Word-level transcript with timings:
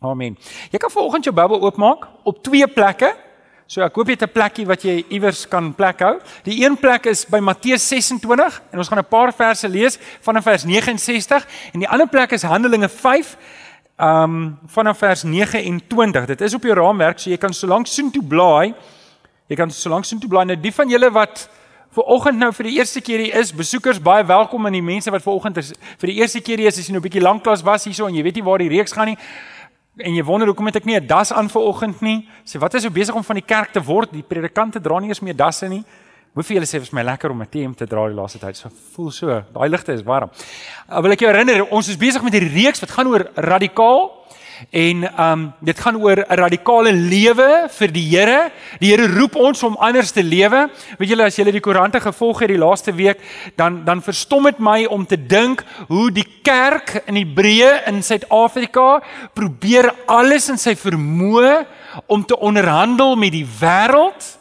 Amen. 0.00 0.38
Jy 0.72 0.78
kan 0.80 0.88
vanoggend 0.90 1.26
jou 1.28 1.34
Bybel 1.36 1.60
oopmaak 1.60 2.06
op 2.24 2.38
twee 2.42 2.64
plekke. 2.72 3.10
So 3.68 3.84
ek 3.84 3.98
hoop 4.00 4.08
jy 4.08 4.14
het 4.16 4.22
'n 4.22 4.32
plekkie 4.32 4.64
wat 4.66 4.82
jy 4.82 5.04
iewers 5.10 5.46
kan 5.48 5.74
plek 5.74 6.00
hou. 6.00 6.18
Die 6.44 6.64
een 6.64 6.76
plek 6.76 7.04
is 7.06 7.26
by 7.26 7.38
Matteus 7.38 7.88
26 7.88 8.62
en 8.72 8.78
ons 8.78 8.88
gaan 8.88 8.98
'n 8.98 9.08
paar 9.08 9.32
verse 9.32 9.68
lees 9.68 9.98
vanaf 10.20 10.44
vers 10.44 10.64
69 10.64 11.46
en 11.72 11.80
die 11.80 11.88
ander 11.88 12.08
plek 12.08 12.32
is 12.32 12.42
Handelinge 12.42 12.88
5 12.88 13.36
um 13.98 14.58
vanaf 14.66 14.98
vers 14.98 15.22
29. 15.22 16.26
Dit 16.26 16.40
is 16.40 16.54
op 16.54 16.62
jou 16.62 16.74
raamwerk, 16.74 17.18
so 17.18 17.30
jy 17.30 17.36
kan 17.36 17.52
solank 17.52 17.86
soontoe 17.86 18.24
blaai. 18.24 18.74
Jy 19.48 19.56
kan 19.56 19.70
solank 19.70 20.04
soontoe 20.04 20.28
blaai. 20.28 20.46
Nou 20.46 20.60
die 20.60 20.72
van 20.72 20.88
julle 20.88 21.10
wat 21.10 21.48
vir 21.90 22.04
oggend 22.04 22.38
nou 22.38 22.52
vir 22.52 22.64
die 22.64 22.78
eerste 22.78 23.00
keer 23.00 23.18
hier 23.18 23.34
is, 23.34 23.52
besoekers 23.52 24.00
baie 24.00 24.24
welkom 24.24 24.66
en 24.66 24.72
die 24.72 24.82
mense 24.82 25.10
wat 25.10 25.22
ver 25.22 25.32
oggend 25.32 25.56
is 25.56 25.72
vir 25.98 26.06
die 26.06 26.16
eerste 26.16 26.40
keer 26.40 26.58
hier 26.58 26.68
is, 26.68 26.78
as 26.78 26.86
jy 26.86 26.92
nou 26.92 27.00
'n 27.00 27.08
bietjie 27.08 27.22
lank 27.22 27.42
klas 27.42 27.62
was 27.62 27.84
hierso 27.84 28.06
en 28.06 28.14
jy 28.14 28.22
weet 28.22 28.34
nie 28.34 28.44
waar 28.44 28.58
die 28.58 28.68
reeks 28.68 28.92
gaan 28.92 29.06
nie 29.06 29.18
en 29.98 30.14
jy 30.14 30.22
wonder 30.24 30.48
hoekom 30.48 30.66
het 30.66 30.76
ek 30.76 30.86
nie 30.86 30.96
'n 30.96 31.06
das 31.06 31.32
aan 31.32 31.48
vir 31.48 31.62
oggend 31.62 32.00
nie? 32.00 32.28
Sê 32.44 32.58
wat 32.58 32.74
is 32.74 32.82
so 32.82 32.90
besig 32.90 33.14
om 33.14 33.24
van 33.24 33.36
die 33.36 33.46
kerk 33.46 33.72
te 33.72 33.82
word? 33.82 34.12
Die 34.12 34.22
predikante 34.22 34.80
dra 34.80 34.98
nie 34.98 35.08
eens 35.08 35.20
meer 35.20 35.36
dasse 35.36 35.68
nie. 35.68 35.84
Vir 36.34 36.44
julle 36.56 36.66
sê 36.66 36.78
vir 36.78 36.94
my 36.94 37.02
lekker 37.02 37.30
om 37.30 37.42
'n 37.42 37.48
TM 37.50 37.74
te 37.74 37.86
dra 37.86 38.06
die 38.06 38.14
laaste 38.14 38.38
tyd. 38.38 38.56
So 38.56 38.70
voel 38.94 39.10
so, 39.10 39.26
daai 39.26 39.68
ligte 39.68 39.92
is 39.92 40.02
warm. 40.02 40.30
Uh, 40.88 41.00
wil 41.00 41.12
ek 41.12 41.20
jou 41.20 41.30
herinner, 41.30 41.66
ons 41.70 41.88
is 41.88 41.96
besig 41.96 42.22
met 42.22 42.32
hierdie 42.32 42.64
reeks 42.64 42.80
wat 42.80 42.90
gaan 42.90 43.06
oor 43.06 43.30
radikaal 43.34 44.12
En 44.68 45.04
um 45.24 45.52
dit 45.60 45.80
gaan 45.80 45.96
oor 45.96 46.16
'n 46.20 46.36
radikale 46.36 46.92
lewe 46.92 47.68
vir 47.68 47.92
die 47.92 48.08
Here. 48.10 48.50
Die 48.78 48.90
Here 48.90 49.06
roep 49.06 49.36
ons 49.36 49.62
om 49.62 49.76
anders 49.76 50.10
te 50.10 50.22
lewe. 50.22 50.70
Weet 50.98 51.08
julle 51.08 51.24
as 51.24 51.36
julle 51.36 51.52
die 51.52 51.60
koerante 51.60 52.00
gevolg 52.00 52.40
het 52.40 52.48
die 52.48 52.58
laaste 52.58 52.92
week, 52.92 53.18
dan 53.56 53.84
dan 53.84 54.02
verstom 54.02 54.44
dit 54.44 54.58
my 54.58 54.84
om 54.84 55.06
te 55.06 55.26
dink 55.26 55.64
hoe 55.88 56.10
die 56.10 56.26
kerk 56.42 57.02
in 57.06 57.16
Hebreë 57.16 57.86
in 57.86 58.02
Suid-Afrika 58.02 59.02
probeer 59.34 59.94
alles 60.06 60.48
in 60.48 60.58
sy 60.58 60.76
vermoë 60.76 61.66
om 62.06 62.24
te 62.24 62.38
onderhandel 62.38 63.16
met 63.16 63.32
die 63.32 63.46
wêreld. 63.60 64.38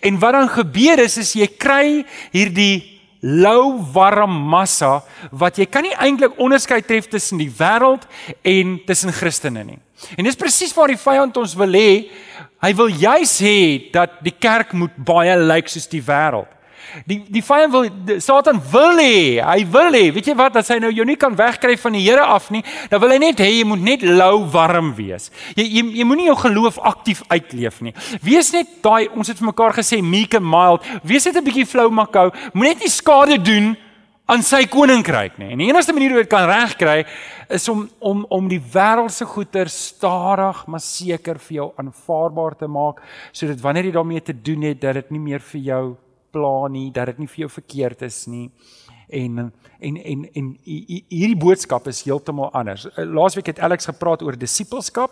En 0.00 0.18
wat 0.18 0.32
dan 0.32 0.48
gebeur 0.48 0.98
is 0.98 1.16
is 1.16 1.32
jy 1.32 1.46
kry 1.46 2.04
hierdie 2.32 2.99
lou 3.20 3.78
warm 3.94 4.32
massa 4.50 5.00
wat 5.30 5.58
jy 5.60 5.66
kan 5.68 5.84
nie 5.84 5.96
eintlik 5.96 6.38
onderskei 6.40 6.80
tref 6.84 7.08
tussen 7.12 7.40
die 7.40 7.50
wêreld 7.52 8.06
en 8.42 8.78
tussen 8.88 9.12
Christene 9.12 9.64
nie. 9.64 9.78
En 10.16 10.24
dis 10.24 10.38
presies 10.38 10.72
waar 10.76 10.88
die 10.92 11.00
vyand 11.00 11.36
ons 11.36 11.56
wil 11.60 11.76
hê. 11.76 12.08
Hy 12.60 12.72
wil 12.76 12.88
juis 12.92 13.34
hê 13.44 13.58
dat 13.92 14.20
die 14.24 14.34
kerk 14.36 14.72
moet 14.76 14.96
baie 14.96 15.36
lyk 15.36 15.48
like 15.52 15.72
soos 15.72 15.88
die 15.90 16.02
wêreld. 16.04 16.48
Die 17.06 17.18
die 17.28 17.42
vyand 17.44 17.72
wil 17.72 18.20
Satan 18.20 18.60
wil 18.72 19.00
hê, 19.00 19.40
hy 19.44 19.64
wil 19.72 19.92
hê, 19.96 20.06
weet 20.14 20.30
jy 20.30 20.36
wat, 20.38 20.56
as 20.60 20.70
hy 20.72 20.78
nou 20.82 20.90
jou 20.92 21.06
nie 21.06 21.18
kan 21.20 21.36
wegkry 21.36 21.76
van 21.80 21.96
die 21.96 22.04
Here 22.04 22.24
af 22.24 22.50
nie, 22.50 22.62
dan 22.90 23.02
wil 23.02 23.14
hy 23.14 23.18
net 23.22 23.42
hê 23.42 23.50
jy 23.50 23.66
moet 23.68 23.84
net 23.84 24.06
lou 24.06 24.44
warm 24.52 24.94
wees. 24.98 25.30
Jy 25.58 25.66
jy, 25.66 25.84
jy 26.00 26.08
moenie 26.08 26.30
jou 26.30 26.38
geloof 26.44 26.80
aktief 26.92 27.22
uitleef 27.30 27.80
nie. 27.84 27.94
Wees 28.24 28.52
net 28.56 28.80
daai 28.84 29.08
ons 29.14 29.28
het 29.28 29.38
vir 29.38 29.50
mekaar 29.52 29.76
gesê 29.78 30.00
meek 30.02 30.34
and 30.38 30.46
mild. 30.46 30.86
Wees 31.04 31.26
net 31.26 31.36
'n 31.36 31.44
bietjie 31.44 31.66
flou 31.66 31.90
makou. 31.90 32.30
Moenie 32.52 32.74
net 32.74 32.82
nie 32.84 32.92
skade 32.92 33.38
doen 33.42 33.76
aan 34.30 34.42
sy 34.42 34.66
koninkryk 34.70 35.38
nie. 35.38 35.50
En 35.52 35.58
die 35.58 35.68
enigste 35.68 35.92
manier 35.92 36.14
hoe 36.14 36.22
dit 36.22 36.30
kan 36.30 36.46
regkry 36.46 37.04
is 37.50 37.68
om 37.68 37.88
om 37.98 38.24
om 38.28 38.48
die 38.48 38.60
wêreldse 38.60 39.26
goeder 39.26 39.68
stadig 39.68 40.66
maar 40.66 40.80
seker 40.80 41.38
vir 41.38 41.56
jou 41.56 41.72
aanvaarbaar 41.82 42.56
te 42.56 42.68
maak 42.70 43.02
sodat 43.32 43.60
wanneer 43.64 43.90
jy 43.90 43.96
daarmee 43.96 44.22
te 44.22 44.36
doen 44.42 44.62
het 44.62 44.80
dat 44.80 45.00
dit 45.00 45.10
nie 45.10 45.24
meer 45.24 45.42
vir 45.52 45.60
jou 45.60 45.84
pla 46.30 46.68
nie, 46.68 46.90
dat 46.94 47.06
dit 47.12 47.18
nie 47.18 47.30
vir 47.30 47.46
jou 47.46 47.50
verkeerd 47.60 48.02
is 48.02 48.26
nie. 48.26 48.50
En 49.08 49.52
en 49.80 49.96
en 49.96 50.28
en 50.32 50.52
hierdie 50.64 51.36
boodskap 51.36 51.88
is 51.90 52.02
heeltemal 52.06 52.52
anders. 52.52 52.86
Eh, 52.90 53.04
laasweek 53.04 53.46
het 53.46 53.58
Alex 53.58 53.90
gepraat 53.90 54.22
oor 54.22 54.38
disippelskap. 54.38 55.10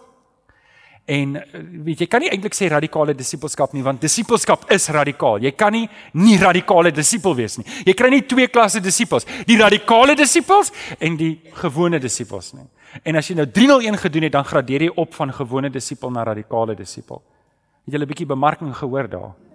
En 1.08 1.36
eh, 1.36 1.60
weet 1.84 2.04
jy 2.04 2.06
kan 2.06 2.20
nie 2.20 2.28
eintlik 2.28 2.54
sê 2.54 2.68
radikale 2.68 3.14
disippelskap 3.16 3.72
nie 3.72 3.82
want 3.82 4.02
disippelskap 4.04 4.66
is 4.74 4.88
radikaal. 4.92 5.40
Jy 5.40 5.54
kan 5.56 5.72
nie 5.72 5.86
nie 6.12 6.36
radikale 6.38 6.92
disipel 6.92 7.34
wees 7.38 7.56
nie. 7.58 7.66
Jy 7.88 7.94
kry 7.96 8.10
nie 8.12 8.22
twee 8.28 8.50
klasse 8.52 8.82
disippels, 8.84 9.26
die 9.48 9.56
radikale 9.56 10.14
disippels 10.18 10.72
en 11.00 11.16
die 11.16 11.32
gewone 11.62 12.00
disippels 12.02 12.52
nie. 12.54 12.68
En 13.04 13.16
as 13.16 13.28
jy 13.28 13.36
nou 13.36 13.48
301 13.48 13.98
gedoen 14.04 14.28
het, 14.28 14.32
dan 14.36 14.46
gradeer 14.48 14.86
jy 14.86 14.92
op 15.00 15.16
van 15.16 15.32
gewone 15.32 15.70
disipel 15.72 16.12
na 16.12 16.24
radikale 16.28 16.76
disipel. 16.76 17.22
Het 17.84 17.94
jy 17.94 18.00
'n 18.00 18.08
bietjie 18.08 18.26
bemarking 18.26 18.76
gehoor 18.76 19.08
daar? 19.08 19.47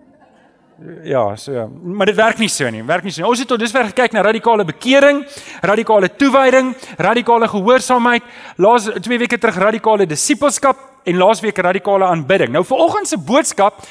Ja, 1.03 1.35
so 1.35 1.51
ja. 1.53 1.67
Maar 1.67 2.05
dit 2.05 2.15
werk 2.15 2.39
nie 2.41 2.49
so 2.49 2.69
nie. 2.69 2.83
Werk 2.83 3.03
nie 3.03 3.11
so 3.11 3.21
nie. 3.21 3.29
Ons 3.29 3.43
het 3.43 3.47
tot 3.47 3.61
dusver 3.61 3.85
gekyk 3.91 4.15
na 4.15 4.23
radikale 4.25 4.65
bekering, 4.65 5.21
radikale 5.61 6.09
toewyding, 6.09 6.73
radikale 6.97 7.47
gehoorsaamheid, 7.47 8.23
laas 8.57 8.89
2 8.89 9.19
weke 9.21 9.37
terug 9.37 9.59
radikale 9.61 10.07
disippelskap 10.09 10.79
en 11.03 11.19
laasweek 11.19 11.61
radikale 11.61 12.07
aanbidding. 12.09 12.51
Nou 12.51 12.65
vanoggend 12.65 13.07
se 13.07 13.17
boodskap 13.17 13.85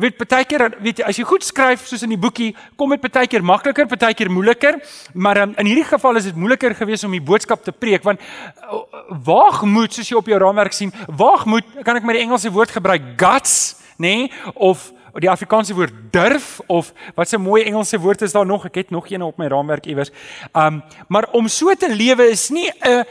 weet 0.00 0.16
partykeer 0.18 0.64
weet 0.82 0.98
jy 1.00 1.06
as 1.06 1.18
jy 1.20 1.26
goed 1.28 1.44
skryf 1.46 1.84
soos 1.86 2.02
in 2.02 2.10
die 2.10 2.18
boekie 2.18 2.50
kom 2.78 2.90
dit 2.90 3.02
partykeer 3.02 3.44
makliker, 3.46 3.86
partykeer 3.86 4.30
moeiliker, 4.32 4.80
maar 5.14 5.38
um, 5.44 5.54
in 5.62 5.70
hierdie 5.70 5.86
geval 5.86 6.18
is 6.18 6.26
dit 6.26 6.38
moeiliker 6.38 6.74
geweest 6.74 7.06
om 7.06 7.14
die 7.14 7.22
boodskap 7.22 7.62
te 7.62 7.70
preek 7.70 8.02
want 8.06 8.18
uh, 8.18 8.82
waagmoed 9.28 9.94
soos 9.94 10.10
jy 10.10 10.18
op 10.18 10.32
jou 10.32 10.40
raamwerk 10.42 10.74
sien, 10.74 10.90
waagmoed 11.06 11.78
kan 11.86 12.00
ek 12.00 12.08
met 12.08 12.18
die 12.18 12.24
Engelse 12.26 12.50
woord 12.54 12.74
gebruik 12.74 13.14
guts, 13.20 13.76
nê, 13.94 14.26
nee, 14.26 14.52
of 14.58 14.90
die 15.22 15.30
Afrikaanse 15.30 15.74
woord 15.74 15.92
durf 16.10 16.60
of 16.66 16.92
wat 17.14 17.32
'n 17.32 17.40
mooi 17.40 17.62
Engelse 17.62 17.98
woord 17.98 18.22
is 18.22 18.32
daar 18.32 18.46
nog? 18.46 18.64
Ek 18.64 18.74
het 18.74 18.90
nog 18.90 19.10
een 19.10 19.22
op 19.22 19.36
my 19.36 19.46
raamwerk 19.46 19.86
iewers. 19.86 20.10
Um 20.52 20.82
maar 21.08 21.28
om 21.32 21.48
so 21.48 21.74
te 21.74 21.94
lewe 21.94 22.30
is 22.30 22.48
nie 22.48 22.70
'n 22.80 23.04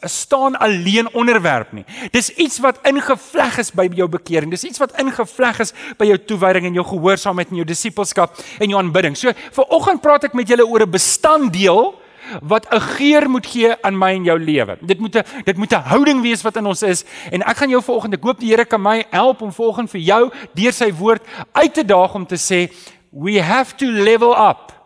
staan 0.00 0.58
alleen 0.58 1.14
onderwerp 1.14 1.72
nie. 1.72 1.84
Dis 2.10 2.30
iets 2.30 2.58
wat 2.58 2.78
ingevleg 2.82 3.58
is 3.58 3.72
by 3.72 3.88
jou 3.94 4.08
bekering. 4.08 4.50
Dis 4.50 4.64
iets 4.64 4.78
wat 4.78 4.98
ingevleg 5.00 5.58
is 5.60 5.72
by 5.96 6.04
jou 6.04 6.18
toewyding 6.24 6.64
en 6.64 6.72
jou 6.72 6.86
gehoorsaamheid 6.86 7.48
en 7.48 7.56
jou 7.56 7.66
disippelskap 7.66 8.36
en 8.58 8.68
jou 8.68 8.82
aanbidding. 8.82 9.16
So 9.16 9.32
vir 9.52 9.64
oggend 9.64 10.00
praat 10.00 10.24
ek 10.24 10.32
met 10.32 10.48
julle 10.48 10.66
oor 10.66 10.82
'n 10.82 10.90
bestanddeel 10.90 12.05
wat 12.42 12.66
'n 12.70 12.80
geur 12.80 13.30
moet 13.30 13.46
gee 13.46 13.74
aan 13.82 13.98
my 13.98 14.14
en 14.14 14.24
jou 14.24 14.38
lewe. 14.38 14.78
Dit 14.80 14.98
moet 14.98 15.16
'n 15.16 15.24
dit 15.44 15.56
moet 15.56 15.72
'n 15.72 15.88
houding 15.92 16.22
wees 16.22 16.42
wat 16.42 16.56
in 16.56 16.66
ons 16.66 16.82
is 16.82 17.04
en 17.30 17.42
ek 17.42 17.56
gaan 17.56 17.70
jou 17.70 17.82
volgende 17.82 18.16
ek 18.16 18.22
hoop 18.22 18.40
die 18.40 18.50
Here 18.50 18.64
kan 18.64 18.82
my 18.82 19.04
help 19.10 19.42
om 19.42 19.52
volgende 19.52 19.90
vir 19.90 20.00
jou 20.00 20.32
deur 20.54 20.72
sy 20.72 20.92
woord 20.92 21.22
uit 21.52 21.74
te 21.74 21.84
daag 21.84 22.14
om 22.14 22.26
te 22.26 22.36
sê 22.36 22.72
we 23.10 23.40
have 23.40 23.76
to 23.76 23.86
level 23.86 24.32
up 24.32 24.76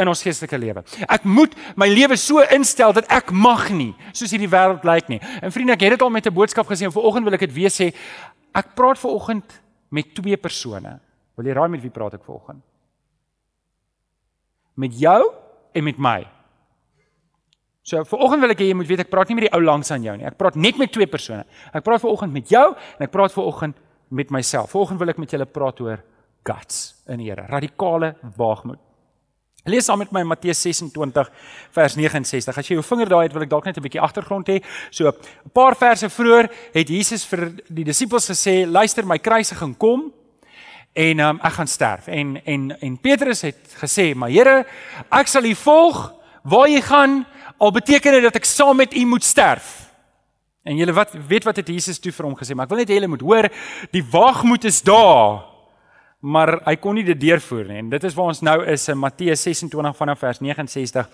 in 0.00 0.08
ons 0.08 0.22
geestelike 0.24 0.58
lewe. 0.58 0.82
Ek 1.08 1.26
moet 1.28 1.54
my 1.78 1.88
lewe 1.90 2.16
so 2.20 2.42
instel 2.54 2.94
dat 2.96 3.08
ek 3.12 3.32
mag 3.32 3.68
nie 3.74 3.92
soos 4.12 4.32
hierdie 4.32 4.50
wêreld 4.50 4.86
lyk 4.88 5.10
nie. 5.12 5.20
En 5.44 5.52
vriende, 5.52 5.76
ek 5.76 5.84
het 5.84 5.96
dit 5.96 6.02
al 6.02 6.10
met 6.10 6.26
'n 6.26 6.34
boodskap 6.34 6.66
gesê 6.66 6.84
en 6.84 6.92
vanoggend 6.92 7.24
wil 7.24 7.34
ek 7.34 7.46
dit 7.46 7.52
weer 7.52 7.70
sê. 7.70 7.92
Ek 8.54 8.74
praat 8.74 8.98
vanoggend 8.98 9.44
met 9.90 10.14
twee 10.14 10.36
persone. 10.36 11.00
Wil 11.36 11.46
jy 11.46 11.52
raai 11.52 11.68
met 11.68 11.82
wie 11.82 11.90
praat 11.90 12.14
ek 12.14 12.24
vanoggend? 12.24 12.62
Met 14.74 14.98
jou 14.98 15.32
en 15.72 15.84
met 15.84 15.98
my. 15.98 16.26
So 17.90 18.04
vanoggend 18.06 18.44
wil 18.44 18.52
ek 18.54 18.60
hê 18.62 18.68
jy 18.70 18.74
moet 18.78 18.86
weet 18.86 19.02
ek 19.02 19.08
praat 19.10 19.30
nie 19.30 19.40
met 19.40 19.48
die 19.48 19.54
ou 19.56 19.62
langs 19.64 19.88
aan 19.90 20.04
jou 20.06 20.12
nie. 20.18 20.26
Ek 20.28 20.36
praat 20.38 20.54
net 20.54 20.76
met 20.78 20.92
twee 20.94 21.08
persone. 21.10 21.42
Ek 21.74 21.82
praat 21.82 22.02
vanoggend 22.04 22.36
met 22.36 22.52
jou 22.52 22.66
en 22.76 23.06
ek 23.06 23.10
praat 23.10 23.34
vanoggend 23.34 23.80
met 24.14 24.30
myself. 24.30 24.70
Vanoggend 24.70 25.00
wil 25.02 25.10
ek 25.10 25.18
met 25.18 25.34
julle 25.34 25.48
praat 25.50 25.82
oor 25.82 26.04
guts 26.46 26.78
in 27.10 27.18
die 27.18 27.26
Here, 27.32 27.48
radikale 27.50 28.14
waagmoed. 28.38 28.78
Lees 29.68 29.90
saam 29.90 29.98
met 30.00 30.12
my 30.14 30.22
Matteus 30.24 30.62
26 30.62 31.28
vers 31.74 31.96
69. 31.98 32.60
As 32.62 32.70
jy 32.70 32.78
jou 32.78 32.84
vinger 32.86 33.10
daai 33.10 33.24
het, 33.26 33.34
wil 33.34 33.44
ek 33.44 33.50
dalk 33.50 33.66
net 33.66 33.76
'n 33.76 33.84
bietjie 33.84 34.00
agtergrond 34.00 34.48
hê. 34.48 34.62
So 34.90 35.08
'n 35.08 35.50
paar 35.52 35.74
verse 35.74 36.06
vroeër 36.08 36.48
het 36.72 36.88
Jesus 36.88 37.26
vir 37.26 37.52
die 37.68 37.84
disippels 37.84 38.30
gesê, 38.30 38.66
"Luister, 38.66 39.04
my 39.04 39.18
kruisiging 39.18 39.76
kom." 39.76 40.12
En 40.94 41.20
um, 41.20 41.40
ek 41.42 41.52
gaan 41.52 41.66
sterf. 41.66 42.06
En 42.08 42.40
en 42.46 42.80
en 42.80 42.98
Petrus 42.98 43.42
het 43.42 43.76
gesê, 43.82 44.14
"Maar 44.14 44.30
Here, 44.30 44.66
ek 45.10 45.26
sal 45.26 45.44
U 45.44 45.54
volg 45.54 46.14
waar 46.42 46.68
jy 46.68 46.80
gaan, 46.80 47.26
al 47.60 47.72
beteken 47.76 48.16
dit 48.16 48.24
dat 48.24 48.38
ek 48.40 48.48
saam 48.48 48.78
met 48.80 48.94
u 48.96 49.04
moet 49.06 49.24
sterf. 49.24 49.68
En 50.64 50.76
julle 50.76 50.92
wat 50.96 51.12
weet 51.28 51.44
wat 51.48 51.60
het 51.60 51.68
Jesus 51.68 52.00
toe 52.00 52.12
vir 52.12 52.28
hom 52.28 52.36
gesê, 52.36 52.56
maar 52.56 52.68
ek 52.68 52.72
wil 52.72 52.82
net 52.82 52.92
hê 52.92 52.98
julle 52.98 53.12
moet 53.12 53.24
hoor, 53.24 53.48
die 53.92 54.04
waagmoed 54.04 54.64
is 54.68 54.80
daar. 54.84 55.44
Maar 56.20 56.58
hy 56.66 56.74
kon 56.76 56.98
nie 56.98 57.04
dit 57.04 57.20
deurvoer 57.20 57.68
nie. 57.68 57.78
En 57.80 57.92
dit 57.92 58.04
is 58.04 58.16
waar 58.16 58.32
ons 58.32 58.42
nou 58.44 58.58
is 58.68 58.82
in 58.92 58.98
Matteus 59.00 59.44
26 59.46 59.96
vanaf 59.96 60.20
vers 60.20 60.40
69 60.44 61.08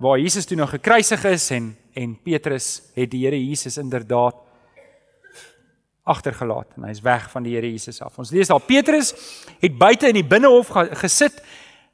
waar 0.00 0.18
Jesus 0.18 0.46
toe 0.48 0.56
nog 0.56 0.70
gekruisig 0.72 1.24
is 1.28 1.50
en 1.52 1.76
en 1.92 2.14
Petrus 2.22 2.82
het 2.94 3.10
die 3.10 3.24
Here 3.26 3.36
Jesus 3.36 3.76
inderdaad 3.76 4.36
agtergelaat 6.06 6.76
en 6.78 6.86
hy's 6.88 7.02
weg 7.04 7.26
van 7.32 7.44
die 7.44 7.56
Here 7.56 7.68
Jesus 7.68 7.98
af. 8.00 8.16
Ons 8.18 8.30
lees 8.30 8.48
daar 8.48 8.62
Petrus 8.64 9.10
het 9.60 9.76
buite 9.78 10.08
in 10.08 10.16
die 10.16 10.26
binnehof 10.26 10.70
gesit 11.02 11.42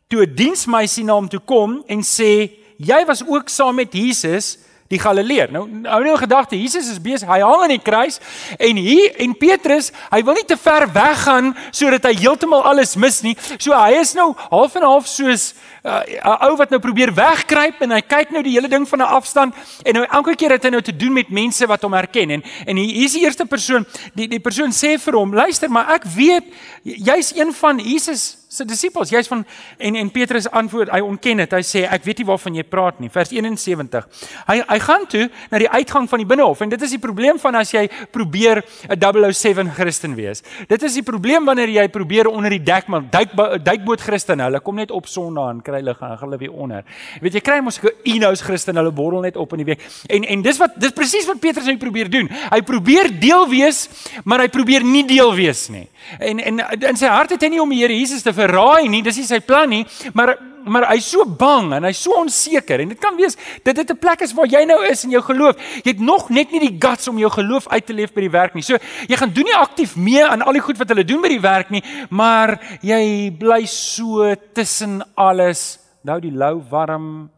toe 0.06 0.22
'n 0.22 0.34
diensmeisie 0.34 1.04
na 1.04 1.16
hom 1.16 1.28
toe 1.28 1.40
kom 1.40 1.82
en 1.88 2.04
sê 2.04 2.52
jy 2.76 3.04
was 3.08 3.24
ook 3.26 3.48
saam 3.48 3.74
met 3.74 3.92
Jesus 3.92 4.56
die 4.88 4.98
Galileer. 5.02 5.50
Nou 5.50 5.64
hou 5.88 6.02
nou 6.04 6.16
gedagte, 6.18 6.58
Jesus 6.58 6.90
is 6.92 7.00
besig, 7.02 7.28
hy 7.28 7.40
hang 7.42 7.64
aan 7.66 7.74
die 7.74 7.82
kruis 7.82 8.20
en 8.62 8.78
hier 8.78 9.16
en 9.22 9.34
Petrus, 9.38 9.90
hy 10.12 10.22
wil 10.26 10.38
nie 10.38 10.46
te 10.46 10.58
ver 10.60 10.86
weggaan 10.94 11.52
sodat 11.74 12.06
hy 12.06 12.14
heeltemal 12.20 12.62
alles 12.70 12.94
mis 13.00 13.22
nie. 13.26 13.34
So 13.58 13.74
hy 13.74 13.98
is 14.00 14.14
nou 14.18 14.32
half 14.50 14.76
en 14.78 14.86
half 14.86 15.10
soos 15.10 15.52
'n 15.86 16.48
ou 16.48 16.56
wat 16.56 16.70
nou 16.70 16.80
probeer 16.80 17.14
wegkruip 17.14 17.80
en 17.80 17.90
hy 17.94 18.00
kyk 18.00 18.30
nou 18.34 18.42
die 18.42 18.56
hele 18.56 18.68
ding 18.68 18.88
van 18.88 18.98
'n 18.98 19.12
afstand 19.18 19.54
en 19.84 19.94
nou 19.94 20.06
elke 20.10 20.34
keer 20.34 20.50
het 20.50 20.64
hy 20.64 20.70
nou 20.70 20.82
te 20.82 20.96
doen 20.96 21.12
met 21.12 21.28
mense 21.30 21.66
wat 21.66 21.82
hom 21.82 21.92
herken 21.92 22.30
en 22.30 22.42
en 22.66 22.76
hier 22.76 23.04
is 23.04 23.12
die 23.12 23.22
eerste 23.22 23.46
persoon 23.46 23.86
die 24.14 24.28
die 24.28 24.40
persoon 24.40 24.72
sê 24.72 24.98
vir 24.98 25.14
hom 25.14 25.34
luister 25.34 25.70
maar 25.70 25.94
ek 25.94 26.04
weet 26.04 26.44
jy's 26.82 27.32
een 27.36 27.52
van 27.52 27.78
Jesus 27.78 28.46
se 28.56 28.64
disippels. 28.64 29.10
Jy's 29.10 29.28
van 29.28 29.44
en 29.78 29.98
en 30.00 30.10
Petrus 30.10 30.48
antwoord, 30.50 30.90
hy 30.94 31.00
ontken 31.04 31.42
dit. 31.42 31.54
Hy 31.56 31.62
sê 31.66 31.84
ek 31.90 32.04
weet 32.06 32.22
nie 32.22 32.28
waarvan 32.28 32.56
jy 32.58 32.64
praat 32.68 33.00
nie. 33.02 33.10
Vers 33.12 33.32
71. 33.34 34.06
Hy 34.48 34.58
hy 34.66 34.78
gaan 34.86 35.06
toe 35.10 35.26
na 35.52 35.60
die 35.62 35.70
uitgang 35.70 36.08
van 36.10 36.22
die 36.22 36.28
binnehof 36.28 36.62
en 36.64 36.72
dit 36.72 36.86
is 36.86 36.94
die 36.96 37.02
probleem 37.02 37.40
van 37.42 37.58
as 37.60 37.72
jy 37.74 37.86
probeer 38.14 38.62
'n 38.88 38.98
007 39.32 39.72
Christen 39.76 40.14
wees. 40.14 40.42
Dit 40.68 40.82
is 40.82 40.94
die 40.94 41.02
probleem 41.02 41.44
wanneer 41.44 41.68
jy 41.68 41.88
probeer 41.88 42.28
onder 42.28 42.50
die 42.50 42.62
dekmantel 42.62 43.10
duik 43.10 43.64
duikboot 43.64 44.00
Christen. 44.00 44.40
Hulle 44.40 44.60
kom 44.60 44.76
net 44.76 44.90
op 44.90 45.06
Sondag 45.06 45.50
en 45.50 45.62
kry 45.62 45.75
hulle 45.80 45.94
gaan 45.94 46.16
hulle 46.20 46.38
weer 46.40 46.52
onder. 46.52 46.84
Weet 47.20 47.38
jy 47.38 47.40
kry 47.40 47.60
mos 47.60 47.80
'n 47.82 47.92
Enos 48.04 48.42
Christen, 48.42 48.76
hulle 48.76 48.92
borrel 48.92 49.20
net 49.20 49.36
op 49.36 49.52
in 49.52 49.64
die 49.64 49.68
week. 49.74 49.84
En 50.06 50.24
en 50.24 50.42
dis 50.42 50.58
wat 50.58 50.74
dis 50.76 50.92
presies 50.92 51.26
wat 51.26 51.40
Petrus 51.40 51.66
nou 51.66 51.76
probeer 51.76 52.10
doen. 52.10 52.28
Hy 52.50 52.60
probeer 52.62 53.10
deel 53.20 53.48
wees, 53.48 53.88
maar 54.24 54.40
hy 54.40 54.48
probeer 54.48 54.84
nie 54.84 55.04
deel 55.06 55.34
wees 55.34 55.68
nie. 55.68 55.88
En 56.18 56.38
en 56.38 56.60
in 56.80 56.96
sy 56.96 57.06
hart 57.10 57.30
het 57.34 57.42
hy 57.42 57.48
nie 57.48 57.62
om 57.62 57.70
die 57.70 57.80
Here 57.82 57.96
Jesus 57.96 58.22
te 58.22 58.32
verraai 58.32 58.88
nie, 58.88 59.02
dis 59.02 59.16
nie 59.16 59.26
sy 59.28 59.40
plan 59.40 59.68
nie, 59.68 59.84
maar 60.14 60.36
maar 60.66 60.88
hy's 60.90 61.06
so 61.14 61.22
bang 61.22 61.70
en 61.76 61.86
hy's 61.86 62.00
so 62.02 62.16
onseker 62.18 62.82
en 62.82 62.90
dit 62.90 62.98
kan 62.98 63.14
wees 63.18 63.36
dit 63.62 63.70
dit 63.76 63.90
'n 63.90 63.98
plek 63.98 64.20
is 64.26 64.34
waar 64.34 64.46
jy 64.50 64.64
nou 64.66 64.82
is 64.84 65.04
in 65.04 65.10
jou 65.10 65.22
geloof. 65.22 65.56
Jy 65.84 65.90
het 65.92 66.00
nog 66.00 66.28
net 66.28 66.50
nie 66.50 66.60
die 66.60 66.76
guts 66.78 67.08
om 67.08 67.18
jou 67.18 67.30
geloof 67.30 67.68
uit 67.68 67.86
te 67.86 67.92
leef 67.92 68.12
by 68.12 68.20
die 68.20 68.30
werk 68.30 68.54
nie. 68.54 68.62
So 68.62 68.76
jy 69.08 69.16
gaan 69.16 69.32
doen 69.32 69.44
nie 69.44 69.54
aktief 69.54 69.96
mee 69.96 70.24
aan 70.24 70.42
al 70.42 70.52
die 70.52 70.60
goed 70.60 70.78
wat 70.78 70.88
hulle 70.88 71.04
doen 71.04 71.22
by 71.22 71.28
die 71.28 71.40
werk 71.40 71.70
nie, 71.70 71.82
maar 72.10 72.58
jy 72.82 73.30
bly 73.38 73.64
so 73.66 74.34
tussen 74.54 75.02
alles. 75.14 75.78
Nou 76.02 76.20
die 76.20 76.32
lou 76.32 76.62
warm 76.70 77.30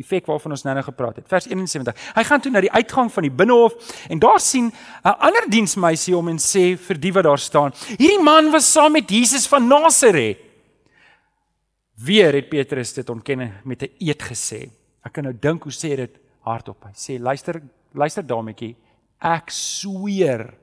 effek 0.00 0.26
waarvan 0.26 0.54
ons 0.54 0.62
nou-nou 0.64 0.84
gepraat 0.86 1.18
het. 1.20 1.28
Vers 1.28 1.46
71. 1.50 1.96
Hy 2.16 2.24
gaan 2.24 2.40
toe 2.40 2.52
na 2.52 2.62
die 2.64 2.72
uitgang 2.72 3.10
van 3.12 3.26
die 3.26 3.32
binnehof 3.32 3.74
en 4.08 4.22
daar 4.22 4.40
sien 4.40 4.72
'n 5.04 5.16
ander 5.18 5.48
diensmeisie 5.48 6.14
hom 6.14 6.28
en 6.28 6.38
sê 6.38 6.76
vir 6.78 6.98
die 6.98 7.12
wat 7.12 7.24
daar 7.24 7.38
staan: 7.38 7.72
"Hierdie 7.98 8.22
man 8.22 8.50
was 8.50 8.72
saam 8.72 8.92
met 8.92 9.10
Jesus 9.10 9.46
van 9.46 9.68
Nasaret." 9.68 10.38
Weer 11.96 12.32
het 12.32 12.48
Petrus 12.48 12.92
dit 12.92 13.08
ontken 13.08 13.60
met 13.64 13.82
'n 13.82 13.90
eed 13.98 14.22
gesê. 14.22 14.70
Ek 15.04 15.12
kan 15.12 15.24
nou 15.24 15.34
dink 15.38 15.62
hoe 15.62 15.72
sê 15.72 15.96
dit 15.96 16.18
hardop. 16.40 16.84
Hy 16.84 16.92
sê 16.94 17.20
luister, 17.20 17.62
luister 17.92 18.26
dametjie, 18.26 18.76
ek 19.20 19.50
sweer 19.50 20.54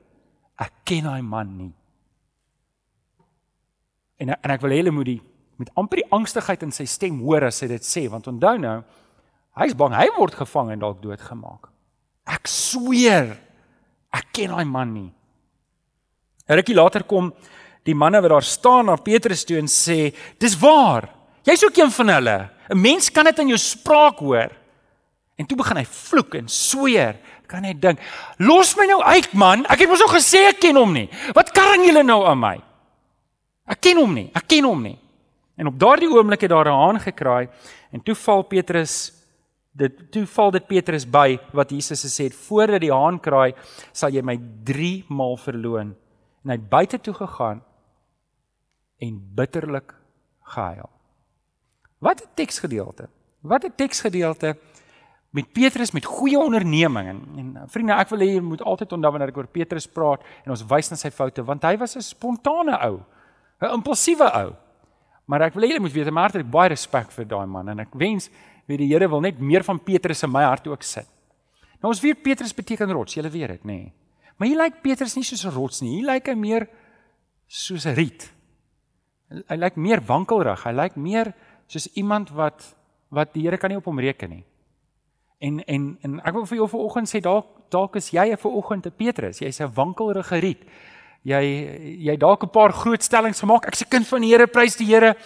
ek 0.58 0.72
ken 0.84 1.04
daai 1.04 1.22
man 1.22 1.56
nie. 1.56 1.72
En 4.20 4.28
en 4.28 4.50
ek 4.50 4.60
wil 4.60 4.70
hê 4.70 4.82
hulle 4.82 4.90
moet 4.90 5.06
die 5.06 5.22
met 5.60 5.70
amper 5.76 5.96
die 5.96 6.10
angstigheid 6.16 6.62
in 6.62 6.72
sy 6.72 6.86
stem 6.88 7.20
hoor 7.20 7.44
as 7.50 7.60
hy 7.60 7.68
dit 7.68 7.84
sê 7.84 8.06
want 8.08 8.28
onthou 8.30 8.56
nou 8.60 8.78
hy's 9.56 9.74
bang 9.74 9.94
hy 9.94 10.08
word 10.16 10.34
gevang 10.34 10.70
en 10.72 10.78
dalk 10.78 11.02
doodgemaak. 11.02 11.68
Ek 12.26 12.46
sweer 12.46 13.36
ek 14.12 14.32
ken 14.32 14.50
daai 14.50 14.64
man 14.64 14.92
nie. 14.94 15.12
'n 16.48 16.56
Rukkie 16.56 16.74
later 16.74 17.02
kom 17.02 17.32
die 17.84 17.94
manne 17.94 18.20
wat 18.20 18.30
daar 18.30 18.42
staan 18.42 18.86
na 18.86 18.96
Petrus 18.96 19.44
toe 19.44 19.58
en 19.58 19.66
sê 19.66 20.14
dis 20.38 20.56
waar 20.58 21.20
Jy's 21.44 21.64
ook 21.64 21.76
een 21.76 21.90
van 21.90 22.08
hulle. 22.08 22.48
'n 22.68 22.80
Mens 22.80 23.10
kan 23.10 23.24
dit 23.24 23.38
in 23.38 23.46
jou 23.46 23.58
spraak 23.58 24.18
hoor. 24.18 24.50
En 25.36 25.46
toe 25.46 25.56
begin 25.56 25.76
hy 25.76 25.84
vloek 25.84 26.34
en 26.34 26.48
sweer. 26.48 27.16
Kan 27.46 27.64
hy 27.64 27.72
dink, 27.74 27.98
"Los 28.38 28.76
my 28.76 28.86
nou 28.86 29.02
uit, 29.02 29.32
man. 29.32 29.66
Ek 29.66 29.78
het 29.78 29.88
mos 29.88 30.02
al 30.02 30.08
gesê 30.08 30.48
ek 30.48 30.60
ken 30.60 30.76
hom 30.76 30.92
nie. 30.92 31.08
Wat 31.34 31.52
karring 31.52 31.84
julle 31.86 32.02
nou 32.02 32.24
aan 32.26 32.38
my?" 32.38 32.60
Ek 33.66 33.80
ken 33.80 33.96
hom 33.96 34.14
nie. 34.14 34.30
Ek 34.34 34.46
ken 34.46 34.64
hom 34.64 34.82
nie. 34.82 34.98
En 35.56 35.66
op 35.66 35.78
daardie 35.78 36.08
oomblik 36.08 36.40
het 36.40 36.50
daar 36.50 36.66
'n 36.66 36.72
haan 36.72 37.00
gekraai 37.00 37.48
en 37.92 38.02
toe 38.02 38.14
val 38.14 38.42
Petrus 38.42 39.12
dit 39.72 40.12
toe 40.12 40.26
val 40.26 40.50
dit 40.50 40.66
Petrus 40.66 41.06
by 41.06 41.38
wat 41.52 41.70
Jesus 41.70 42.04
gesê 42.04 42.24
het 42.28 42.34
voordat 42.34 42.80
die 42.80 42.92
haan 42.92 43.20
kraai 43.20 43.54
sal 43.92 44.10
jy 44.10 44.22
my 44.22 44.36
3 44.64 45.04
maal 45.08 45.36
verloon 45.36 45.94
en 46.44 46.50
hy 46.50 46.58
buite 46.58 46.98
toe 46.98 47.14
gegaan 47.14 47.62
en 49.00 49.20
bitterlik 49.34 49.94
gehuil 50.42 50.90
Wat 52.00 52.22
'n 52.22 52.28
teksgedeelte. 52.34 53.08
Wat 53.40 53.64
'n 53.64 53.72
teksgedeelte 53.76 54.56
met 55.30 55.52
Petrus 55.52 55.90
met 55.90 56.04
goeie 56.04 56.38
onderneming 56.38 57.08
en, 57.08 57.20
en 57.36 57.62
vriende, 57.66 57.92
ek 57.92 58.08
wil 58.08 58.18
hê 58.18 58.34
jy 58.34 58.40
moet 58.40 58.62
altyd 58.62 58.92
onthou 58.92 59.10
wanneer 59.10 59.28
ek 59.28 59.36
oor 59.36 59.46
Petrus 59.46 59.86
praat 59.86 60.22
en 60.44 60.50
ons 60.50 60.66
wys 60.66 60.90
na 60.90 60.96
sy 60.96 61.10
foute 61.10 61.44
want 61.44 61.62
hy 61.62 61.76
was 61.76 61.96
'n 61.96 62.02
spontane 62.02 62.78
ou, 62.88 63.00
'n 63.60 63.74
impulsiewe 63.74 64.32
ou. 64.32 64.56
Maar 65.26 65.42
ek 65.42 65.54
wil 65.54 65.62
hê 65.62 65.72
jy 65.72 65.80
moet 65.80 65.92
weet, 65.92 66.06
ek 66.06 66.32
het 66.32 66.50
baie 66.50 66.68
respek 66.68 67.10
vir 67.10 67.24
daai 67.24 67.46
man 67.46 67.68
en 67.68 67.80
ek 67.80 67.94
wens 67.94 68.30
weet 68.70 68.84
die 68.84 68.90
Here 68.92 69.08
wil 69.08 69.20
net 69.20 69.38
meer 69.38 69.64
van 69.66 69.78
Petrus 69.82 70.22
in 70.22 70.32
my 70.32 70.42
hart 70.46 70.68
ook 70.70 70.82
sit. 70.86 71.08
Nou 71.80 71.92
ons 71.92 72.02
weet 72.02 72.22
Petrus 72.22 72.54
beteken 72.54 72.92
rots, 72.92 73.16
jy 73.16 73.24
weet 73.26 73.56
dit, 73.56 73.64
nê. 73.64 73.78
Nee. 73.78 73.92
Maar 74.40 74.48
hier 74.48 74.60
lyk 74.62 74.82
Petrus 74.82 75.16
nie 75.16 75.24
soos 75.24 75.44
'n 75.44 75.52
rots 75.52 75.80
nie. 75.82 75.96
Hier 75.98 76.06
lyk 76.06 76.26
hy 76.26 76.34
meer 76.34 76.68
soos 77.46 77.84
'n 77.86 77.94
riet. 77.94 78.32
Hy 79.48 79.56
lyk 79.56 79.76
meer 79.76 80.00
wankelrig. 80.00 80.64
Hy 80.64 80.72
lyk 80.72 80.96
meer 80.96 81.34
soos 81.66 81.88
iemand 81.94 82.30
wat 82.30 82.74
wat 83.10 83.34
die 83.34 83.42
Here 83.42 83.58
kan 83.58 83.70
nie 83.70 83.76
op 83.76 83.84
hom 83.84 83.98
reken 83.98 84.30
nie. 84.30 84.44
En 85.40 85.60
en 85.64 85.98
en 86.02 86.20
ek 86.20 86.34
wil 86.34 86.46
vir 86.46 86.56
jou 86.56 86.68
vanoggend 86.68 87.08
sê 87.08 87.20
dalk 87.20 87.46
dalk 87.70 87.96
is 87.96 88.10
jy 88.10 88.36
vanoggend 88.36 88.86
'n 88.86 88.96
Petrus, 88.96 89.38
jy's 89.40 89.60
'n 89.60 89.72
wankelrige 89.74 90.40
riet. 90.40 90.64
Jy 91.22 91.42
jy 91.98 92.16
dalk 92.16 92.44
'n 92.44 92.50
paar 92.50 92.72
groot 92.72 93.02
stellings 93.02 93.40
gemaak. 93.40 93.66
Ek's 93.66 93.82
'n 93.82 93.88
kind 93.90 94.06
van 94.06 94.20
die 94.20 94.30
Here, 94.30 94.46
prys 94.46 94.76
die 94.76 94.86
Here. 94.86 95.16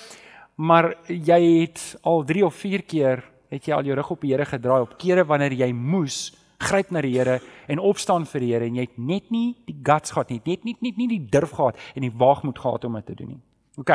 Maar 0.56 0.96
jy 1.08 1.60
het 1.60 1.96
al 2.02 2.24
3 2.24 2.44
of 2.44 2.54
4 2.54 2.82
keer 2.82 3.33
het 3.54 3.68
jy 3.68 3.76
al 3.76 3.86
jou 3.86 3.96
rug 3.96 4.10
op 4.10 4.24
die 4.24 4.32
Here 4.34 4.46
gedraai 4.48 4.82
op 4.82 4.96
kere 4.98 5.24
wanneer 5.24 5.54
jy 5.56 5.70
moes 5.72 6.32
gryp 6.64 6.90
na 6.94 7.02
die 7.04 7.14
Here 7.14 7.40
en 7.70 7.82
opstaan 7.82 8.26
vir 8.26 8.44
die 8.44 8.50
Here 8.52 8.68
en 8.68 8.78
jy 8.78 8.86
het 8.88 8.98
net 8.98 9.30
nie 9.34 9.54
die 9.68 9.76
guts 9.86 10.14
gehad 10.14 10.32
nie, 10.32 10.40
net 10.46 10.64
nie 10.64 10.76
net 10.80 10.98
nie 11.00 11.08
die 11.08 11.22
durf 11.30 11.54
gehad 11.56 11.78
en 11.94 12.06
die 12.06 12.12
waagmoed 12.12 12.58
gehad 12.58 12.84
om 12.84 12.98
dit 12.98 13.06
te 13.06 13.16
doen 13.20 13.34
nie. 13.36 13.40
OK. 13.78 13.94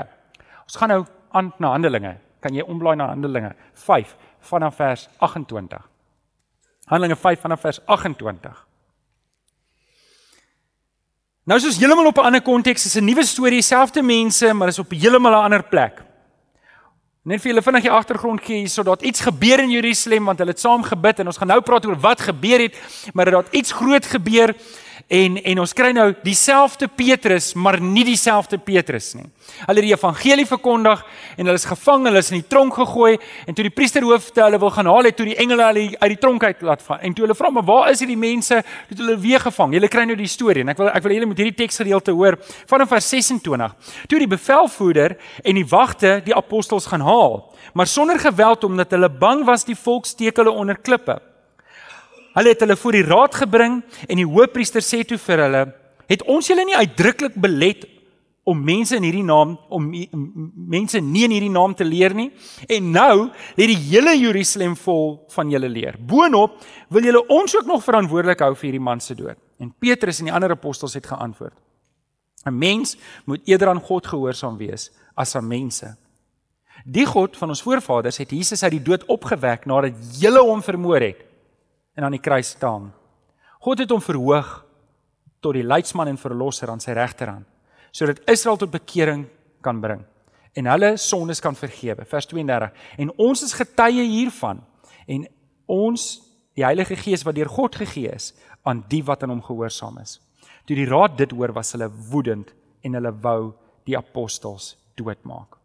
Ons 0.65 0.79
gaan 0.79 0.93
nou 0.93 1.03
aan 1.35 1.53
na 1.59 1.73
Handelinge 1.75 2.17
kan 2.39 2.55
jy 2.55 2.63
omblaai 2.63 2.95
na 2.95 3.11
Handelinge 3.11 3.53
5 3.73 4.15
vanaf 4.51 4.79
vers 4.79 5.07
28. 5.19 5.85
Handelinge 6.89 7.19
5 7.19 7.45
vanaf 7.45 7.61
vers 7.67 7.79
28. 7.85 8.65
Nou 11.49 11.57
is 11.57 11.65
ons 11.65 11.79
heeltemal 11.81 12.11
op 12.11 12.17
'n 12.17 12.27
ander 12.29 12.41
konteks, 12.41 12.85
is 12.85 12.95
'n 12.95 13.05
nuwe 13.05 13.23
storie, 13.23 13.59
dieselfde 13.59 14.01
mense, 14.03 14.53
maar 14.53 14.67
is 14.67 14.79
op 14.79 14.91
heeltemal 14.91 15.31
'n 15.31 15.43
ander 15.45 15.63
plek. 15.63 16.03
Net 17.29 17.43
vir 17.43 17.51
julle 17.51 17.61
vinnig 17.61 17.83
die 17.85 17.91
agtergrond 17.93 18.41
gee 18.41 18.63
hierso 18.63 18.81
dat 18.81 19.03
iets 19.05 19.21
gebeur 19.21 19.61
in 19.61 19.69
Jerusalem 19.69 20.25
want 20.25 20.39
hulle 20.41 20.55
het 20.55 20.61
saam 20.63 20.81
gebid 20.81 21.19
en 21.21 21.27
ons 21.29 21.37
gaan 21.37 21.51
nou 21.51 21.59
praat 21.61 21.85
oor 21.85 21.99
wat 22.01 22.23
gebeur 22.25 22.63
het, 22.63 22.79
maar 23.13 23.29
dat 23.29 23.51
iets 23.53 23.75
groot 23.77 24.05
gebeur 24.09 24.55
En 25.09 25.39
en 25.41 25.59
ons 25.63 25.71
kry 25.73 25.89
nou 25.89 26.11
dieselfde 26.21 26.85
Petrus, 26.87 27.55
maar 27.57 27.79
nie 27.81 28.03
dieselfde 28.05 28.59
Petrus 28.61 29.15
nie. 29.17 29.25
Hulle 29.65 29.81
het 29.81 29.87
die 29.87 29.93
evangelie 29.95 30.45
verkondig 30.45 30.99
en 31.33 31.47
hulle 31.47 31.57
is 31.57 31.65
gevang, 31.65 32.03
hulle 32.05 32.21
is 32.21 32.29
in 32.29 32.43
die 32.43 32.45
tronk 32.45 32.75
gegooi 32.77 33.15
en 33.49 33.57
toe 33.57 33.65
die 33.65 33.73
priesterhoofde 33.73 34.43
hulle 34.45 34.59
wil 34.61 34.69
gaan 34.75 34.89
haal 34.91 35.09
het 35.09 35.17
toe 35.17 35.25
die 35.25 35.37
engele 35.41 35.65
hulle 35.65 35.85
uit 35.95 36.13
die 36.13 36.19
tronk 36.21 36.45
uit 36.45 36.61
laat 36.61 36.83
vat. 36.85 37.01
En 37.01 37.15
toe 37.17 37.25
hulle 37.25 37.37
vra 37.39 37.49
maar 37.55 37.65
waar 37.65 37.89
is 37.89 38.03
hierdie 38.03 38.19
mense? 38.21 38.59
Het 38.91 39.01
hulle 39.01 39.15
weer 39.23 39.41
gevang. 39.41 39.73
Julle 39.79 39.89
kry 39.89 40.03
nou 40.05 40.17
die 40.19 40.29
storie 40.29 40.61
en 40.61 40.69
ek 40.75 40.83
wil 40.83 40.91
ek 40.93 41.07
wil 41.07 41.15
julle 41.17 41.31
moet 41.31 41.41
hierdie 41.41 41.57
teksgedeelte 41.63 42.13
hoor 42.13 42.37
vanaf 42.69 42.93
vers 42.93 43.09
26. 43.09 43.95
Toe 44.13 44.21
die 44.21 44.29
bevelvoerder 44.29 45.17
en 45.41 45.57
die 45.57 45.65
wagte 45.73 46.19
die 46.27 46.37
apostels 46.37 46.85
gaan 46.91 47.01
haal, 47.07 47.39
maar 47.73 47.89
sonder 47.89 48.21
geweld 48.21 48.69
omdat 48.69 48.93
hulle 48.93 49.09
bang 49.09 49.41
was 49.49 49.65
die 49.65 49.77
volk 49.77 50.05
steek 50.05 50.37
hulle 50.37 50.53
onder 50.53 50.77
klippe. 50.77 51.17
Hulle 52.33 52.53
het 52.53 52.61
hulle 52.63 52.77
voor 52.77 52.95
die 52.95 53.05
raad 53.05 53.35
gebring 53.35 53.79
en 54.07 54.19
die 54.19 54.27
hoofpriester 54.27 54.83
sê 54.85 55.01
toe 55.07 55.17
vir 55.17 55.43
hulle: 55.45 55.63
"Het 56.07 56.23
ons 56.23 56.47
julle 56.47 56.65
nie 56.65 56.77
uitdruklik 56.77 57.35
belet 57.35 57.87
om 58.43 58.63
mense 58.63 58.95
in 58.95 59.03
hierdie 59.03 59.23
naam 59.23 59.57
om 59.69 59.89
mense 60.69 60.99
nie 60.99 61.23
in 61.23 61.31
hierdie 61.31 61.53
naam 61.53 61.75
te 61.75 61.85
leer 61.85 62.13
nie? 62.13 62.31
En 62.67 62.91
nou 62.91 63.29
lê 63.57 63.67
die 63.69 63.81
hele 63.89 64.15
Jerusalem 64.17 64.75
vol 64.75 65.25
van 65.29 65.49
julle 65.49 65.69
leer. 65.69 65.97
Boonop 65.99 66.59
wil 66.89 67.03
julle 67.03 67.27
ons 67.27 67.55
ook 67.55 67.65
nog 67.65 67.83
verantwoordelik 67.83 68.39
hou 68.39 68.55
vir 68.55 68.69
hierdie 68.69 68.85
man 68.85 68.99
se 68.99 69.15
dood." 69.15 69.37
En 69.59 69.73
Petrus 69.79 70.19
en 70.19 70.25
die 70.25 70.33
ander 70.33 70.51
apostels 70.51 70.93
het 70.93 71.05
geantwoord: 71.05 71.53
"’n 72.45 72.57
Mens 72.57 72.97
moet 73.25 73.41
eerder 73.45 73.69
aan 73.69 73.81
God 73.81 74.07
gehoorsaam 74.07 74.57
wees 74.57 74.91
as 75.15 75.35
aan 75.35 75.47
mense." 75.47 75.95
Die 76.85 77.05
God 77.05 77.37
van 77.37 77.49
ons 77.49 77.61
voorvaders 77.61 78.17
het 78.17 78.29
Jesus 78.31 78.63
uit 78.63 78.71
die 78.71 78.83
dood 78.83 79.05
opgewek 79.05 79.65
nadat 79.65 79.93
julle 80.19 80.39
hom 80.39 80.61
vermoor 80.63 81.01
het 81.01 81.28
en 81.99 82.07
aan 82.07 82.15
die 82.15 82.23
kruis 82.23 82.53
staan. 82.55 82.93
God 83.59 83.83
het 83.83 83.91
hom 83.91 84.01
verhoog 84.01 84.53
tot 85.43 85.57
die 85.57 85.65
leidsman 85.67 86.07
en 86.07 86.19
verlosser 86.19 86.71
aan 86.71 86.83
sy 86.83 86.95
regterhand 86.95 87.47
sodat 87.91 88.21
Israel 88.29 88.59
tot 88.61 88.69
bekering 88.71 89.23
kan 89.65 89.79
bring 89.81 90.03
en 90.57 90.69
hulle 90.69 90.91
sondes 91.01 91.41
kan 91.41 91.55
vergewe. 91.57 92.05
Vers 92.05 92.27
32. 92.29 92.71
En 93.01 93.11
ons 93.17 93.43
is 93.43 93.55
getuie 93.57 94.05
hiervan 94.09 94.61
en 95.09 95.25
ons 95.69 96.05
die 96.57 96.65
Heilige 96.65 96.97
Gees 96.99 97.23
wat 97.25 97.37
deur 97.37 97.49
God 97.49 97.77
gegee 97.81 98.11
is 98.13 98.31
aan 98.67 98.83
die 98.91 99.01
wat 99.05 99.23
aan 99.23 99.33
hom 99.33 99.43
gehoorsaam 99.45 99.99
is. 100.03 100.19
Toe 100.69 100.77
die 100.77 100.87
raad 100.89 101.17
dit 101.17 101.33
hoor, 101.33 101.53
was 101.55 101.73
hulle 101.73 101.89
woedend 102.11 102.51
en 102.85 102.97
hulle 102.97 103.13
wou 103.23 103.53
die 103.89 103.97
apostels 103.97 104.75
doodmaak. 104.99 105.57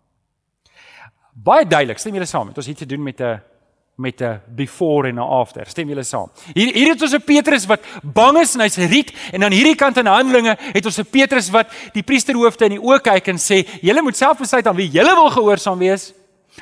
Baie 1.34 1.66
duidelik, 1.66 1.98
stem 1.98 2.14
julle 2.16 2.28
saam? 2.30 2.52
Het 2.52 2.60
ons 2.62 2.70
hier 2.70 2.78
te 2.78 2.88
doen 2.88 3.02
met 3.02 3.20
'n 3.20 3.40
met 3.96 4.20
'n 4.20 4.40
before 4.46 5.08
en 5.08 5.14
'n 5.14 5.18
after. 5.18 5.66
Stem 5.66 5.88
julle 5.88 6.02
saam? 6.02 6.30
Hier 6.52 6.74
hier 6.74 6.88
het 6.88 7.02
ons 7.02 7.14
'n 7.14 7.24
Petrus 7.24 7.66
wat 7.66 7.80
bang 8.02 8.38
is 8.38 8.54
en 8.54 8.60
hy's 8.60 8.76
riet 8.76 9.12
en 9.32 9.44
aan 9.44 9.52
hierdie 9.52 9.74
kant 9.76 9.96
in 9.96 10.06
Handelinge 10.06 10.56
het 10.58 10.84
ons 10.84 10.98
'n 10.98 11.10
Petrus 11.10 11.50
wat 11.50 11.66
die 11.92 12.02
priesterhoofde 12.02 12.64
in 12.64 12.70
die 12.70 12.82
oë 12.82 13.00
kyk 13.00 13.26
en 13.28 13.36
sê: 13.38 13.68
"Julle 13.80 14.02
moet 14.02 14.16
self 14.16 14.38
besluit 14.38 14.66
aan 14.66 14.76
wie 14.76 14.90
julle 14.90 15.14
wil 15.14 15.30
gehoorsaam 15.30 15.78
wees." 15.78 16.12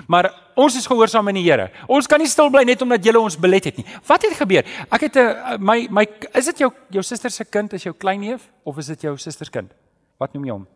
Maar 0.06 0.32
ons 0.54 0.76
is 0.76 0.86
gehoorsaam 0.86 1.28
aan 1.28 1.34
die 1.34 1.44
Here. 1.44 1.70
Ons 1.86 2.06
kan 2.06 2.18
nie 2.18 2.28
stil 2.28 2.50
bly 2.50 2.62
net 2.64 2.82
omdat 2.82 3.04
julle 3.04 3.20
ons 3.20 3.36
belet 3.38 3.64
het 3.64 3.76
nie. 3.76 3.86
Wat 4.06 4.22
het 4.22 4.32
gebeur? 4.32 4.64
Ek 4.90 5.00
het 5.00 5.16
'n 5.16 5.56
my 5.60 5.86
my 5.90 6.06
is 6.34 6.44
dit 6.44 6.58
jou 6.58 6.72
jou 6.90 7.02
suster 7.02 7.30
se 7.30 7.44
kind 7.44 7.72
is 7.72 7.82
jou 7.82 7.94
kleinneef 7.94 8.50
of 8.64 8.78
is 8.78 8.86
dit 8.86 9.00
jou 9.00 9.16
suster 9.16 9.46
se 9.46 9.50
kind? 9.52 9.70
Wat 10.18 10.32
noem 10.32 10.44
jy 10.44 10.50
hom? 10.50 10.66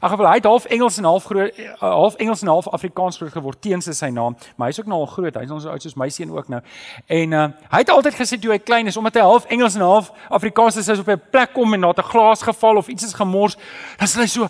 Ag 0.00 0.10
geval 0.10 0.28
hy 0.30 0.38
half 0.42 0.64
Engels 0.64 0.96
en 0.98 1.04
half 1.04 1.24
groot 1.24 1.58
eh, 1.58 1.72
half 1.80 2.14
Engels 2.14 2.42
en 2.42 2.48
half 2.48 2.68
Afrikaans 2.68 3.16
groot 3.16 3.32
geword 3.32 3.60
teens 3.60 3.90
sy 3.98 4.08
naam, 4.08 4.36
maar 4.56 4.68
hy's 4.68 4.80
ook 4.80 4.86
nou 4.86 5.00
al 5.00 5.10
groot. 5.10 5.34
Hy's 5.34 5.50
ons 5.50 5.66
oud 5.66 5.82
soos 5.82 5.96
my 5.96 6.08
seun 6.08 6.30
ook 6.30 6.48
nou. 6.48 6.60
En 7.06 7.32
uh, 7.32 7.48
hy 7.74 7.82
het 7.84 7.90
altyd 7.90 8.14
gesê 8.14 8.38
toe 8.40 8.52
hy 8.52 8.58
klein 8.58 8.86
is 8.86 8.96
omdat 8.96 9.14
hy 9.20 9.26
half 9.26 9.44
Engels 9.52 9.74
en 9.74 9.84
half 9.86 10.12
Afrikaans 10.28 10.76
is, 10.76 10.88
as 10.88 11.02
op 11.02 11.08
'n 11.08 11.20
plek 11.30 11.52
kom 11.52 11.74
en 11.74 11.80
daar 11.80 11.98
'n 11.98 12.10
glas 12.12 12.42
geval 12.42 12.76
of 12.76 12.88
iets 12.88 13.04
is 13.04 13.14
gemors, 13.14 13.56
dan 13.98 14.08
sê 14.08 14.20
hy 14.20 14.26
so 14.26 14.48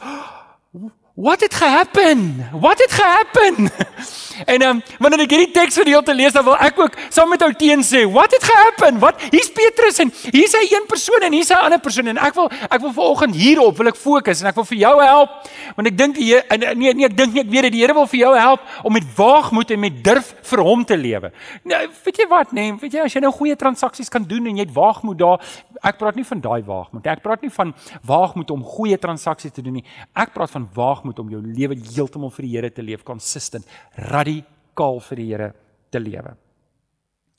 What 1.15 1.41
het 1.41 1.55
gehappen? 1.55 2.47
What 2.53 2.79
het 2.79 2.93
gehappen? 2.93 3.71
en 4.53 4.63
um, 4.63 4.79
wanneer 4.99 5.27
ek 5.27 5.33
hierdie 5.35 5.53
teks 5.53 5.77
gedeelte 5.77 6.15
lees, 6.17 6.33
dan 6.33 6.47
wil 6.47 6.57
ek 6.57 6.79
ook 6.81 6.95
saam 7.13 7.29
met 7.29 7.43
ou 7.45 7.51
teen 7.53 7.83
sê, 7.85 8.07
what 8.09 8.33
het 8.33 8.45
gehappen? 8.49 8.97
Wat 9.03 9.21
hier's 9.29 9.51
Petrus 9.53 10.01
en 10.01 10.09
hier's 10.33 10.55
hy 10.57 10.63
een 10.71 10.87
persoon 10.89 11.27
en 11.29 11.37
hier's 11.37 11.53
hy 11.53 11.59
'n 11.59 11.69
ander 11.69 11.83
persoon 11.85 12.09
en 12.15 12.17
ek 12.17 12.33
wil 12.35 12.49
ek 12.49 12.81
wil 12.81 12.95
vanoggend 12.97 13.37
hierop 13.37 13.77
wil 13.77 13.93
ek 13.93 14.01
fokus 14.01 14.41
en 14.41 14.49
ek 14.49 14.57
wil 14.57 14.65
vir 14.65 14.79
jou 14.79 14.95
help 15.03 15.31
want 15.77 15.89
ek 15.89 15.97
dink 15.97 16.15
die 16.17 16.33
nee 16.81 16.95
nee 16.95 17.07
ek 17.07 17.17
dink 17.17 17.35
nie 17.35 17.43
ek 17.45 17.51
weet 17.51 17.63
dit 17.69 17.73
die 17.73 17.83
Here 17.83 17.95
wil 17.95 18.07
vir 18.07 18.21
jou 18.21 18.33
help 18.39 18.61
om 18.83 18.93
met 18.93 19.05
waagmoed 19.17 19.71
en 19.71 19.81
met 19.81 20.05
durf 20.05 20.35
vir 20.43 20.61
hom 20.65 20.85
te 20.85 20.97
lewe. 20.97 21.33
Nou 21.65 21.83
weet 22.05 22.17
jy 22.17 22.27
wat 22.29 22.53
nee, 22.53 22.73
weet 22.73 22.93
jy 22.93 23.05
as 23.05 23.13
jy 23.13 23.21
nou 23.21 23.33
goeie 23.33 23.57
transaksies 23.57 24.09
kan 24.09 24.25
doen 24.25 24.47
en 24.47 24.57
jy 24.57 24.65
het 24.65 24.75
waagmoed 24.75 25.19
daar, 25.19 25.41
ek 25.83 25.99
praat 25.99 26.17
nie 26.17 26.25
van 26.25 26.41
daai 26.41 26.63
waagmoed. 26.67 27.07
Ek 27.07 27.23
praat 27.23 27.43
nie 27.43 27.51
van 27.51 27.75
waagmoed 28.07 28.51
om 28.55 28.65
goeie 28.65 28.99
transaksies 28.99 29.53
te 29.53 29.63
doen 29.63 29.81
nie. 29.81 29.85
Ek 30.15 30.33
praat 30.33 30.51
van 30.55 30.69
waagmoed 31.03 31.19
moet 31.19 31.19
om 31.19 31.31
jou 31.31 31.43
lewe 31.43 31.77
heeltemal 31.95 32.31
vir 32.31 32.47
die 32.47 32.53
Here 32.57 32.71
te 32.71 32.83
leef, 32.83 33.03
consistent, 33.03 33.67
radikaal 33.97 35.01
vir 35.01 35.17
die 35.17 35.27
Here 35.31 35.55
te 35.91 36.01
lewe. 36.01 36.37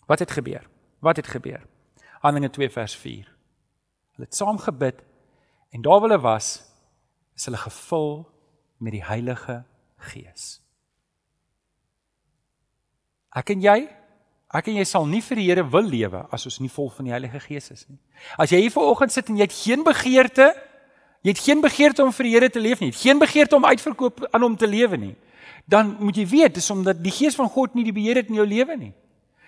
Wat 0.08 0.20
het 0.20 0.32
gebeur? 0.32 0.68
Wat 1.02 1.18
het 1.18 1.28
gebeur? 1.28 1.64
Handelinge 2.22 2.52
2 2.52 2.70
vers 2.70 2.96
4. 2.96 3.28
Hulle 4.16 4.28
het 4.28 4.36
saam 4.36 4.58
gebid 4.58 5.02
en 5.74 5.82
daar 5.82 6.00
waar 6.00 6.10
hulle 6.10 6.22
was, 6.22 6.64
is 7.36 7.46
hulle 7.46 7.58
gevul 7.58 8.26
met 8.80 8.94
die 8.94 9.04
Heilige 9.04 9.64
Gees. 9.98 10.60
Ek 13.34 13.50
en 13.50 13.64
jy, 13.64 13.88
ek 14.54 14.68
en 14.70 14.78
jy 14.78 14.86
sal 14.86 15.08
nie 15.10 15.22
vir 15.22 15.40
die 15.40 15.48
Here 15.48 15.64
wil 15.66 15.88
lewe 15.88 16.28
as 16.32 16.46
ons 16.46 16.60
nie 16.62 16.70
vol 16.70 16.92
van 16.94 17.08
die 17.08 17.16
Heilige 17.16 17.40
Gees 17.40 17.72
is 17.72 17.88
nie. 17.90 17.98
As 18.38 18.52
jy 18.52 18.62
hier 18.62 18.76
vanoggend 18.76 19.12
sit 19.12 19.32
en 19.32 19.40
jy 19.40 19.48
het 19.48 19.56
geen 19.64 19.84
begeerte 19.84 20.52
Jy 21.24 21.32
het 21.32 21.40
geen 21.40 21.62
begeerte 21.64 22.04
om 22.04 22.12
vir 22.12 22.28
die 22.28 22.34
Here 22.34 22.50
te 22.52 22.60
leef 22.60 22.82
nie. 22.84 22.92
Geen 22.92 23.20
begeerte 23.20 23.56
om 23.56 23.66
uitverkoop 23.66 24.26
aan 24.32 24.44
hom 24.44 24.58
te 24.60 24.68
lewe 24.68 24.98
nie. 25.00 25.14
Dan 25.66 25.96
moet 26.00 26.18
jy 26.20 26.26
weet, 26.28 26.58
dis 26.58 26.70
omdat 26.74 27.00
die 27.00 27.14
Gees 27.16 27.38
van 27.40 27.48
God 27.50 27.78
nie 27.78 27.86
die 27.88 27.96
beheer 27.96 28.20
het 28.20 28.28
in 28.28 28.42
jou 28.42 28.48
lewe 28.48 28.76
nie. 28.76 28.92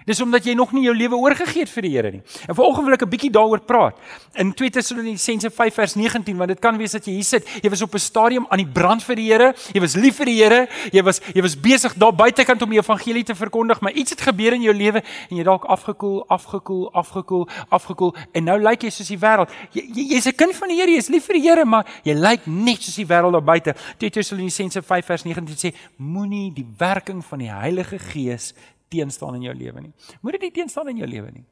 Dis 0.05 0.21
omdat 0.21 0.45
jy 0.45 0.53
nog 0.53 0.69
nie 0.75 0.83
jou 0.85 0.93
lewe 0.93 1.17
oorgegee 1.17 1.63
het 1.65 1.71
vir 1.73 1.85
die 1.87 1.91
Here 1.95 2.11
nie. 2.13 2.21
En 2.45 2.53
vanoggend 2.53 2.85
wil 2.85 2.93
ek 2.93 3.01
'n 3.01 3.09
bietjie 3.09 3.31
daaroor 3.31 3.61
praat. 3.65 3.97
In 4.35 4.53
2 4.53 4.69
Tessalonisense 4.69 5.49
5 5.49 5.73
vers 5.73 5.95
19, 5.95 6.37
want 6.37 6.49
dit 6.49 6.59
kan 6.59 6.77
wees 6.77 6.91
dat 6.91 7.05
jy 7.05 7.13
hier 7.13 7.23
sit, 7.23 7.47
jy 7.63 7.69
was 7.69 7.81
op 7.81 7.93
'n 7.93 7.99
stadium 7.99 8.45
aan 8.49 8.57
die 8.57 8.67
brand 8.67 9.03
vir 9.03 9.15
die 9.15 9.31
Here, 9.31 9.55
jy 9.73 9.81
was 9.81 9.95
lief 9.95 10.15
vir 10.17 10.25
die 10.25 10.43
Here, 10.43 10.67
jy 10.91 11.01
was 11.01 11.21
jy 11.33 11.41
was 11.41 11.55
besig 11.59 11.93
daar 11.97 12.13
buitekant 12.13 12.61
om 12.61 12.69
die 12.69 12.77
evangelie 12.79 13.23
te 13.23 13.35
verkondig, 13.35 13.81
maar 13.81 13.91
iets 13.91 14.11
het 14.11 14.21
gebeur 14.21 14.53
in 14.53 14.61
jou 14.61 14.73
lewe 14.73 15.01
en 15.29 15.37
jy 15.37 15.43
dalk 15.43 15.65
afgekoel, 15.65 16.25
afgekoel, 16.27 16.91
afgekoel, 16.93 17.47
afgekoel 17.69 18.15
en 18.33 18.43
nou 18.43 18.59
lyk 18.59 18.83
jy 18.83 18.89
soos 18.89 19.07
die 19.07 19.17
wêreld. 19.17 19.49
Jy 19.71 20.13
jy's 20.13 20.27
'n 20.27 20.35
kind 20.35 20.55
van 20.55 20.69
die 20.69 20.77
Here, 20.77 20.91
jy's 20.91 21.09
lief 21.09 21.25
vir 21.25 21.33
die 21.33 21.49
Here, 21.49 21.65
maar 21.65 21.85
jy 22.03 22.13
lyk 22.13 22.45
net 22.45 22.83
soos 22.83 22.95
die 22.95 23.07
wêreld 23.07 23.31
daar 23.31 23.41
buite. 23.41 23.75
2 23.97 24.09
Tessalonisense 24.09 24.81
5 24.81 25.05
vers 25.05 25.23
19 25.23 25.55
sê 25.55 25.73
moenie 25.97 26.53
die 26.53 26.67
werking 26.77 27.25
van 27.25 27.39
die 27.39 27.51
Heilige 27.51 27.97
Gees 27.99 28.53
teenstaan 28.89 29.35
in 29.35 29.47
jou 29.49 29.55
lewe 29.55 29.81
nie. 29.81 29.93
Moet 30.21 30.37
dit 30.37 30.47
nie 30.47 30.51
teenstaan 30.51 30.89
in 30.89 30.97
jou 30.97 31.09
lewe 31.09 31.31
nie. 31.31 31.45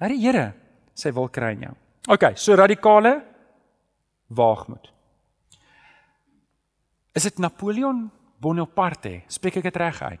Laat 0.00 0.14
die 0.14 0.22
Here 0.22 0.52
sy 0.94 1.12
wil 1.16 1.28
kry 1.32 1.54
in 1.56 1.68
jou. 1.68 1.74
OK, 2.08 2.32
so 2.36 2.56
radikale 2.58 3.20
waagmoed. 4.28 4.90
Is 7.16 7.26
dit 7.26 7.38
Napoleon 7.42 8.08
Bonaparte? 8.40 9.22
Spreek 9.28 9.60
ek 9.60 9.70
dit 9.70 9.80
reg 9.80 10.02
uit? 10.02 10.20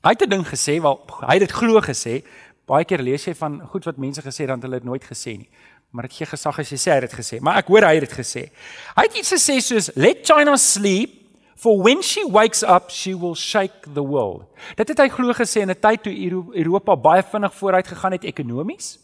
Hy 0.00 0.14
het 0.16 0.22
'n 0.22 0.30
ding 0.30 0.46
gesê, 0.46 0.80
wel 0.80 0.96
hy 1.28 1.34
het 1.36 1.48
dit 1.48 1.52
glo 1.52 1.80
gesê. 1.80 2.24
Baie 2.66 2.84
keer 2.84 3.02
lees 3.02 3.24
jy 3.24 3.34
van 3.34 3.60
goed 3.66 3.84
wat 3.84 3.98
mense 3.98 4.22
gesê 4.22 4.46
dan 4.46 4.60
hulle 4.60 4.80
dit 4.80 4.84
nooit 4.84 5.04
gesê 5.04 5.36
nie. 5.36 5.48
Maar 5.90 6.06
dit 6.06 6.12
gee 6.12 6.26
gesag 6.26 6.58
as 6.58 6.70
jy 6.70 6.76
sê 6.76 6.90
hy 6.90 7.00
het 7.00 7.10
dit 7.10 7.18
gesê. 7.20 7.40
Maar 7.40 7.58
ek 7.58 7.66
hoor 7.66 7.82
hy 7.82 7.94
het 7.94 8.08
dit 8.08 8.18
gesê. 8.18 8.50
Hy 8.96 9.02
het 9.02 9.16
iets 9.18 9.32
gesê 9.32 9.60
soos 9.60 9.90
let 9.96 10.24
China 10.24 10.56
sleep 10.56 11.19
For 11.60 11.76
when 11.76 12.00
she 12.02 12.24
wakes 12.24 12.62
up, 12.62 12.88
she 12.90 13.14
will 13.14 13.34
shake 13.34 13.92
the 13.92 14.02
world. 14.02 14.46
Dit 14.76 14.88
het 14.88 15.02
hy 15.02 15.08
glo 15.12 15.34
gesê 15.36 15.60
in 15.60 15.70
'n 15.70 15.76
tyd 15.76 16.02
toe 16.02 16.14
Europa 16.56 16.96
baie 16.96 17.22
vinnig 17.22 17.54
vooruit 17.54 17.86
gegaan 17.86 18.12
het 18.12 18.24
ekonomies 18.24 18.98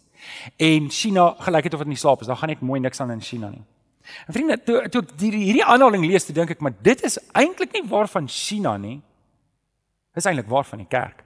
en 0.56 0.90
China 0.90 1.34
gelyk 1.38 1.64
het 1.64 1.75
of 1.75 1.80
dit 1.80 1.88
nie 1.88 1.96
slaap 1.96 2.20
is. 2.20 2.26
Daar 2.26 2.36
gaan 2.36 2.48
net 2.48 2.60
mooi 2.60 2.80
niks 2.80 3.00
aan 3.00 3.10
in 3.10 3.20
China 3.20 3.48
nie. 3.48 3.64
En 4.26 4.32
vriende, 4.32 4.56
toe 4.64 4.88
toe 4.88 5.02
ek 5.02 5.20
hierdie 5.20 5.64
aanhaling 5.64 6.06
lees, 6.06 6.25
toe 6.25 6.34
dink 6.34 6.50
ek, 6.50 6.60
maar 6.60 6.72
dit 6.82 7.02
is 7.02 7.18
eintlik 7.32 7.72
nie 7.72 7.84
waar 7.84 8.08
van 8.08 8.28
China 8.28 8.76
nie. 8.76 9.02
Dit 10.14 10.25
is 10.25 10.26
eintlik 10.30 10.48
waar 10.48 10.64
van 10.64 10.78
die 10.78 10.88
kerk. 10.88 11.25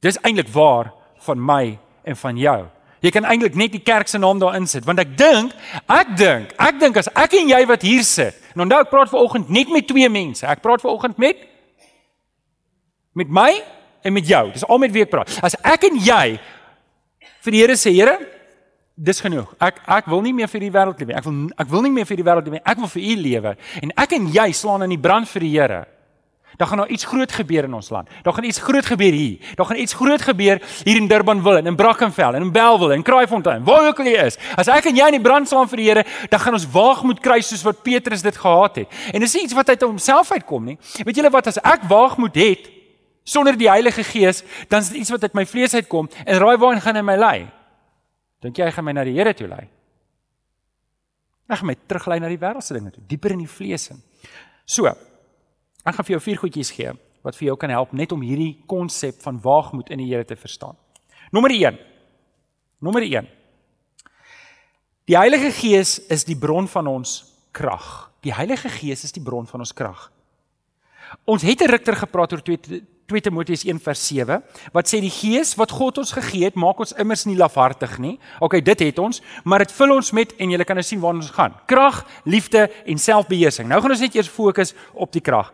Dis 0.00 0.18
eintlik 0.18 0.48
waar 0.48 0.92
van 1.18 1.44
my 1.44 1.78
en 2.02 2.16
van 2.16 2.36
jou. 2.36 2.66
Jy 3.00 3.10
kan 3.10 3.24
eintlik 3.24 3.54
net 3.54 3.72
die 3.72 3.82
kerk 3.84 4.08
se 4.08 4.18
naam 4.18 4.38
daarin 4.38 4.66
sit 4.66 4.84
want 4.84 4.98
ek 4.98 5.16
dink, 5.16 5.52
ek 5.86 6.16
dink, 6.16 6.52
ek 6.58 6.80
dink 6.80 6.96
as 6.96 7.08
ek 7.14 7.36
en 7.38 7.48
jy 7.48 7.66
wat 7.66 7.82
hier 7.82 8.02
sit. 8.02 8.43
En 8.54 8.64
onthou 8.64 8.80
ek 8.84 8.90
praat 8.90 9.10
vanoggend 9.10 9.50
net 9.50 9.72
met 9.74 9.86
twee 9.86 10.08
mense. 10.08 10.46
Ek 10.46 10.62
praat 10.62 10.82
vanoggend 10.84 11.18
met 11.18 11.50
met 13.14 13.30
my 13.30 13.50
en 14.02 14.12
met 14.12 14.26
jou. 14.26 14.50
Dis 14.52 14.66
al 14.66 14.78
met 14.82 14.92
wie 14.94 15.04
ek 15.04 15.10
praat. 15.12 15.30
As 15.42 15.54
ek 15.62 15.86
en 15.86 15.98
jy 16.02 16.38
vir 17.44 17.54
die 17.54 17.60
Here 17.60 17.76
sê, 17.78 17.92
Here, 17.94 18.16
dis 18.94 19.20
genoeg. 19.22 19.50
Ek 19.62 19.80
ek 19.86 20.10
wil 20.10 20.22
nie 20.24 20.34
meer 20.34 20.50
vir 20.50 20.66
die 20.66 20.72
wêreld 20.74 21.00
lewe 21.02 21.12
nie. 21.12 21.18
Ek 21.18 21.26
wil 21.26 21.40
ek 21.64 21.70
wil 21.70 21.84
nie 21.86 21.92
meer 21.94 22.08
vir 22.08 22.20
die 22.20 22.26
wêreld 22.26 22.48
lewe 22.48 22.58
nie. 22.58 22.64
Ek 22.64 22.82
wil 22.82 22.90
vir 22.94 23.02
U 23.02 23.16
lewe. 23.22 23.56
En 23.82 23.94
ek 24.04 24.16
en 24.18 24.30
jy 24.34 24.46
slaan 24.54 24.86
in 24.86 24.94
die 24.94 25.00
brand 25.00 25.30
vir 25.30 25.46
die 25.46 25.52
Here. 25.54 25.80
Dan 26.56 26.66
gaan 26.68 26.78
daar 26.78 26.88
iets 26.88 27.04
groot 27.04 27.32
gebeur 27.32 27.64
in 27.64 27.74
ons 27.74 27.90
land. 27.90 28.08
Daar 28.22 28.32
gaan 28.32 28.44
iets 28.44 28.58
groot 28.58 28.86
gebeur 28.86 29.12
hier. 29.12 29.38
Daar 29.54 29.66
gaan 29.66 29.76
iets 29.76 29.94
groot 29.94 30.22
gebeur 30.22 30.62
hier 30.84 30.96
in 30.96 31.08
Durbanville 31.08 31.58
en 31.58 31.66
in 31.66 31.76
Brackenfell 31.76 32.34
en 32.34 32.42
in 32.42 32.52
Bellville 32.52 32.94
en 32.94 33.02
Kraaifontein. 33.02 33.64
Waar 33.64 33.86
ook 33.86 33.98
al 33.98 34.04
jy 34.04 34.26
is. 34.26 34.38
As 34.56 34.68
ek 34.68 34.90
en 34.90 34.96
jy 34.96 35.08
in 35.12 35.18
die 35.18 35.24
brand 35.24 35.48
saam 35.48 35.68
vir 35.68 35.82
die 35.82 35.88
Here, 35.88 36.04
dan 36.28 36.40
gaan 36.40 36.56
ons 36.56 36.68
waagmoed 36.70 37.20
kry 37.20 37.40
soos 37.44 37.62
wat 37.66 37.82
Petrus 37.82 38.22
dit 38.22 38.36
gehad 38.36 38.76
het. 38.76 39.02
En 39.12 39.20
dis 39.20 39.34
iets 39.34 39.52
wat 39.52 39.68
uit 39.68 39.82
homself 39.82 40.32
uitkom 40.32 40.64
nie. 40.64 40.78
Weet 41.04 41.20
julle 41.20 41.30
wat 41.30 41.50
as 41.52 41.60
ek 41.62 41.84
waagmoed 41.90 42.34
het 42.40 42.70
sonder 43.24 43.56
die 43.56 43.68
Heilige 43.70 44.04
Gees, 44.04 44.42
dan 44.68 44.80
is 44.84 44.90
dit 44.92 45.00
iets 45.00 45.10
wat 45.14 45.22
uit 45.22 45.34
my 45.34 45.46
vlees 45.48 45.74
uitkom 45.74 46.10
en 46.24 46.38
raai 46.38 46.56
waarheen 46.60 46.82
gaan 46.84 47.00
hy 47.00 47.04
my 47.04 47.16
lei? 47.16 47.38
Dink 48.44 48.58
jy 48.60 48.68
hy 48.68 48.74
gaan 48.76 48.84
my 48.84 48.92
na 48.92 49.04
die 49.08 49.16
Here 49.16 49.32
toe 49.36 49.48
lei? 49.48 49.64
Hy 51.48 51.58
gaan 51.60 51.68
my 51.68 51.76
teruglei 51.88 52.20
na 52.20 52.28
die 52.32 52.40
wêreldse 52.40 52.76
dinge 52.76 52.92
toe, 52.92 53.04
dieper 53.08 53.34
in 53.34 53.42
die 53.44 53.50
vlees 53.50 53.88
in. 53.92 54.00
So, 54.68 54.88
Ek 55.84 55.98
gaan 55.98 56.06
vir 56.08 56.16
jou 56.16 56.22
vier 56.24 56.40
goedjies 56.40 56.72
gee 56.72 56.92
wat 57.24 57.36
vir 57.36 57.46
jou 57.50 57.56
kan 57.60 57.72
help 57.72 57.92
net 57.96 58.12
om 58.12 58.22
hierdie 58.24 58.64
konsep 58.68 59.20
van 59.24 59.40
waagmoed 59.40 59.90
in 59.92 60.00
die 60.02 60.10
Here 60.10 60.24
te 60.24 60.36
verstaan. 60.36 60.76
Nommer 61.32 61.52
1. 61.52 61.78
Nommer 62.84 63.04
1. 63.04 63.28
Die 65.08 65.16
Heilige 65.16 65.50
Gees 65.52 65.98
is 66.12 66.24
die 66.24 66.36
bron 66.36 66.68
van 66.68 66.88
ons 66.88 67.14
krag. 67.52 68.10
Die 68.24 68.32
Heilige 68.32 68.68
Gees 68.72 69.04
is 69.04 69.12
die 69.12 69.24
bron 69.24 69.48
van 69.48 69.64
ons 69.64 69.72
krag. 69.76 70.10
Ons 71.24 71.42
het 71.42 71.60
'n 71.60 71.70
rukter 71.70 71.96
gepraat 71.96 72.32
oor 72.32 72.42
2 72.42 72.80
2 73.10 73.20
Timoteus 73.20 73.64
1 73.64 73.80
vers 73.84 74.06
7 74.08 74.40
wat 74.72 74.88
sê 74.88 75.00
die 75.04 75.12
Gees 75.12 75.54
wat 75.60 75.74
God 75.76 75.98
ons 76.00 76.14
gegee 76.16 76.48
het 76.48 76.56
maak 76.56 76.80
ons 76.80 76.94
immers 77.00 77.26
nie 77.28 77.36
lafhartig 77.36 77.98
nie. 78.00 78.18
OK, 78.40 78.58
dit 78.64 78.84
het 78.86 78.98
ons, 78.98 79.20
maar 79.44 79.64
dit 79.64 79.72
vul 79.76 79.94
ons 79.96 80.12
met 80.16 80.32
en 80.38 80.54
jy 80.54 80.64
kan 80.64 80.80
nou 80.80 80.86
sien 80.86 81.02
waar 81.02 81.14
ons 81.18 81.32
gaan. 81.34 81.56
Krag, 81.70 82.04
liefde 82.24 82.66
en 82.86 82.98
selfbeheersing. 82.98 83.68
Nou 83.68 83.80
gaan 83.82 83.96
ons 83.96 84.04
net 84.04 84.16
eers 84.16 84.30
fokus 84.32 84.74
op 84.92 85.12
die 85.12 85.22
krag. 85.24 85.52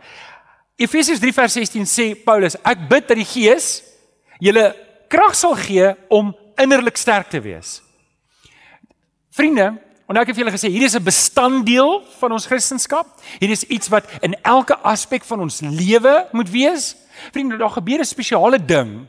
Efesiërs 0.80 1.20
3 1.20 1.34
vers 1.36 1.58
16 1.58 1.90
sê 1.90 2.06
Paulus, 2.24 2.56
ek 2.64 2.86
bid 2.88 3.10
dat 3.10 3.18
die 3.18 3.28
Gees 3.28 3.82
julle 4.40 4.70
krag 5.10 5.34
sal 5.36 5.58
gee 5.58 5.90
om 6.08 6.32
innerlik 6.60 6.96
sterk 6.96 7.28
te 7.32 7.40
wees. 7.42 7.80
Vriende, 9.34 9.74
en 10.10 10.18
ek 10.18 10.30
het 10.30 10.36
vir 10.36 10.42
julle 10.42 10.54
gesê, 10.54 10.70
hier 10.72 10.86
is 10.86 10.96
'n 10.96 11.04
bestanddeel 11.04 12.02
van 12.18 12.32
ons 12.32 12.46
Christendom. 12.46 13.06
Hier 13.38 13.50
is 13.50 13.64
iets 13.64 13.88
wat 13.88 14.04
in 14.22 14.34
elke 14.42 14.76
aspek 14.78 15.24
van 15.24 15.40
ons 15.40 15.60
lewe 15.60 16.26
moet 16.32 16.50
wees. 16.50 16.96
Vriende, 17.32 17.56
daar 17.56 17.70
gebeur 17.70 18.00
'n 18.00 18.04
spesiale 18.04 18.58
ding 18.58 19.06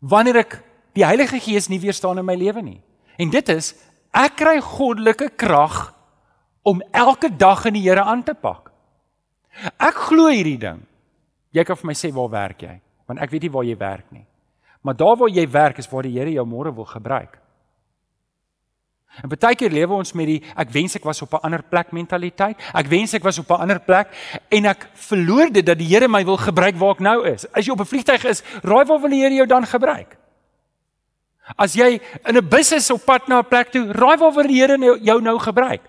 wanneer 0.00 0.36
ek 0.36 0.62
die 0.92 1.04
Heilige 1.04 1.40
Gees 1.40 1.68
nie 1.68 1.80
weerstaan 1.80 2.18
in 2.18 2.24
my 2.24 2.34
lewe 2.34 2.62
nie. 2.62 2.80
En 3.18 3.30
dit 3.30 3.48
is 3.48 3.74
ek 4.12 4.36
kry 4.36 4.60
goddelike 4.60 5.30
krag 5.36 5.94
om 6.62 6.82
elke 6.92 7.30
dag 7.36 7.64
in 7.64 7.74
die 7.74 7.88
Here 7.88 8.02
aan 8.02 8.22
te 8.22 8.34
pak. 8.34 8.70
Ek 9.78 9.94
glo 9.94 10.28
hierdie 10.28 10.58
ding. 10.58 10.80
Jy 11.52 11.64
kan 11.64 11.76
vir 11.76 11.86
my 11.86 11.94
sê 11.94 12.12
waar 12.14 12.30
werk 12.30 12.62
jy? 12.62 12.80
Want 13.06 13.20
ek 13.20 13.30
weet 13.30 13.42
nie 13.42 13.50
waar 13.50 13.64
jy 13.64 13.76
werk 13.76 14.12
nie. 14.12 14.26
Maar 14.82 14.96
daar 14.96 15.16
waar 15.16 15.28
jy 15.28 15.46
werk 15.50 15.78
is 15.78 15.88
waar 15.90 16.02
die 16.02 16.18
Here 16.18 16.32
jou 16.32 16.46
môre 16.46 16.72
wil 16.74 16.84
gebruik. 16.84 17.38
En 19.18 19.28
baie 19.28 19.56
keer 19.58 19.72
lewe 19.74 19.96
ons 19.98 20.12
met 20.14 20.28
die 20.28 20.38
ek 20.54 20.70
wens 20.70 20.94
ek 20.94 21.04
was 21.04 21.22
op 21.22 21.34
'n 21.34 21.42
ander 21.42 21.62
plek 21.62 21.90
mentaliteit. 21.92 22.56
Ek 22.74 22.86
wens 22.86 23.14
ek 23.14 23.22
was 23.22 23.38
op 23.38 23.50
'n 23.50 23.60
ander 23.66 23.80
plek 23.80 24.08
en 24.48 24.66
ek 24.66 24.88
verloor 24.94 25.50
dit 25.52 25.66
dat 25.66 25.78
die 25.78 25.88
Here 25.90 26.08
my 26.08 26.24
wil 26.24 26.36
gebruik 26.36 26.76
waar 26.76 26.94
ek 26.94 27.00
nou 27.00 27.26
is. 27.26 27.46
As 27.52 27.66
jy 27.66 27.72
op 27.72 27.80
'n 27.80 27.90
vliegtyg 27.90 28.24
is, 28.24 28.42
raai 28.62 28.84
waar 28.84 29.00
wil 29.00 29.10
die 29.10 29.22
Here 29.22 29.34
jou 29.34 29.46
dan 29.46 29.66
gebruik? 29.66 30.16
As 31.56 31.74
jy 31.74 32.00
in 32.26 32.36
'n 32.36 32.48
bus 32.48 32.72
is 32.72 32.90
op 32.90 33.04
pad 33.04 33.28
na 33.28 33.40
'n 33.40 33.48
plek 33.48 33.70
toe, 33.70 33.92
raai 33.92 34.16
waar 34.16 34.32
wil 34.32 34.46
die 34.46 34.60
Here 34.60 34.78
nou, 34.78 34.98
jou 35.00 35.20
nou 35.20 35.38
gebruik? 35.38 35.82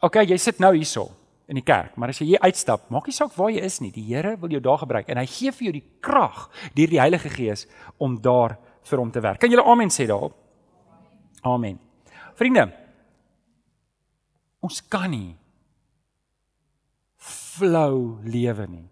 OK, 0.00 0.14
jy 0.14 0.36
sit 0.36 0.58
nou 0.58 0.74
hierso 0.74 1.10
in 1.48 1.54
die 1.54 1.64
kerk, 1.64 1.96
maar 1.96 2.08
as 2.08 2.18
jy 2.18 2.26
hier 2.26 2.40
uitstap, 2.40 2.88
maak 2.90 3.06
nie 3.06 3.12
saak 3.12 3.34
waar 3.36 3.50
jy 3.50 3.60
is 3.60 3.80
nie, 3.80 3.90
die 3.90 4.14
Here 4.14 4.36
wil 4.40 4.50
jou 4.50 4.60
daar 4.60 4.78
gebruik 4.78 5.08
en 5.08 5.16
hy 5.16 5.26
gee 5.26 5.52
vir 5.52 5.64
jou 5.64 5.72
die 5.72 5.88
krag 6.00 6.50
deur 6.74 6.88
die 6.88 7.00
Heilige 7.00 7.28
Gees 7.28 7.66
om 7.98 8.20
daar 8.20 8.58
vir 8.82 8.98
hom 8.98 9.10
te 9.10 9.20
werk. 9.20 9.38
Kan 9.38 9.50
julle 9.50 9.64
amen 9.64 9.90
sê 9.90 10.06
daarop? 10.06 10.32
Amen. 11.42 11.91
Vriende, 12.42 12.64
ons 14.62 14.80
kan 14.90 15.06
nie 15.12 15.36
flou 17.22 18.18
lewe 18.26 18.66
nie. 18.66 18.88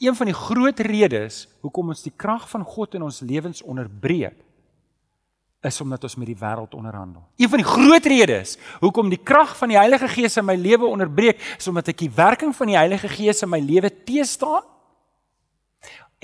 Een 0.00 0.16
van 0.16 0.30
die 0.30 0.36
groot 0.36 0.80
redes 0.86 1.44
hoekom 1.62 1.92
ons 1.92 2.02
die 2.06 2.12
krag 2.16 2.46
van 2.50 2.64
God 2.64 2.96
in 2.96 3.04
ons 3.04 3.20
lewens 3.20 3.60
onderbreek 3.62 4.40
is 5.64 5.80
omdat 5.80 6.02
ons 6.04 6.16
met 6.20 6.28
die 6.28 6.36
wêreld 6.36 6.74
onderhandel. 6.76 7.22
Een 7.40 7.48
van 7.48 7.60
die 7.60 7.68
groot 7.68 8.06
redes 8.08 8.56
hoekom 8.82 9.08
die 9.12 9.20
krag 9.20 9.54
van 9.56 9.72
die 9.72 9.78
Heilige 9.78 10.08
Gees 10.12 10.36
in 10.40 10.44
my 10.48 10.56
lewe 10.60 10.88
onderbreek 10.88 11.40
is 11.56 11.68
omdat 11.68 11.92
ek 11.92 12.02
die 12.04 12.10
werking 12.12 12.52
van 12.56 12.72
die 12.72 12.76
Heilige 12.76 13.08
Gees 13.08 13.44
in 13.44 13.52
my 13.52 13.60
lewe 13.64 13.92
teëstaan 13.92 14.64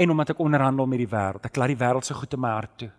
en 0.01 0.13
omdat 0.17 0.33
ek 0.35 0.43
onderhandel 0.45 0.89
met 0.89 1.05
die 1.05 1.13
wêreld. 1.13 1.45
Ek 1.45 1.61
laat 1.61 1.73
die 1.73 1.81
wêreld 1.81 2.09
se 2.09 2.17
goed 2.17 2.37
in 2.37 2.45
my 2.45 2.53
hart 2.57 2.77
toe. 2.85 2.91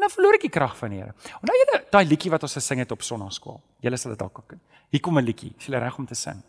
En 0.00 0.06
dan 0.06 0.12
verloor 0.14 0.38
ek 0.38 0.46
die 0.46 0.52
krag 0.54 0.72
van 0.78 0.94
die 0.94 1.02
Here. 1.02 1.12
Onthou 1.42 1.56
julle 1.58 1.78
daai 1.92 2.06
liedjie 2.08 2.30
wat 2.32 2.46
ons 2.46 2.54
gesing 2.56 2.80
het 2.80 2.92
op 2.94 3.02
Sondagskool? 3.04 3.58
Julle 3.84 3.98
sal 4.00 4.14
dit 4.14 4.20
dalk 4.22 4.38
ken. 4.48 4.60
Hier 4.88 5.02
kom 5.04 5.18
'n 5.18 5.24
liedjie. 5.24 5.52
Is 5.58 5.66
jy 5.66 5.76
reg 5.76 5.98
om 5.98 6.06
te 6.06 6.14
sing? 6.14 6.40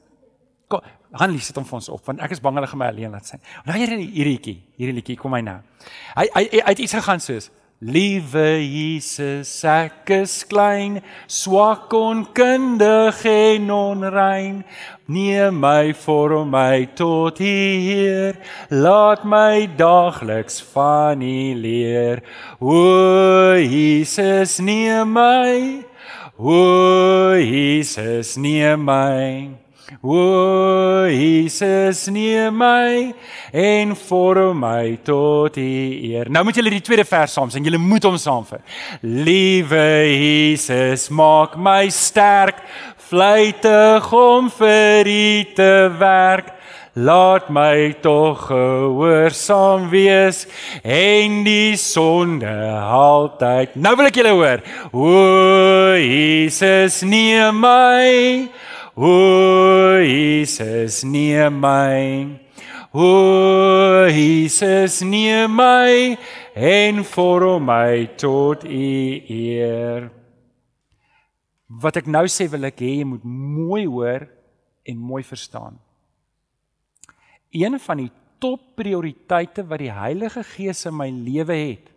Kom, 0.70 0.80
Hanlie 1.12 1.40
sit 1.40 1.56
hom 1.58 1.66
vir 1.66 1.76
ons 1.76 1.90
op 1.90 2.06
want 2.06 2.22
ek 2.22 2.32
is 2.32 2.40
bang 2.40 2.56
hulle 2.56 2.68
gaan 2.68 2.80
my 2.80 2.88
alleen 2.88 3.12
laat 3.12 3.26
sing. 3.26 3.42
Onthou 3.66 3.78
julle 3.78 3.98
hierdie 3.98 4.24
liedjie? 4.24 4.64
Hierdie 4.78 4.96
liedjie 4.96 5.18
kom 5.18 5.34
hy 5.34 5.42
nou. 5.42 5.60
Hy 6.16 6.28
hy 6.34 6.48
hy 6.52 6.70
het 6.70 6.80
iets 6.80 6.94
gegaan 6.94 7.20
soos 7.20 7.52
Liewe 7.82 8.62
Jesus, 8.62 9.64
ek 9.66 10.12
is 10.14 10.44
klein, 10.46 11.00
swak 11.26 11.90
onkundig 11.90 13.24
en 13.26 13.72
onrein. 13.74 14.60
Neem 15.10 15.58
my 15.58 15.90
vir 16.04 16.36
my 16.46 16.86
tot 16.94 17.42
hier, 17.42 18.38
laat 18.70 19.26
my 19.26 19.66
daagliks 19.80 20.62
van 20.76 21.26
U 21.26 21.42
leer. 21.58 22.22
O 22.62 23.58
Jesus, 23.58 24.60
neem 24.62 25.18
my. 25.18 25.82
O 26.38 27.34
Jesus, 27.34 28.38
neem 28.38 28.86
my. 28.86 29.61
O 30.00 31.06
Jesus 31.12 32.08
neem 32.08 32.56
my 32.56 33.12
en 33.52 33.92
vorm 34.00 34.62
my 34.64 34.96
tot 35.04 35.58
U 35.60 35.66
eer. 36.08 36.32
Nou 36.32 36.46
moet 36.48 36.56
julle 36.56 36.72
die 36.72 36.84
tweede 36.86 37.04
vers 37.08 37.36
saam 37.36 37.52
sing. 37.52 37.66
Julle 37.68 37.82
moet 37.82 38.08
hom 38.08 38.16
saam 38.22 38.46
vir. 38.48 38.64
Liewe 39.04 39.84
Jesus, 40.08 41.10
maak 41.12 41.58
my 41.60 41.90
sterk, 41.92 42.64
vlytig 43.12 44.08
om 44.16 44.48
vir 44.62 45.12
U 45.12 45.28
te 45.60 45.76
werk. 46.00 46.56
Laat 46.96 47.48
my 47.52 47.94
tog 48.04 48.48
gehoorsaam 48.50 49.86
wees 49.92 50.44
en 50.84 51.38
die 51.44 51.78
sonde 51.80 52.52
altyd. 52.84 53.78
Nou 53.80 53.96
wil 54.00 54.10
ek 54.10 54.20
julle 54.20 54.34
hoor. 54.36 54.64
O 54.92 55.96
Jesus, 55.96 57.00
neem 57.08 57.64
my 57.64 58.52
O 58.96 60.00
Jesus 60.04 61.04
neem 61.04 61.62
my. 61.62 62.40
O 62.94 64.06
Jesus 64.12 65.00
neem 65.02 65.56
my 65.56 66.18
en 66.54 67.04
vorm 67.08 67.64
my 67.70 68.10
tot 68.20 68.66
u 68.68 68.68
eer. 69.32 70.10
Wat 71.72 72.02
ek 72.02 72.10
nou 72.12 72.28
sê 72.28 72.50
wil 72.52 72.68
ek 72.68 72.84
hê 72.84 72.98
jy 73.00 73.08
moet 73.08 73.24
mooi 73.24 73.86
hoor 73.88 74.28
en 74.84 75.00
mooi 75.00 75.24
verstaan. 75.24 75.80
Een 77.56 77.80
van 77.80 78.04
die 78.04 78.12
top 78.44 78.74
prioriteite 78.76 79.64
wat 79.70 79.80
die 79.80 79.94
Heilige 79.96 80.44
Gees 80.44 80.84
in 80.90 80.98
my 81.00 81.08
lewe 81.08 81.56
het 81.56 81.88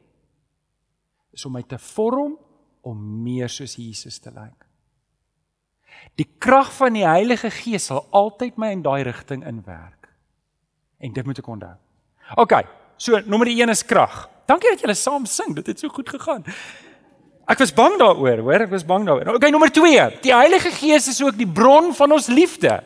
is 1.35 1.42
om 1.48 1.57
my 1.57 1.64
te 1.66 1.80
vorm 1.83 2.37
om 2.87 3.00
meer 3.24 3.50
soos 3.50 3.74
Jesus 3.80 4.20
te 4.22 4.30
lyk 4.30 4.63
Die 6.18 6.28
krag 6.38 6.70
van 6.76 6.94
die 6.96 7.06
Heilige 7.06 7.50
Gees 7.50 7.88
sal 7.90 8.04
altyd 8.14 8.56
my 8.60 8.70
in 8.76 8.84
daai 8.84 9.02
rigting 9.02 9.42
inwerk. 9.46 10.08
En 11.02 11.12
dit 11.12 11.26
moet 11.26 11.38
ek 11.38 11.48
onthou. 11.48 11.74
OK, 12.40 12.54
so 12.96 13.20
nommer 13.26 13.50
1 13.50 13.72
is 13.72 13.84
krag. 13.84 14.24
Dankie 14.48 14.70
dat 14.70 14.84
julle 14.84 14.96
saam 14.96 15.26
sing. 15.26 15.54
Dit 15.56 15.72
het 15.72 15.80
so 15.82 15.88
goed 15.92 16.08
gegaan. 16.08 16.44
Ek 17.44 17.60
was 17.60 17.74
bang 17.76 17.98
daaroor, 18.00 18.40
hoor, 18.40 18.62
ek 18.64 18.72
was 18.72 18.86
bang 18.88 19.04
daaroor. 19.04 19.34
OK, 19.36 19.48
nommer 19.52 19.72
2. 19.72 20.06
Die 20.24 20.32
Heilige 20.32 20.70
Gees 20.72 21.08
is 21.12 21.20
ook 21.24 21.36
die 21.36 21.48
bron 21.48 21.92
van 21.96 22.14
ons 22.16 22.30
liefde. 22.32 22.78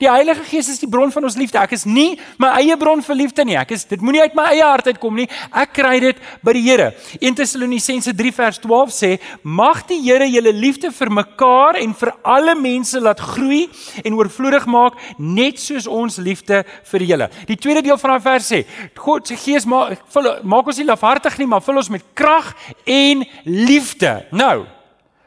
Die 0.00 0.10
Heilige 0.10 0.44
Gees 0.48 0.68
is 0.68 0.80
die 0.82 0.88
bron 0.90 1.12
van 1.12 1.26
ons 1.26 1.36
liefde. 1.38 1.58
Ek 1.60 1.74
is 1.76 1.84
nie 1.86 2.18
my 2.42 2.50
eie 2.60 2.76
bron 2.80 3.02
vir 3.04 3.18
liefde 3.18 3.44
nie. 3.46 3.56
Ek 3.58 3.74
is 3.76 3.84
dit 3.88 4.02
moenie 4.02 4.22
uit 4.24 4.34
my 4.36 4.48
eie 4.52 4.64
hart 4.64 4.88
uitkom 4.90 5.16
nie. 5.18 5.26
Ek 5.52 5.74
kry 5.76 5.98
dit 6.02 6.20
by 6.44 6.54
die 6.56 6.64
Here. 6.64 6.90
1 7.20 7.38
Tessalonisense 7.38 8.14
3 8.16 8.32
vers 8.34 8.60
12 8.62 8.94
sê: 8.94 9.10
"Mag 9.42 9.84
die 9.88 10.00
Here 10.00 10.26
julle 10.28 10.52
liefde 10.52 10.90
vir 10.90 11.10
mekaar 11.10 11.78
en 11.80 11.94
vir 11.94 12.12
alle 12.22 12.54
mense 12.54 13.00
laat 13.00 13.20
groei 13.20 13.68
en 14.04 14.14
oorvloedig 14.14 14.66
maak, 14.66 14.94
net 15.18 15.58
soos 15.60 15.86
ons 15.86 16.18
liefde 16.18 16.64
vir 16.90 17.00
julle." 17.00 17.30
Die 17.46 17.56
tweede 17.56 17.82
deel 17.82 17.98
van 17.98 18.10
daai 18.10 18.20
vers 18.20 18.52
sê: 18.52 18.64
"God 18.96 19.26
se 19.28 19.36
Gees 19.36 19.66
maak 19.66 19.98
vul, 20.08 20.30
maak 20.42 20.66
ons 20.66 20.78
nie 20.78 20.86
lafhartig 20.88 21.38
nie, 21.38 21.46
maar 21.46 21.60
vul 21.60 21.76
ons 21.76 21.90
met 21.90 22.02
krag 22.14 22.54
en 22.86 23.24
liefde." 23.44 24.26
Nou, 24.32 24.66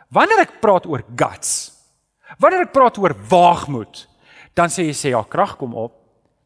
wanneer 0.10 0.46
ek 0.46 0.60
praat 0.62 0.86
oor 0.86 1.04
guts, 1.16 1.72
wanneer 2.40 2.68
ek 2.68 2.74
praat 2.76 2.98
oor 2.98 3.16
waagmoed, 3.30 4.08
dan 4.58 4.74
sê 4.74 4.88
jy 4.88 4.96
sê 4.98 5.14
ja, 5.14 5.22
krag 5.24 5.56
kom 5.60 5.76
op. 5.78 5.94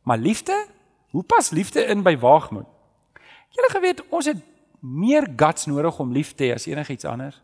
Maar 0.04 0.20
liefde? 0.20 0.56
Hoe 1.16 1.24
pas 1.24 1.52
liefde 1.56 1.86
in 1.92 2.04
by 2.04 2.18
waagmoed? 2.20 2.68
Julle 3.52 3.72
geweet, 3.72 4.04
ons 4.10 4.28
het 4.28 4.40
meer 4.80 5.28
guts 5.36 5.68
nodig 5.68 6.00
om 6.00 6.12
lief 6.12 6.34
te 6.36 6.50
hê 6.50 6.56
as 6.56 6.68
enigiets 6.68 7.08
anders. 7.08 7.42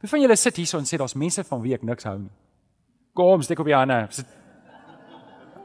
Wie 0.00 0.10
van 0.10 0.20
julle 0.20 0.36
sit 0.36 0.56
hierso 0.60 0.80
en 0.80 0.88
sê 0.88 0.98
daar's 1.00 1.16
mense 1.16 1.44
van 1.48 1.60
wie 1.64 1.74
ek 1.76 1.84
niks 1.86 2.04
hou 2.08 2.16
nie? 2.18 2.32
Kom, 3.16 3.44
steek 3.44 3.60
op 3.62 3.68
jou 3.70 3.78
hande. 3.78 4.00
Sit. 4.12 4.28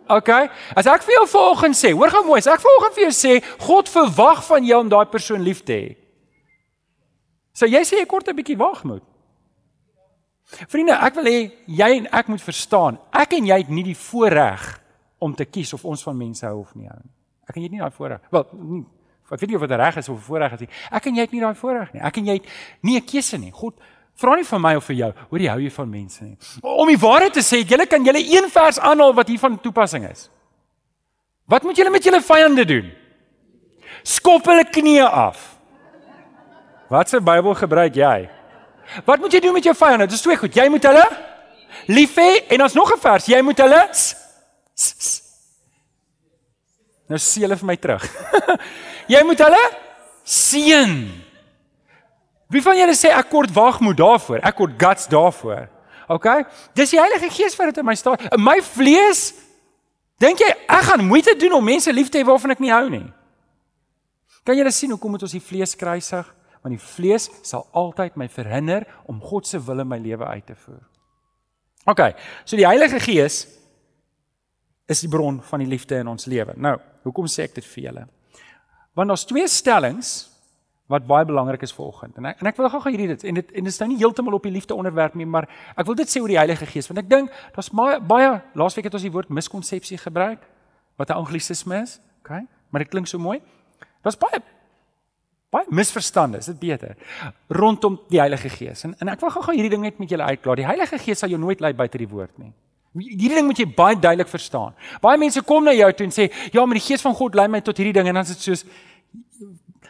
OK. 0.10 0.30
As 0.78 0.88
ek 0.90 1.04
vir 1.06 1.18
jou 1.18 1.26
vanoggend 1.34 1.78
sê, 1.78 1.92
hoor 1.98 2.14
gou 2.14 2.24
mooi, 2.28 2.40
as 2.40 2.50
ek 2.50 2.64
vanoggend 2.64 2.96
vir 2.96 3.06
jou 3.08 3.16
sê, 3.16 3.34
God 3.66 3.92
verwag 3.92 4.44
van 4.48 4.68
jou 4.68 4.80
om 4.86 4.92
daai 4.92 5.10
persoon 5.12 5.44
lief 5.46 5.64
te 5.66 5.76
hê. 5.76 5.90
So 7.58 7.68
jy 7.68 7.82
sê 7.84 8.00
jy 8.00 8.08
kort 8.08 8.30
'n 8.30 8.38
bietjie 8.38 8.58
waagmoed. 8.58 9.04
Vriende, 10.50 10.96
ek 10.98 11.20
wil 11.20 11.30
hê 11.30 11.40
jy 11.68 11.90
en 12.00 12.08
ek 12.20 12.30
moet 12.32 12.42
verstaan, 12.42 12.98
ek 13.14 13.36
en 13.38 13.50
jy 13.52 13.58
het 13.62 13.70
nie 13.70 13.84
die 13.86 13.98
voorreg 13.98 14.64
om 15.22 15.36
te 15.38 15.46
kies 15.46 15.76
of 15.78 15.86
ons 15.86 16.02
van 16.08 16.18
mense 16.18 16.46
hou 16.48 16.64
of 16.64 16.72
nie 16.76 16.88
hou 16.90 16.98
nie. 16.98 17.12
Ek 17.50 17.56
en 17.58 17.62
jy 17.62 17.68
het 17.68 17.76
nie 17.76 17.84
daai 17.84 17.94
voorreg. 17.94 18.24
Wel, 18.34 18.48
nie, 18.58 18.82
ek 19.30 19.44
weet 19.44 19.52
nie 19.52 19.60
of 19.60 19.68
dit 19.68 19.78
reg 19.84 20.00
is 20.02 20.10
of 20.10 20.18
'n 20.18 20.26
voorreg 20.26 20.54
is 20.54 20.60
nie. 20.66 20.70
Ek 20.92 21.06
en 21.06 21.16
jy 21.16 21.22
het 21.22 21.32
nie 21.32 21.42
daai 21.42 21.56
voorreg 21.56 21.94
nie. 21.94 22.02
Ek 22.02 22.18
en 22.18 22.26
jy 22.26 22.34
het 22.34 22.46
nie 22.82 22.98
'n 22.98 23.06
keuse 23.06 23.38
nie. 23.38 23.52
God 23.52 23.76
vra 24.16 24.36
nie 24.36 24.44
van 24.44 24.62
my 24.62 24.76
of 24.76 24.86
vir 24.86 24.96
jou, 24.96 25.14
hoor 25.30 25.40
jy 25.40 25.48
hou 25.50 25.60
jy 25.60 25.70
van 25.72 25.90
mense 25.90 26.24
nie. 26.24 26.38
Om 26.62 26.88
die 26.88 26.98
waarheid 26.98 27.34
te 27.34 27.40
sê, 27.40 27.64
julle 27.64 27.86
kan 27.86 28.04
julle 28.04 28.20
een 28.20 28.50
vers 28.50 28.80
aanhaal 28.80 29.14
wat 29.14 29.28
hiervan 29.28 29.60
toepassing 29.62 30.10
is. 30.10 30.30
Wat 31.48 31.64
moet 31.64 31.76
julle 31.76 31.90
met 31.90 32.04
julle 32.04 32.22
vyande 32.22 32.66
doen? 32.66 32.92
Skop 34.04 34.46
hulle 34.46 34.66
knieë 34.66 35.06
af. 35.06 35.60
Wat 36.90 37.10
se 37.10 37.22
Bybel 37.22 37.54
gebruik 37.54 37.96
jy? 37.96 38.30
Wat 39.06 39.20
moet 39.20 39.34
jy 39.34 39.40
doen 39.40 39.54
met 39.54 39.64
jou 39.64 39.76
vyande? 39.76 40.08
Dit 40.10 40.18
is 40.18 40.22
twee 40.26 40.38
goed. 40.38 40.56
Jy 40.56 40.68
moet 40.70 40.84
hulle 40.90 41.06
lief 41.90 42.16
hê 42.18 42.30
en 42.56 42.62
ons 42.66 42.74
nog 42.74 42.94
'n 42.94 43.00
vers. 43.00 43.26
Jy 43.26 43.42
moet 43.42 43.58
hulle 43.58 43.82
Nou 47.10 47.18
sien 47.18 47.44
hulle 47.44 47.58
vir 47.58 47.66
my 47.66 47.76
terug. 47.76 48.06
jy 49.14 49.22
moet 49.26 49.42
hulle 49.42 49.62
seën. 50.24 50.96
Wie 52.54 52.62
van 52.62 52.78
julle 52.78 52.96
sê 52.98 53.10
ek 53.14 53.30
kort 53.30 53.52
wagmoed 53.54 53.98
daarvoor? 53.98 54.44
Ek 54.46 54.56
kort 54.56 54.78
guts 54.78 55.10
daarvoor. 55.10 55.68
OK? 56.10 56.28
Dis 56.78 56.94
die 56.94 57.02
Heilige 57.02 57.30
Gees 57.34 57.58
wat 57.58 57.72
dit 57.72 57.82
in 57.82 57.86
my 57.86 57.96
staan. 57.98 58.18
In 58.34 58.42
my 58.42 58.58
vlees 58.62 59.34
dink 60.22 60.42
jy 60.42 60.50
ek 60.68 60.86
gaan 60.90 61.06
moeite 61.06 61.36
doen 61.40 61.58
om 61.58 61.66
mense 61.66 61.94
lief 61.94 62.10
te 62.10 62.22
hê 62.22 62.26
waarvan 62.28 62.54
ek 62.54 62.62
nie 62.62 62.74
hou 62.74 62.86
nie. 62.90 63.06
Kan 64.46 64.58
julle 64.58 64.74
sien 64.74 64.94
hoekom 64.94 65.14
moet 65.14 65.26
ons 65.26 65.34
die 65.34 65.44
vlees 65.44 65.76
kruisig? 65.78 66.26
Want 66.62 66.76
die 66.76 66.84
vlees 66.84 67.30
sal 67.42 67.68
altyd 67.72 68.18
my 68.20 68.28
verhinder 68.32 68.86
om 69.08 69.22
God 69.22 69.48
se 69.48 69.60
wil 69.64 69.80
in 69.80 69.88
my 69.88 70.00
lewe 70.02 70.26
uit 70.26 70.46
te 70.46 70.56
voer. 70.56 70.82
OK, 71.86 72.02
so 72.44 72.60
die 72.60 72.68
Heilige 72.68 73.00
Gees 73.00 73.46
is 74.90 75.04
die 75.06 75.10
bron 75.10 75.40
van 75.46 75.64
die 75.64 75.70
liefde 75.70 76.02
in 76.02 76.10
ons 76.12 76.28
lewe. 76.30 76.54
Nou, 76.58 76.76
hoekom 77.06 77.30
sê 77.30 77.46
ek 77.48 77.56
dit 77.60 77.66
vir 77.66 77.84
julle? 77.84 78.04
Want 78.98 79.14
daar's 79.14 79.26
twee 79.30 79.48
stellings 79.48 80.30
wat 80.90 81.06
baie 81.06 81.26
belangrik 81.26 81.62
is 81.62 81.74
vanoggend. 81.74 82.18
En 82.18 82.26
ek 82.32 82.40
en 82.42 82.50
ek 82.50 82.58
wil 82.58 82.70
gou-gou 82.74 82.92
hierdie 82.92 83.12
dit 83.12 83.26
en 83.30 83.38
dit 83.38 83.52
en 83.54 83.68
dit 83.68 83.72
is 83.72 83.82
nou 83.84 83.88
nie 83.92 84.00
heeltemal 84.02 84.40
op 84.40 84.48
die 84.48 84.54
liefde 84.54 84.76
onderwerp 84.76 85.14
nie, 85.20 85.28
maar 85.30 85.46
ek 85.78 85.86
wil 85.86 85.98
dit 86.00 86.10
sê 86.10 86.22
oor 86.22 86.32
die 86.34 86.40
Heilige 86.40 86.66
Gees 86.70 86.90
want 86.90 87.04
ek 87.04 87.12
dink 87.12 87.34
daar's 87.56 87.70
baie 87.70 88.00
baie 88.02 88.32
laasweek 88.58 88.90
het 88.90 88.98
ons 88.98 89.06
die 89.06 89.14
woord 89.14 89.30
miskonsepsie 89.30 90.00
gebruik 90.02 90.42
wat 90.98 91.14
'n 91.14 91.22
anglisisme 91.22 91.82
is, 91.86 92.00
okay? 92.20 92.48
Maar 92.70 92.84
dit 92.84 92.90
klink 92.90 93.08
so 93.08 93.18
mooi. 93.22 93.40
Daar's 94.02 94.18
baie 94.18 94.42
baie 95.50 95.66
misverstande, 95.74 96.38
is 96.38 96.50
dit 96.52 96.60
beter 96.60 96.96
rondom 97.48 98.00
die 98.10 98.20
Heilige 98.22 98.50
Gees. 98.54 98.84
En 98.86 98.96
en 99.02 99.10
ek 99.14 99.22
wil 99.24 99.32
gou-gou 99.34 99.56
hierdie 99.56 99.72
ding 99.74 99.86
net 99.86 100.00
met 100.02 100.10
julle 100.10 100.28
uitklaar. 100.30 100.60
Die 100.62 100.68
Heilige 100.68 101.00
Gees 101.02 101.24
sal 101.24 101.30
jou 101.34 101.40
nooit 101.42 101.62
lei 101.64 101.74
buite 101.74 101.98
die 101.98 102.10
woord 102.10 102.36
nie. 102.38 102.52
Hierdie 103.00 103.36
ding 103.38 103.46
moet 103.46 103.60
jy 103.62 103.68
baie 103.70 103.98
duidelik 103.98 104.30
verstaan. 104.30 104.74
Baie 105.02 105.18
mense 105.22 105.42
kom 105.46 105.66
na 105.66 105.74
jou 105.74 105.90
toe 105.94 106.06
en 106.06 106.14
sê, 106.14 106.30
"Ja, 106.54 106.66
maar 106.66 106.78
die 106.78 106.86
Gees 106.86 107.02
van 107.02 107.14
God 107.14 107.36
lei 107.36 107.48
my 107.48 107.62
tot 107.62 107.78
hierdie 107.78 107.94
ding." 107.94 108.08
En 108.08 108.14
dan 108.14 108.24
is 108.24 108.30
dit 108.30 108.42
soos 108.42 108.66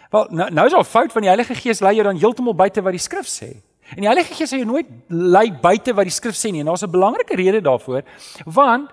Wel, 0.09 0.27
nou, 0.29 0.51
nou 0.51 0.65
is 0.65 0.73
al 0.73 0.83
fout 0.83 1.11
van 1.11 1.21
die 1.21 1.29
Heilige 1.29 1.55
Gees 1.55 1.79
lei 1.79 1.93
jou 1.95 2.03
dan 2.03 2.17
heeltemal 2.17 2.55
buite 2.55 2.81
wat 2.81 2.91
die 2.91 3.01
skrif 3.01 3.27
sê. 3.29 3.61
En 3.93 4.01
die 4.01 4.07
Heilige 4.07 4.33
Gees 4.33 4.49
sal 4.49 4.57
jou 4.57 4.69
nooit 4.69 4.87
lei 5.07 5.51
buite 5.51 5.93
wat 5.93 6.05
die 6.05 6.13
skrif 6.13 6.37
sê 6.37 6.51
nie. 6.51 6.59
En 6.59 6.65
daar's 6.65 6.83
'n 6.83 6.91
belangrike 6.91 7.35
rede 7.35 7.61
daarvoor, 7.61 8.01
want 8.45 8.89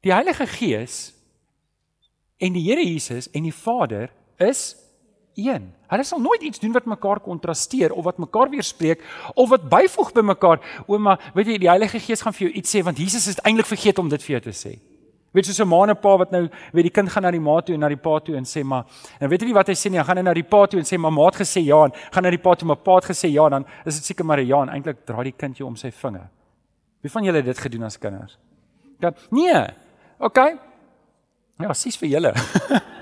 die 0.00 0.12
Heilige 0.12 0.46
Gees 0.46 1.12
en 2.38 2.52
die 2.52 2.62
Here 2.62 2.84
Jesus 2.84 3.30
en 3.30 3.42
die 3.42 3.54
Vader 3.54 4.10
is 4.38 4.76
een. 5.34 5.72
Hulle 5.88 6.04
sal 6.04 6.20
nooit 6.20 6.42
iets 6.42 6.58
doen 6.58 6.72
wat 6.72 6.84
mekaar 6.84 7.20
kontrasteer 7.20 7.92
of 7.92 8.04
wat 8.04 8.18
mekaar 8.18 8.50
weerspreek 8.50 9.04
of 9.34 9.48
wat 9.48 9.68
byvoeg 9.68 10.12
by 10.12 10.20
mekaar. 10.20 10.60
Ouma, 10.86 11.18
weet 11.34 11.46
jy, 11.46 11.58
die 11.58 11.68
Heilige 11.68 12.00
Gees 12.00 12.22
gaan 12.22 12.32
vir 12.32 12.48
jou 12.48 12.56
iets 12.60 12.74
sê 12.74 12.82
want 12.82 12.98
Jesus 12.98 13.26
het 13.26 13.44
eintlik 13.46 13.66
vergeet 13.66 13.98
om 13.98 14.08
dit 14.08 14.22
vir 14.22 14.38
jou 14.38 14.40
te 14.50 14.56
sê. 14.56 14.78
Weet 15.32 15.48
jy 15.48 15.54
so 15.56 15.64
'n 15.64 15.68
ma 15.68 15.82
en 15.82 15.90
'n 15.90 15.96
pa 15.96 16.16
wat 16.16 16.30
nou 16.30 16.48
weet 16.72 16.84
die 16.84 16.90
kind 16.90 17.08
gaan 17.08 17.22
na 17.22 17.30
die 17.30 17.40
ma 17.40 17.60
toe 17.60 17.74
en 17.74 17.80
na 17.80 17.88
die 17.88 17.96
pa 17.96 18.18
toe 18.20 18.36
en 18.36 18.44
sê 18.44 18.62
maar 18.62 18.84
en 19.18 19.28
weet 19.28 19.40
jy 19.40 19.46
nie 19.46 19.54
wat 19.54 19.68
hy 19.68 19.74
sê 19.74 19.90
nie, 19.90 19.98
hy 19.98 20.04
gaan 20.04 20.24
na 20.24 20.34
die 20.34 20.42
pa 20.42 20.66
toe 20.66 20.78
en 20.78 20.84
sê 20.84 20.98
maar 20.98 21.12
ma 21.12 21.24
het 21.24 21.36
gesê 21.36 21.64
ja 21.64 21.84
en 21.84 21.92
gaan 22.12 22.22
na 22.22 22.30
die 22.30 22.38
pa 22.38 22.54
toe 22.54 22.66
maar 22.66 22.76
pa 22.76 22.94
het 22.96 23.04
gesê 23.04 23.32
ja 23.32 23.48
dan 23.48 23.64
is 23.86 23.94
dit 23.94 24.04
seker 24.04 24.24
maar 24.24 24.40
'n 24.40 24.46
ja 24.46 24.62
en 24.62 24.68
eintlik 24.68 25.06
draai 25.06 25.24
die 25.24 25.32
kind 25.32 25.56
jou 25.56 25.66
om 25.68 25.76
sy 25.76 25.90
vinger. 25.90 26.28
Wie 27.00 27.10
van 27.10 27.24
julle 27.24 27.36
het 27.36 27.46
dit 27.46 27.58
gedoen 27.58 27.82
as 27.82 27.98
kinders? 27.98 28.38
Ja, 29.00 29.12
nee. 29.30 29.66
OK. 30.18 30.38
Ja, 31.58 31.72
sies 31.72 31.96
vir 31.96 32.08
julle. 32.08 32.32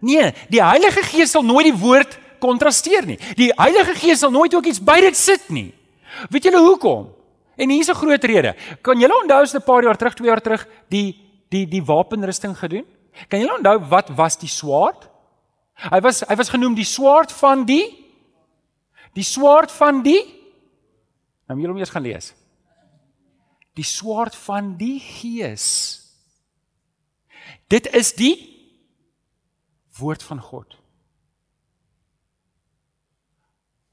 nee, 0.00 0.32
die 0.48 0.62
Heilige 0.62 1.02
Gees 1.02 1.30
sal 1.30 1.42
nooit 1.42 1.70
die 1.70 1.78
woord 1.78 2.18
kontrasteer 2.38 3.06
nie. 3.06 3.18
Die 3.36 3.50
Heilige 3.56 3.94
Gees 3.94 4.20
sal 4.20 4.30
nooit 4.30 4.54
ook 4.54 4.66
iets 4.66 4.82
by 4.82 5.00
dit 5.00 5.16
sit 5.16 5.48
nie. 5.50 5.72
Weet 6.30 6.48
julle 6.48 6.62
hoekom? 6.62 7.12
En 7.56 7.70
hier's 7.70 7.88
'n 7.88 7.94
groot 7.94 8.24
rede. 8.24 8.54
Kan 8.82 9.00
julle 9.00 9.22
onthou 9.22 9.42
as 9.42 9.54
'n 9.54 9.62
paar 9.62 9.82
jaar 9.82 9.96
terug, 9.96 10.14
2 10.14 10.26
jaar 10.26 10.40
terug, 10.40 10.66
die 10.88 11.16
die 11.48 11.66
die 11.66 11.82
wapenrusting 11.82 12.56
gedoen? 12.58 12.84
Kan 13.28 13.40
julle 13.40 13.56
onthou 13.56 13.78
wat 13.88 14.08
was 14.16 14.36
die 14.36 14.48
swaard? 14.48 15.08
Hy 15.74 16.00
was 16.00 16.20
hy 16.20 16.36
was 16.36 16.48
genoem 16.48 16.74
die 16.74 16.84
swaard 16.84 17.32
van 17.32 17.64
die 17.64 18.04
die 19.14 19.24
swaard 19.24 19.72
van 19.72 20.02
die 20.02 20.36
Nou 21.46 21.54
moet 21.54 21.62
julle 21.62 21.74
hom 21.76 21.82
eers 21.82 21.94
gaan 21.94 22.02
lees. 22.02 22.32
Die 23.78 23.86
swaard 23.86 24.34
van 24.46 24.72
die 24.76 24.98
Gees. 24.98 25.66
Dit 27.70 27.86
is 27.94 28.12
die 28.18 28.55
woord 29.98 30.22
van 30.22 30.40
God. 30.40 30.78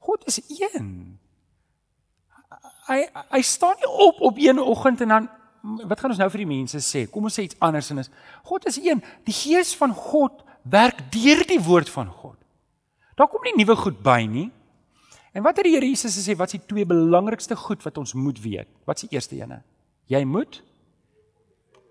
God 0.04 0.26
is 0.28 0.40
een 0.48 1.18
hy 2.84 3.00
hy 3.32 3.40
staan 3.44 3.78
nie 3.80 3.88
op 3.88 4.20
op 4.20 4.38
een 4.38 4.60
oggend 4.60 5.00
en 5.00 5.08
dan 5.08 5.28
wat 5.88 6.00
gaan 6.00 6.12
ons 6.12 6.20
nou 6.20 6.28
vir 6.30 6.42
die 6.44 6.50
mense 6.50 6.80
sê? 6.84 7.06
Kom 7.08 7.24
ons 7.24 7.38
sê 7.38 7.46
iets 7.46 7.56
anders 7.64 7.88
en 7.90 8.02
is 8.02 8.10
God 8.44 8.66
is 8.68 8.76
een. 8.84 9.00
Die 9.24 9.36
gees 9.36 9.72
van 9.80 9.94
God 9.96 10.42
werk 10.62 11.00
deur 11.12 11.40
die 11.48 11.60
woord 11.60 11.88
van 11.88 12.10
God. 12.12 12.36
Daar 13.16 13.30
kom 13.32 13.44
nie 13.46 13.54
nuwe 13.56 13.76
goed 13.78 14.02
by 14.04 14.24
nie. 14.28 14.50
En 15.34 15.42
wat 15.42 15.56
het 15.56 15.66
die 15.66 15.74
Here 15.74 15.88
Jesus 15.88 16.18
gesê 16.18 16.36
wat 16.38 16.52
is 16.52 16.60
die 16.60 16.68
twee 16.68 16.86
belangrikste 16.86 17.56
goed 17.56 17.82
wat 17.82 17.96
ons 17.98 18.12
moet 18.14 18.38
weet? 18.42 18.68
Wat 18.84 19.00
is 19.00 19.08
die 19.08 19.16
eerste 19.16 19.38
ene? 19.40 19.62
Jy 20.12 20.22
moet 20.28 20.60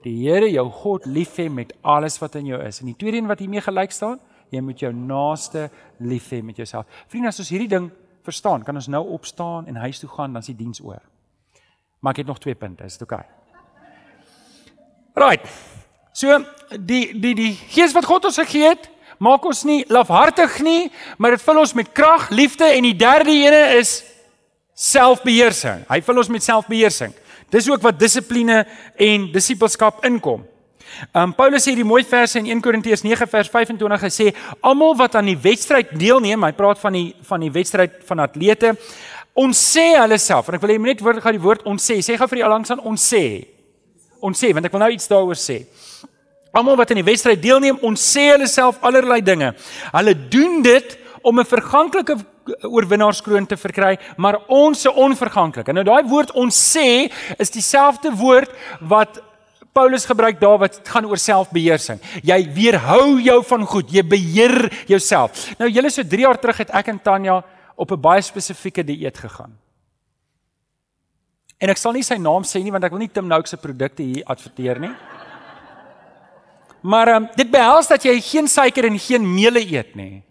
die 0.03 0.15
Here 0.21 0.49
jou 0.51 0.67
God 0.83 1.05
lief 1.05 1.37
hê 1.39 1.49
met 1.49 1.73
alles 1.81 2.19
wat 2.21 2.35
in 2.39 2.51
jou 2.51 2.59
is. 2.63 2.81
En 2.81 2.91
die 2.91 2.97
tweede 2.99 3.17
een 3.17 3.29
wat 3.29 3.39
hiermee 3.43 3.63
gelyk 3.63 3.91
staan, 3.91 4.19
jy 4.53 4.61
moet 4.61 4.79
jou 4.83 4.91
naaste 4.93 5.69
lief 5.99 6.29
hê 6.33 6.41
met 6.45 6.59
jouself. 6.59 6.85
Vriende, 7.11 7.31
as 7.31 7.41
ons 7.41 7.51
hierdie 7.53 7.71
ding 7.71 7.89
verstaan, 8.23 8.63
kan 8.63 8.75
ons 8.75 8.89
nou 8.91 9.03
opstaan 9.15 9.67
en 9.67 9.81
huis 9.83 9.99
toe 9.99 10.09
gaan, 10.09 10.33
dan 10.33 10.43
is 10.43 10.51
die 10.51 10.59
diens 10.59 10.83
oor. 10.83 11.01
Maar 12.03 12.15
ek 12.15 12.23
het 12.23 12.31
nog 12.31 12.41
twee 12.43 12.55
punte, 12.55 12.85
is 12.85 12.97
dit 12.97 13.05
oukei? 13.07 13.23
Right. 15.15 15.45
So 16.13 16.39
die 16.77 17.13
die 17.21 17.33
die 17.37 17.51
Gees 17.73 17.93
wat 17.93 18.05
God 18.05 18.25
ons 18.29 18.39
gegee 18.41 18.73
het, 18.73 18.89
maak 19.23 19.45
ons 19.45 19.63
nie 19.65 19.83
lafhartig 19.93 20.59
nie, 20.65 20.91
maar 21.17 21.37
dit 21.37 21.41
vul 21.41 21.61
ons 21.61 21.75
met 21.77 21.91
krag, 21.95 22.29
liefde 22.33 22.67
en 22.69 22.85
die 22.85 22.97
derde 22.97 23.33
ene 23.33 23.61
is 23.79 24.01
selfbeheersing. 24.73 25.85
Hy 25.89 25.99
vul 26.05 26.21
ons 26.23 26.31
met 26.33 26.43
selfbeheersing. 26.43 27.13
Dis 27.53 27.69
ook 27.69 27.83
wat 27.85 27.99
dissipline 28.01 28.63
en 28.97 29.29
disippelskap 29.33 30.01
inkom. 30.07 30.41
Um 31.13 31.33
Paulus 31.37 31.65
sê 31.65 31.73
die 31.77 31.85
mooi 31.85 32.03
verse 32.05 32.37
in 32.39 32.49
1 32.49 32.61
Korintiërs 32.65 33.03
9 33.05 33.27
vers 33.29 33.49
25 33.49 34.01
gesê 34.01 34.27
almal 34.61 34.95
wat 34.97 35.15
aan 35.17 35.29
die 35.29 35.37
wedstryd 35.37 35.93
deelneem, 35.97 36.45
hy 36.45 36.53
praat 36.57 36.81
van 36.81 36.97
die 36.97 37.07
van 37.25 37.41
die 37.45 37.51
wedstryd 37.53 37.99
van 38.07 38.23
atlete, 38.25 38.73
ons 39.33 39.61
sê 39.73 39.93
hulle 39.97 40.19
self 40.21 40.49
en 40.49 40.57
ek 40.57 40.65
wil 40.65 40.73
hê 40.75 40.79
net 40.81 41.01
woord 41.01 41.21
gaan 41.23 41.37
die 41.37 41.41
woord 41.41 41.65
ons 41.69 41.85
sê, 41.89 41.99
sê 42.05 42.17
gou 42.17 42.29
vir 42.29 42.41
die 42.41 42.45
alangs 42.45 42.73
aan 42.73 42.83
ons 42.89 43.05
sê. 43.13 43.23
Ons 44.23 44.41
sê 44.41 44.53
want 44.53 44.69
ek 44.69 44.73
wil 44.73 44.85
nou 44.85 44.91
iets 44.93 45.09
daaroor 45.09 45.39
sê. 45.39 45.63
Almal 46.53 46.77
wat 46.77 46.93
aan 46.93 47.01
die 47.01 47.07
wedstryd 47.07 47.41
deelneem, 47.41 47.79
ons 47.81 48.01
sê 48.13 48.27
hulle 48.31 48.49
self 48.49 48.77
allerlei 48.85 49.21
dinge. 49.25 49.53
Hulle 49.93 50.13
doen 50.29 50.61
dit 50.65 50.97
om 51.23 51.39
'n 51.39 51.45
verganklike 51.45 52.17
oorwinnaarskroon 52.61 53.45
te 53.47 53.57
verkry, 53.57 53.97
maar 54.17 54.41
ons 54.47 54.81
se 54.81 54.91
onverganklik. 54.91 55.67
En 55.69 55.79
nou 55.79 55.85
daai 55.87 56.03
woord 56.09 56.33
ons 56.39 56.57
sê 56.73 57.09
is 57.37 57.53
dieselfde 57.53 58.11
woord 58.19 58.51
wat 58.81 59.21
Paulus 59.73 60.05
gebruik 60.05 60.37
daar 60.39 60.59
wat 60.61 60.77
gaan 60.85 61.07
oor 61.09 61.17
selfbeheersing. 61.17 61.99
Jy 62.21 62.39
weerhou 62.53 63.17
jou 63.23 63.39
van 63.49 63.65
goed, 63.65 63.89
jy 63.89 64.03
beheer 64.05 64.69
jouself. 64.87 65.47
Nou 65.57 65.69
julle 65.69 65.89
so 65.89 66.05
3 66.05 66.27
jaar 66.27 66.37
terug 66.37 66.61
het 66.61 66.73
ek 66.77 66.93
en 66.93 67.01
Tanya 67.01 67.41
op 67.75 67.91
'n 67.91 68.01
baie 68.01 68.21
spesifieke 68.21 68.83
dieet 68.83 69.17
gegaan. 69.17 69.57
En 71.57 71.69
ek 71.69 71.77
sal 71.77 71.93
nie 71.93 72.03
sy 72.03 72.15
naam 72.15 72.43
sê 72.43 72.63
nie 72.63 72.71
want 72.71 72.83
ek 72.83 72.91
wil 72.91 72.99
nie 72.99 73.11
Tim 73.11 73.27
Nouk 73.27 73.47
se 73.47 73.57
produkte 73.57 74.03
hier 74.03 74.23
adverteer 74.25 74.79
nie. 74.79 74.93
Maar 76.81 77.15
um, 77.15 77.29
dit 77.35 77.51
behels 77.51 77.87
dat 77.87 78.03
jy 78.03 78.19
geen 78.21 78.47
suiker 78.47 78.85
en 78.85 78.99
geen 78.99 79.23
meule 79.35 79.61
eet 79.63 79.95
nie. 79.95 80.23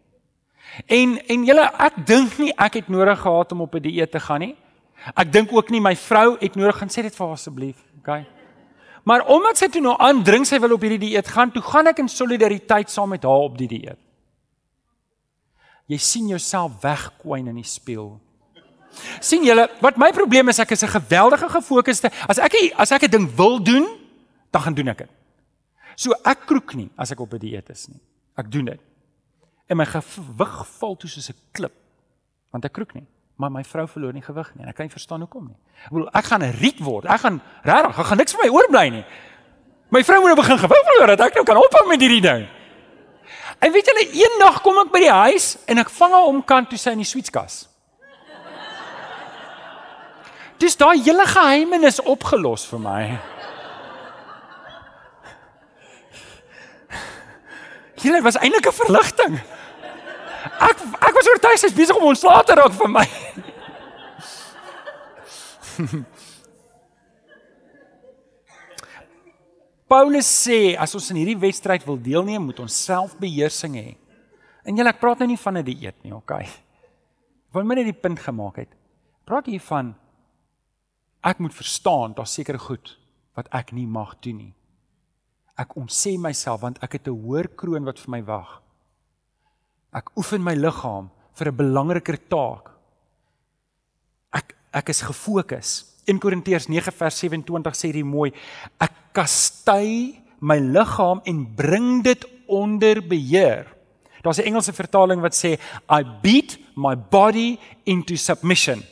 En 0.86 1.18
en 1.26 1.44
julle 1.44 1.64
ek 1.78 2.06
dink 2.06 2.38
nie 2.38 2.52
ek 2.56 2.80
het 2.80 2.88
nodig 2.88 3.20
gehad 3.20 3.52
om 3.52 3.60
op 3.60 3.74
'n 3.74 3.82
dieet 3.82 4.10
te 4.10 4.20
gaan 4.20 4.40
nie. 4.40 4.56
Ek 5.14 5.32
dink 5.32 5.52
ook 5.52 5.70
nie 5.70 5.80
my 5.80 5.96
vrou 5.96 6.36
het 6.40 6.54
nodig 6.54 6.76
gaan 6.78 6.88
sê 6.88 7.02
dit 7.02 7.14
vir 7.14 7.26
haar 7.26 7.34
asseblief. 7.34 7.76
Okay. 7.98 8.26
Maar 9.04 9.26
omdat 9.26 9.58
sy 9.58 9.68
toe 9.68 9.82
nou 9.82 9.96
aandring 9.98 10.46
sy 10.46 10.58
wil 10.62 10.72
op 10.72 10.80
hierdie 10.80 11.10
dieet 11.10 11.28
gaan, 11.28 11.50
toe 11.50 11.62
gaan 11.62 11.86
ek 11.86 11.98
in 11.98 12.08
solidariteit 12.08 12.90
saam 12.90 13.08
met 13.08 13.22
haar 13.22 13.48
op 13.48 13.58
die 13.58 13.68
dieet. 13.68 13.98
Jy 15.90 15.98
sien 15.98 16.28
jouself 16.28 16.78
wegkwyn 16.82 17.48
in 17.48 17.58
die 17.58 17.66
spieël. 17.66 18.20
sien 19.20 19.44
julle, 19.44 19.70
wat 19.80 19.96
my 19.96 20.10
probleem 20.12 20.48
is, 20.48 20.58
ek 20.58 20.70
is 20.70 20.84
'n 20.84 21.00
geweldige 21.00 21.48
gefokusde. 21.48 22.10
As 22.28 22.38
ek 22.38 22.54
as 22.76 22.92
ek 22.92 23.04
'n 23.04 23.10
ding 23.10 23.34
wil 23.36 23.62
doen, 23.62 23.88
dan 24.50 24.62
gaan 24.62 24.74
doen 24.74 24.88
ek 24.88 24.98
dit. 24.98 25.10
So 25.96 26.12
ek 26.24 26.46
kroek 26.46 26.74
nie 26.74 26.90
as 26.96 27.10
ek 27.10 27.20
op 27.20 27.32
'n 27.32 27.38
dieet 27.38 27.70
is 27.70 27.88
nie. 27.88 28.00
Ek 28.36 28.50
doen 28.50 28.64
dit. 28.64 28.80
En 29.72 29.80
my 29.80 29.86
gewig 29.88 30.56
val 30.76 30.96
toe 31.00 31.08
soos 31.08 31.30
'n 31.32 31.38
klip. 31.56 31.72
Want 32.52 32.64
ek 32.68 32.72
kroek 32.76 32.92
nie 32.94 33.06
maar 33.42 33.50
my 33.50 33.64
vrou 33.66 33.88
verloor 33.88 34.12
nie 34.14 34.22
gewig 34.22 34.50
nie 34.54 34.62
en 34.62 34.70
ek 34.70 34.76
kan 34.78 34.86
nie 34.86 34.92
verstaan 34.94 35.24
hoekom 35.24 35.48
nie. 35.50 35.58
Ek 35.86 35.90
bedoel 35.90 36.10
ek 36.14 36.28
gaan 36.30 36.42
'n 36.46 36.54
riet 36.60 36.78
word. 36.78 37.06
Ek 37.10 37.20
gaan 37.20 37.40
regtig, 37.62 37.98
ek 37.98 38.06
gaan 38.06 38.18
niks 38.18 38.32
vir 38.34 38.44
my 38.44 38.50
oorbly 38.54 38.88
nie. 38.88 39.04
My 39.90 40.02
vrou 40.04 40.20
moet 40.20 40.30
nou 40.34 40.36
begin 40.36 40.58
gewig 40.58 40.84
verloor 40.88 41.06
dat 41.06 41.20
ek 41.20 41.34
nou 41.34 41.44
kan 41.44 41.56
ophou 41.56 41.88
met 41.88 42.00
hierdie 42.00 42.20
ding. 42.20 42.46
En 43.58 43.72
weet 43.72 43.86
julle, 43.86 44.06
eendag 44.12 44.62
kom 44.62 44.78
ek 44.78 44.92
by 44.92 44.98
die 44.98 45.10
huis 45.10 45.58
en 45.66 45.78
ek 45.78 45.90
vang 45.90 46.12
haar 46.12 46.26
omkant 46.26 46.68
toe 46.68 46.78
sy 46.78 46.90
in 46.90 47.02
die 47.02 47.04
sweetskas. 47.04 47.68
Dis 50.58 50.76
daai 50.76 51.02
hele 51.02 51.26
geheimenis 51.26 52.00
opgelos 52.00 52.66
vir 52.66 52.78
my. 52.78 53.18
Julle 58.02 58.22
was 58.22 58.36
eintlik 58.36 58.66
'n 58.66 58.72
verligting. 58.72 59.40
Ek 60.42 60.78
ek 61.08 61.14
was 61.14 61.28
oortuig 61.30 61.58
sy's 61.60 61.74
besig 61.76 61.96
om 61.96 62.08
ontslae 62.10 62.42
te 62.46 62.54
raak 62.58 62.74
van 62.78 62.90
my. 62.98 63.06
Paulus 69.92 70.24
sê 70.24 70.72
as 70.80 70.94
ons 70.96 71.10
in 71.12 71.18
hierdie 71.20 71.36
wedstryd 71.36 71.84
wil 71.84 71.98
deelneem, 72.00 72.42
moet 72.48 72.60
ons 72.64 72.84
selfbeheersing 72.86 73.74
hê. 73.76 73.90
En 74.64 74.76
julle 74.78 74.88
ek 74.88 75.00
praat 75.02 75.18
nou 75.20 75.28
nie 75.28 75.40
van 75.44 75.58
'n 75.58 75.64
dieet 75.66 75.98
nie, 76.04 76.14
okay? 76.14 76.48
Wil 77.52 77.64
net 77.64 77.84
die 77.84 77.92
punt 77.92 78.18
gemaak 78.18 78.56
het. 78.56 78.72
Praat 79.26 79.46
hier 79.46 79.60
van 79.60 79.94
ek 81.22 81.38
moet 81.38 81.54
verstaan 81.54 82.14
daar's 82.14 82.32
seker 82.32 82.58
goed 82.58 82.98
wat 83.36 83.48
ek 83.52 83.72
nie 83.72 83.86
mag 83.86 84.16
doen 84.20 84.36
nie. 84.36 84.54
Ek 85.58 85.76
omsê 85.76 86.18
myself 86.18 86.60
want 86.62 86.78
ek 86.82 86.92
het 86.92 87.08
'n 87.08 87.10
hoër 87.24 87.48
kroon 87.48 87.84
wat 87.84 87.98
vir 87.98 88.10
my 88.10 88.22
wag. 88.24 88.61
Ek 89.92 90.08
oefen 90.16 90.42
my 90.42 90.54
liggaam 90.56 91.10
vir 91.36 91.48
'n 91.48 91.56
belangriker 91.56 92.18
taak. 92.28 92.70
Ek 94.32 94.56
ek 94.72 94.88
is 94.88 95.02
gefokus. 95.02 95.84
1 96.06 96.18
Korintiërs 96.18 96.68
9 96.68 96.92
vers 96.92 97.16
27 97.18 97.74
sê 97.76 97.92
dit 97.92 98.04
mooi. 98.04 98.32
Ek 98.80 98.92
kastei 99.12 100.18
my 100.40 100.58
liggaam 100.58 101.20
en 101.24 101.44
bring 101.54 102.02
dit 102.02 102.24
onder 102.48 103.00
beheer. 103.00 103.66
Daar's 104.22 104.38
'n 104.38 104.46
Engelse 104.46 104.72
vertaling 104.72 105.20
wat 105.20 105.34
sê 105.34 105.58
I 105.90 106.02
beat 106.22 106.58
my 106.76 106.96
body 106.96 107.58
into 107.84 108.16
submission. 108.16 108.82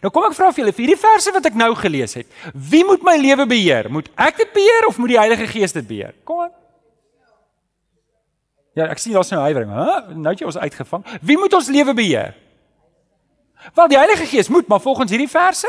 Nou 0.00 0.10
kom 0.10 0.24
ek 0.24 0.34
vra 0.34 0.52
vir 0.52 0.64
julle 0.64 0.72
vir 0.72 0.86
hierdie 0.86 1.00
verse 1.00 1.32
wat 1.32 1.46
ek 1.46 1.54
nou 1.54 1.74
gelees 1.74 2.14
het. 2.14 2.26
Wie 2.54 2.84
moet 2.84 3.02
my 3.02 3.16
lewe 3.16 3.46
beheer? 3.46 3.90
Moet 3.90 4.08
ek 4.16 4.36
dit 4.36 4.52
beheer 4.52 4.86
of 4.88 4.98
moet 4.98 5.08
die 5.08 5.18
Heilige 5.18 5.46
Gees 5.46 5.72
dit 5.72 5.86
beheer? 5.86 6.14
Kom 6.24 6.40
aan. 6.40 6.61
Ja, 8.74 8.88
ek 8.88 9.00
sien 9.02 9.12
daar's 9.12 9.30
nou 9.32 9.40
huiwering. 9.44 9.72
Hæ? 9.72 10.14
Nou 10.16 10.32
het 10.32 10.40
jy 10.40 10.48
ons 10.48 10.58
uitgevang. 10.58 11.04
Wie 11.20 11.38
moet 11.38 11.54
ons 11.54 11.68
lewe 11.68 11.94
beheer? 11.94 12.34
Wel 13.76 13.88
die 13.92 13.98
Heilige 14.00 14.26
Gees 14.26 14.48
moet, 14.48 14.66
maar 14.68 14.80
volgens 14.80 15.10
hierdie 15.10 15.30
verse 15.30 15.68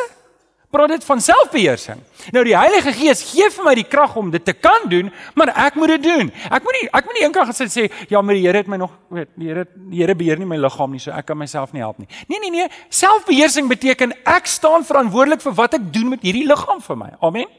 praat 0.73 0.89
dit 0.89 1.03
van 1.05 1.21
selfbeheersing. 1.21 1.99
Nou 2.33 2.41
die 2.47 2.55
Heilige 2.57 2.93
Gees 2.97 3.21
gee 3.29 3.45
vir 3.53 3.65
my 3.67 3.75
die 3.77 3.85
krag 3.85 4.15
om 4.17 4.31
dit 4.33 4.41
te 4.45 4.55
kan 4.57 4.87
doen, 4.89 5.11
maar 5.37 5.51
ek 5.67 5.77
moet 5.77 5.93
dit 5.95 6.07
doen. 6.07 6.31
Ek 6.49 6.65
moet 6.65 6.77
nie 6.79 6.87
ek 6.89 7.05
moet 7.05 7.19
nie 7.19 7.25
eendag 7.27 7.49
gesit 7.51 7.73
sê 7.73 7.83
ja, 8.09 8.21
maar 8.21 8.39
die 8.39 8.41
Here 8.47 8.63
het 8.63 8.71
my 8.71 8.79
nog 8.81 8.95
weet, 9.13 9.29
die 9.37 9.51
Here 9.51 9.67
die 9.69 10.01
Here 10.01 10.15
beheer 10.17 10.41
nie 10.41 10.49
my 10.49 10.57
liggaam 10.57 10.95
nie, 10.95 11.01
so 11.03 11.13
ek 11.13 11.27
kan 11.29 11.37
myself 11.37 11.75
nie 11.77 11.83
help 11.85 12.01
nie. 12.01 12.09
Nee 12.31 12.41
nee 12.41 12.53
nee, 12.55 12.71
selfbeheersing 12.89 13.69
beteken 13.69 14.15
ek 14.25 14.49
staan 14.49 14.87
verantwoordelik 14.87 15.45
vir 15.45 15.53
wat 15.61 15.77
ek 15.77 15.91
doen 15.93 16.15
met 16.15 16.25
hierdie 16.25 16.47
liggaam 16.49 16.81
vir 16.81 16.99
my. 17.03 17.11
Amen. 17.21 17.51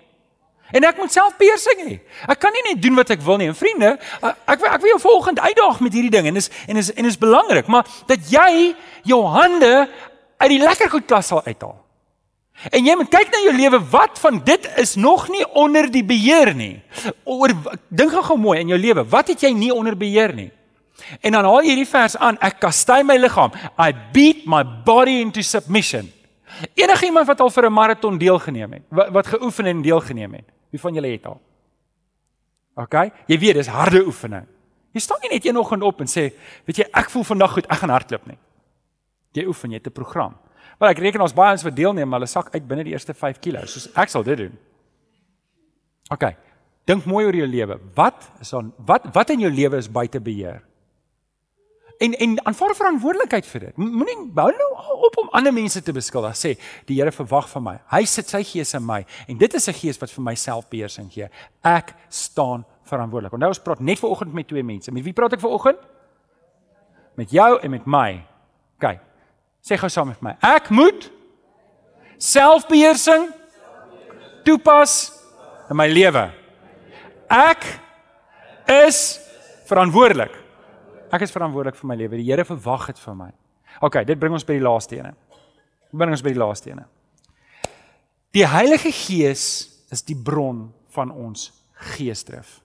En 0.73 0.85
ek 0.85 0.97
moet 0.97 1.13
selfbeheersing 1.13 1.85
hê. 1.85 1.99
Ek 2.31 2.41
kan 2.41 2.53
nie 2.53 2.65
net 2.71 2.83
doen 2.83 2.97
wat 2.97 3.11
ek 3.11 3.23
wil 3.23 3.37
nie. 3.37 3.51
En 3.53 3.59
vriende, 3.59 3.95
ek 4.23 4.65
ek 4.65 4.81
wil 4.81 4.95
jou 4.95 5.01
volgende 5.01 5.45
uitdaag 5.45 5.81
met 5.85 5.93
hierdie 5.93 6.11
ding 6.15 6.27
en 6.31 6.41
is 6.41 6.51
en 6.69 6.81
is 6.81 6.93
en 6.93 7.05
is 7.05 7.19
belangrik, 7.21 7.67
maar 7.67 7.87
dat 8.09 8.31
jy 8.31 8.75
jou 9.05 9.21
hande 9.29 9.89
uit 10.39 10.51
die 10.51 10.63
lekker 10.63 10.91
goed 10.91 11.07
klas 11.07 11.29
sal 11.31 11.45
uithaal. 11.45 11.85
En 12.71 12.87
jy 12.87 12.95
moet 12.97 13.11
kyk 13.11 13.33
na 13.33 13.41
jou 13.45 13.55
lewe, 13.57 13.81
wat 13.91 14.19
van 14.23 14.39
dit 14.47 14.67
is 14.81 14.95
nog 14.95 15.27
nie 15.29 15.43
onder 15.59 15.89
die 15.91 16.05
beheer 16.07 16.55
nie. 16.55 16.79
Oor 17.27 17.53
dink 17.91 18.15
gou 18.15 18.37
mooi 18.41 18.61
in 18.63 18.71
jou 18.73 18.79
lewe, 18.79 19.05
wat 19.11 19.33
het 19.35 19.43
jy 19.43 19.51
nie 19.53 19.73
onder 19.75 19.97
beheer 19.99 20.33
nie? 20.35 20.51
En 21.21 21.35
dan 21.35 21.45
haal 21.45 21.65
jy 21.65 21.75
hierdie 21.75 21.91
vers 21.91 22.15
aan, 22.17 22.39
ek 22.41 22.61
kastei 22.63 23.03
my 23.03 23.17
liggaam. 23.19 23.53
I 23.77 23.91
beat 24.15 24.47
my 24.47 24.63
body 24.63 25.19
into 25.21 25.43
submission. 25.43 26.13
Enige 26.79 27.11
iemand 27.11 27.27
wat 27.27 27.41
al 27.43 27.51
vir 27.51 27.67
'n 27.67 27.73
maraton 27.73 28.19
deelgeneem 28.19 28.73
het, 28.73 28.83
wat 28.91 29.27
geoefen 29.27 29.67
en 29.67 29.83
deelgeneem 29.83 30.33
het. 30.33 30.54
Wie 30.75 30.83
van 30.83 30.97
julle 30.97 31.13
het 31.13 31.27
al? 31.31 31.39
OK, 32.83 32.97
jy 33.31 33.37
weet 33.39 33.61
dis 33.61 33.71
harde 33.71 34.01
oefening. 34.03 34.49
Jy 34.95 35.03
staan 35.03 35.23
nie 35.23 35.31
net 35.31 35.47
eenoggend 35.47 35.87
op 35.87 36.03
en 36.03 36.11
sê, 36.11 36.29
weet 36.67 36.81
jy, 36.83 36.87
ek 36.99 37.13
voel 37.13 37.27
vandag 37.29 37.55
goed, 37.55 37.69
ek 37.71 37.83
gaan 37.83 37.93
hardloop 37.95 38.27
nie. 38.31 38.39
Jy 39.39 39.45
oefen, 39.51 39.71
jy 39.71 39.79
het 39.79 39.87
'n 39.87 39.95
program. 39.95 40.35
Maar 40.79 40.91
ek 40.91 40.99
reken 40.99 41.23
ons 41.23 41.35
baie 41.35 41.53
ons 41.53 41.63
wat 41.63 41.77
deelneem, 41.77 42.13
hulle 42.13 42.27
sak 42.27 42.55
uit 42.55 42.67
binne 42.67 42.85
die 42.85 42.93
eerste 42.93 43.15
5 43.15 43.39
kg. 43.39 43.67
So 43.69 43.91
ek 43.95 44.09
sal 44.09 44.23
dit 44.23 44.39
doen. 44.39 44.59
OK. 46.11 46.35
Dink 46.85 47.07
mooi 47.07 47.25
oor 47.25 47.35
jou 47.35 47.47
lewe. 47.47 47.79
Wat 47.95 48.31
is 48.41 48.51
dan 48.51 48.73
wat 48.79 49.07
wat 49.15 49.31
in 49.31 49.41
jou 49.41 49.51
lewe 49.51 49.77
is 49.77 49.89
buite 49.89 50.21
beheer? 50.21 50.63
En 51.99 52.13
en 52.19 52.47
aanvaar 52.47 52.75
verantwoordelikheid 52.75 53.47
vir 53.47 53.61
dit. 53.61 53.77
Moenie 53.77 54.17
bou 54.35 54.49
nou 54.51 54.71
op 55.07 55.19
om 55.23 55.29
ander 55.31 55.53
mense 55.55 55.83
te 55.83 55.93
beskuldig. 55.95 56.35
Sê 56.37 56.55
die 56.89 56.99
Here 56.99 57.13
verwag 57.13 57.49
van 57.51 57.63
my. 57.63 57.75
Hy 57.93 58.03
sit 58.05 58.29
sy 58.29 58.43
gees 58.45 58.75
in 58.75 58.85
my 58.87 59.05
en 59.29 59.39
dit 59.39 59.55
is 59.55 59.69
'n 59.69 59.73
gees 59.73 59.99
wat 59.99 60.11
vir 60.11 60.25
my 60.25 60.35
selfbeheersing 60.35 61.13
gee. 61.13 61.29
Ek 61.63 61.95
staan 62.09 62.65
verantwoordelik. 62.85 63.33
Onthou 63.33 63.49
ons 63.49 63.63
praat 63.63 63.81
net 63.81 63.99
vanoggend 63.99 64.33
met 64.33 64.49
twee 64.49 64.63
mense. 64.63 64.93
Met 64.93 65.05
wie 65.05 65.13
praat 65.13 65.33
ek 65.33 65.41
vanoggend? 65.41 65.79
Met 67.15 67.31
jou 67.31 67.61
en 67.61 67.71
met 67.71 67.87
my. 67.87 68.27
OK. 68.77 68.99
Sê 69.63 69.79
gou 69.79 69.89
saam 69.89 70.09
met 70.09 70.21
my. 70.23 70.37
Ek 70.41 70.71
moet 70.71 71.11
selfbeheersing 72.19 73.31
toepas 74.45 75.13
in 75.71 75.77
my 75.77 75.89
lewe. 75.89 76.31
Ek 77.29 77.65
is 78.67 79.21
verantwoordelik. 79.65 80.44
Ek 81.15 81.23
is 81.23 81.35
verantwoordelik 81.35 81.79
vir 81.79 81.91
my 81.91 81.97
lewe. 81.99 82.19
Die 82.19 82.27
Here 82.27 82.45
verwag 82.47 82.89
dit 82.91 83.01
van 83.05 83.21
my. 83.21 83.31
OK, 83.87 84.01
dit 84.07 84.19
bring 84.19 84.35
ons 84.35 84.47
by 84.47 84.57
die 84.59 84.65
laaste 84.65 84.99
ene. 84.99 85.15
Bring 85.95 86.15
ons 86.15 86.25
by 86.25 86.33
die 86.35 86.41
laaste 86.41 86.73
ene. 86.73 86.89
Die 88.35 88.47
Heilige 88.51 88.91
Gees 88.91 89.45
is 89.95 90.03
die 90.03 90.17
bron 90.19 90.67
van 90.95 91.13
ons 91.15 91.53
geesdrif. 91.95 92.59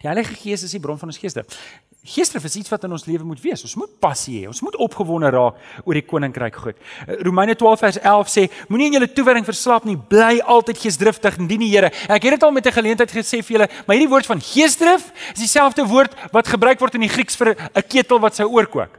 Die 0.00 0.08
Heilige 0.08 0.36
Gees 0.38 0.64
is 0.64 0.72
die 0.72 0.80
bron 0.80 1.00
van 1.00 1.12
ons 1.12 1.20
geesdrif. 1.20 1.58
Geesdrif 2.00 2.46
is 2.48 2.54
iets 2.56 2.70
wat 2.72 2.84
in 2.86 2.94
ons 2.96 3.02
lewe 3.04 3.26
moet 3.28 3.40
wees. 3.44 3.60
Ons 3.66 3.74
moet 3.76 3.90
passie 4.00 4.38
hê. 4.38 4.46
Ons 4.48 4.62
moet 4.64 4.76
opgewonde 4.80 5.28
raak 5.34 5.58
oor 5.84 5.98
die 5.98 6.04
koninkryk 6.08 6.54
goed. 6.56 6.78
Eh, 7.04 7.18
Romeine 7.26 7.52
12 7.60 7.82
vers 7.84 7.98
11 8.00 8.30
sê: 8.32 8.44
Moenie 8.72 8.86
in 8.88 8.96
julle 8.96 9.08
toewyding 9.12 9.44
verslaap 9.44 9.84
nie, 9.84 9.98
bly 9.98 10.38
altyd 10.40 10.80
geesdriftig 10.80 11.36
en 11.36 11.50
dien 11.50 11.60
die 11.60 11.68
Here. 11.68 11.90
Ek 12.08 12.24
het 12.24 12.38
dit 12.38 12.42
al 12.42 12.56
met 12.56 12.66
'n 12.66 12.72
geleentheid 12.72 13.12
gesê 13.12 13.42
vir 13.44 13.52
julle, 13.56 13.68
maar 13.86 13.96
hierdie 13.96 14.08
woord 14.08 14.26
van 14.26 14.40
geesdrif 14.40 15.12
is 15.34 15.40
dieselfde 15.40 15.84
woord 15.84 16.16
wat 16.32 16.48
gebruik 16.48 16.80
word 16.80 16.94
in 16.94 17.02
die 17.02 17.08
Grieks 17.08 17.36
vir 17.36 17.54
'n 17.54 17.82
ketel 17.88 18.18
wat 18.18 18.34
sou 18.34 18.48
oorkook. 18.48 18.98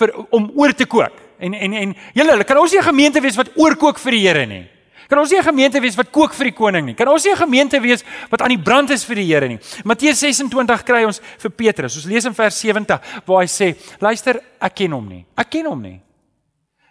vir 0.00 0.12
om 0.30 0.50
oor 0.56 0.72
te 0.72 0.86
kook. 0.86 1.12
En 1.38 1.54
en 1.54 1.72
en 1.72 1.96
julle, 2.14 2.44
kan 2.44 2.58
ons 2.58 2.72
nie 2.72 2.80
'n 2.80 2.84
gemeente 2.84 3.20
wees 3.20 3.36
wat 3.36 3.50
oorkook 3.56 3.98
vir 3.98 4.10
die 4.10 4.26
Here 4.26 4.46
nie. 4.46 4.79
Kan 5.10 5.18
ons 5.18 5.30
nie 5.30 5.38
'n 5.38 5.42
gemeente 5.42 5.80
wees 5.80 5.96
wat 5.96 6.10
kook 6.10 6.32
vir 6.34 6.44
die 6.44 6.54
koning 6.54 6.86
nie? 6.86 6.94
Kan 6.94 7.08
ons 7.08 7.24
nie 7.24 7.32
'n 7.32 7.36
gemeente 7.36 7.80
wees 7.80 8.04
wat 8.30 8.42
aan 8.42 8.54
die 8.54 8.62
brand 8.62 8.90
is 8.90 9.04
vir 9.04 9.16
die 9.16 9.26
Here 9.26 9.48
nie? 9.48 9.58
Matteus 9.84 10.20
26 10.20 10.84
kry 10.84 11.04
ons 11.04 11.20
vir 11.38 11.50
Petrus. 11.50 11.96
Ons 11.96 12.04
lees 12.04 12.24
in 12.24 12.34
vers 12.34 12.60
70 12.60 13.00
waar 13.26 13.40
hy 13.40 13.46
sê: 13.46 13.76
"Luister, 13.98 14.40
ek 14.60 14.74
ken 14.74 14.92
hom 14.92 15.08
nie. 15.08 15.26
Ek 15.36 15.50
ken 15.50 15.66
hom 15.66 15.82
nie." 15.82 16.00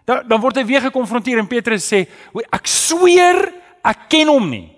Dan 0.05 0.27
dan 0.27 0.41
word 0.41 0.55
hy 0.57 0.65
weer 0.65 0.81
gekonfronteer 0.81 1.37
en 1.39 1.47
Petrus 1.47 1.87
sê: 1.87 2.07
"Ek 2.51 2.67
sweer, 2.67 3.53
ek 3.83 4.09
ken 4.09 4.27
hom 4.27 4.49
nie." 4.49 4.75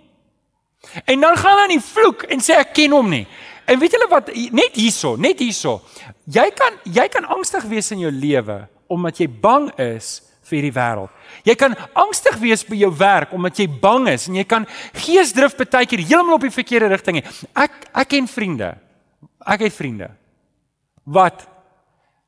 En 1.06 1.20
dan 1.20 1.36
gaan 1.36 1.58
hy 1.58 1.64
aan 1.64 1.70
die 1.70 1.80
vloek 1.80 2.24
en 2.24 2.40
sê 2.40 2.60
ek 2.60 2.74
ken 2.74 2.92
hom 2.92 3.10
nie. 3.10 3.28
En 3.66 3.80
weet 3.80 3.92
julle 3.92 4.10
wat 4.10 4.28
net 4.52 4.76
hierso, 4.76 5.16
net 5.16 5.40
hierso. 5.40 5.82
Jy 6.28 6.52
kan 6.52 6.74
jy 6.84 7.08
kan 7.08 7.26
angstig 7.26 7.64
wees 7.64 7.92
in 7.92 8.00
jou 8.00 8.12
lewe 8.12 8.68
omdat 8.92 9.18
jy 9.18 9.28
bang 9.28 9.72
is 9.80 10.22
vir 10.52 10.60
hierdie 10.60 10.76
wêreld. 10.76 11.12
Jy 11.48 11.56
kan 11.60 11.76
angstig 11.98 12.38
wees 12.44 12.66
by 12.68 12.78
jou 12.84 12.92
werk 13.00 13.34
omdat 13.36 13.60
jy 13.60 13.68
bang 13.82 14.10
is 14.12 14.28
en 14.30 14.38
jy 14.40 14.46
kan 14.48 14.68
geesdrif 15.00 15.56
baie 15.62 15.88
keer 15.88 16.04
heeltemal 16.04 16.38
op 16.38 16.46
die 16.46 16.54
verkeerde 16.54 16.92
rigting 16.92 17.22
hê. 17.22 17.26
Ek 17.56 17.88
ek 18.04 18.12
ken 18.12 18.28
vriende. 18.28 18.76
Ek 19.48 19.64
het 19.66 19.76
vriende. 19.76 20.12
Wat 21.06 21.48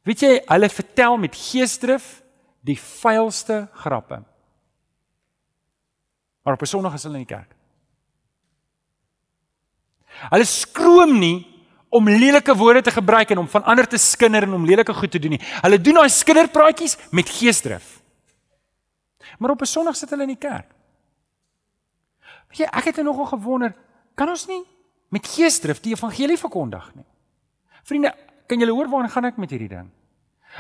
weet 0.08 0.24
jy, 0.26 0.34
hulle 0.50 0.70
vertel 0.70 1.18
met 1.22 1.36
geesdrif 1.38 2.22
die 2.64 2.80
vuilste 2.80 3.68
grappe. 3.84 4.24
Maar 6.44 6.54
op 6.54 6.62
'n 6.62 6.66
Sondag 6.66 6.94
is 6.94 7.04
hulle 7.04 7.20
in 7.20 7.26
die 7.26 7.36
kerk. 7.36 7.52
Hulle 10.30 10.46
skroom 10.46 11.20
nie 11.20 11.48
om 11.90 12.10
lelike 12.10 12.56
woorde 12.56 12.82
te 12.82 12.92
gebruik 12.92 13.30
en 13.30 13.38
om 13.38 13.48
van 13.48 13.64
ander 13.64 13.88
te 13.88 13.98
skinder 13.98 14.44
en 14.44 14.54
om 14.54 14.66
lelike 14.66 14.94
goed 14.94 15.12
te 15.12 15.20
doen 15.20 15.36
nie. 15.36 15.42
Hulle 15.62 15.82
doen 15.82 15.94
daai 15.94 16.10
skinderpraatjies 16.10 16.98
met 17.12 17.30
geesdrif. 17.30 17.93
Maar 19.44 19.52
op 19.52 19.62
'n 19.62 19.66
Sondag 19.66 19.96
sit 19.96 20.10
hulle 20.10 20.22
in 20.22 20.36
die 20.40 20.48
kerk. 20.48 20.70
Weet 22.48 22.58
jy, 22.58 22.68
ek 22.72 22.86
het 22.86 22.98
er 22.98 23.04
nogal 23.04 23.26
gewonder, 23.26 23.76
kan 24.16 24.30
ons 24.30 24.48
nie 24.48 24.64
met 25.10 25.28
geesdrif 25.28 25.82
die 25.82 25.92
evangelie 25.94 26.38
verkondig 26.38 26.96
nie? 26.96 27.06
Vriende, 27.84 28.16
kan 28.48 28.60
julle 28.60 28.72
hoor 28.72 28.88
waarna 28.90 29.08
gaan 29.08 29.26
ek 29.26 29.38
met 29.38 29.50
hierdie 29.50 29.68
ding? 29.68 29.90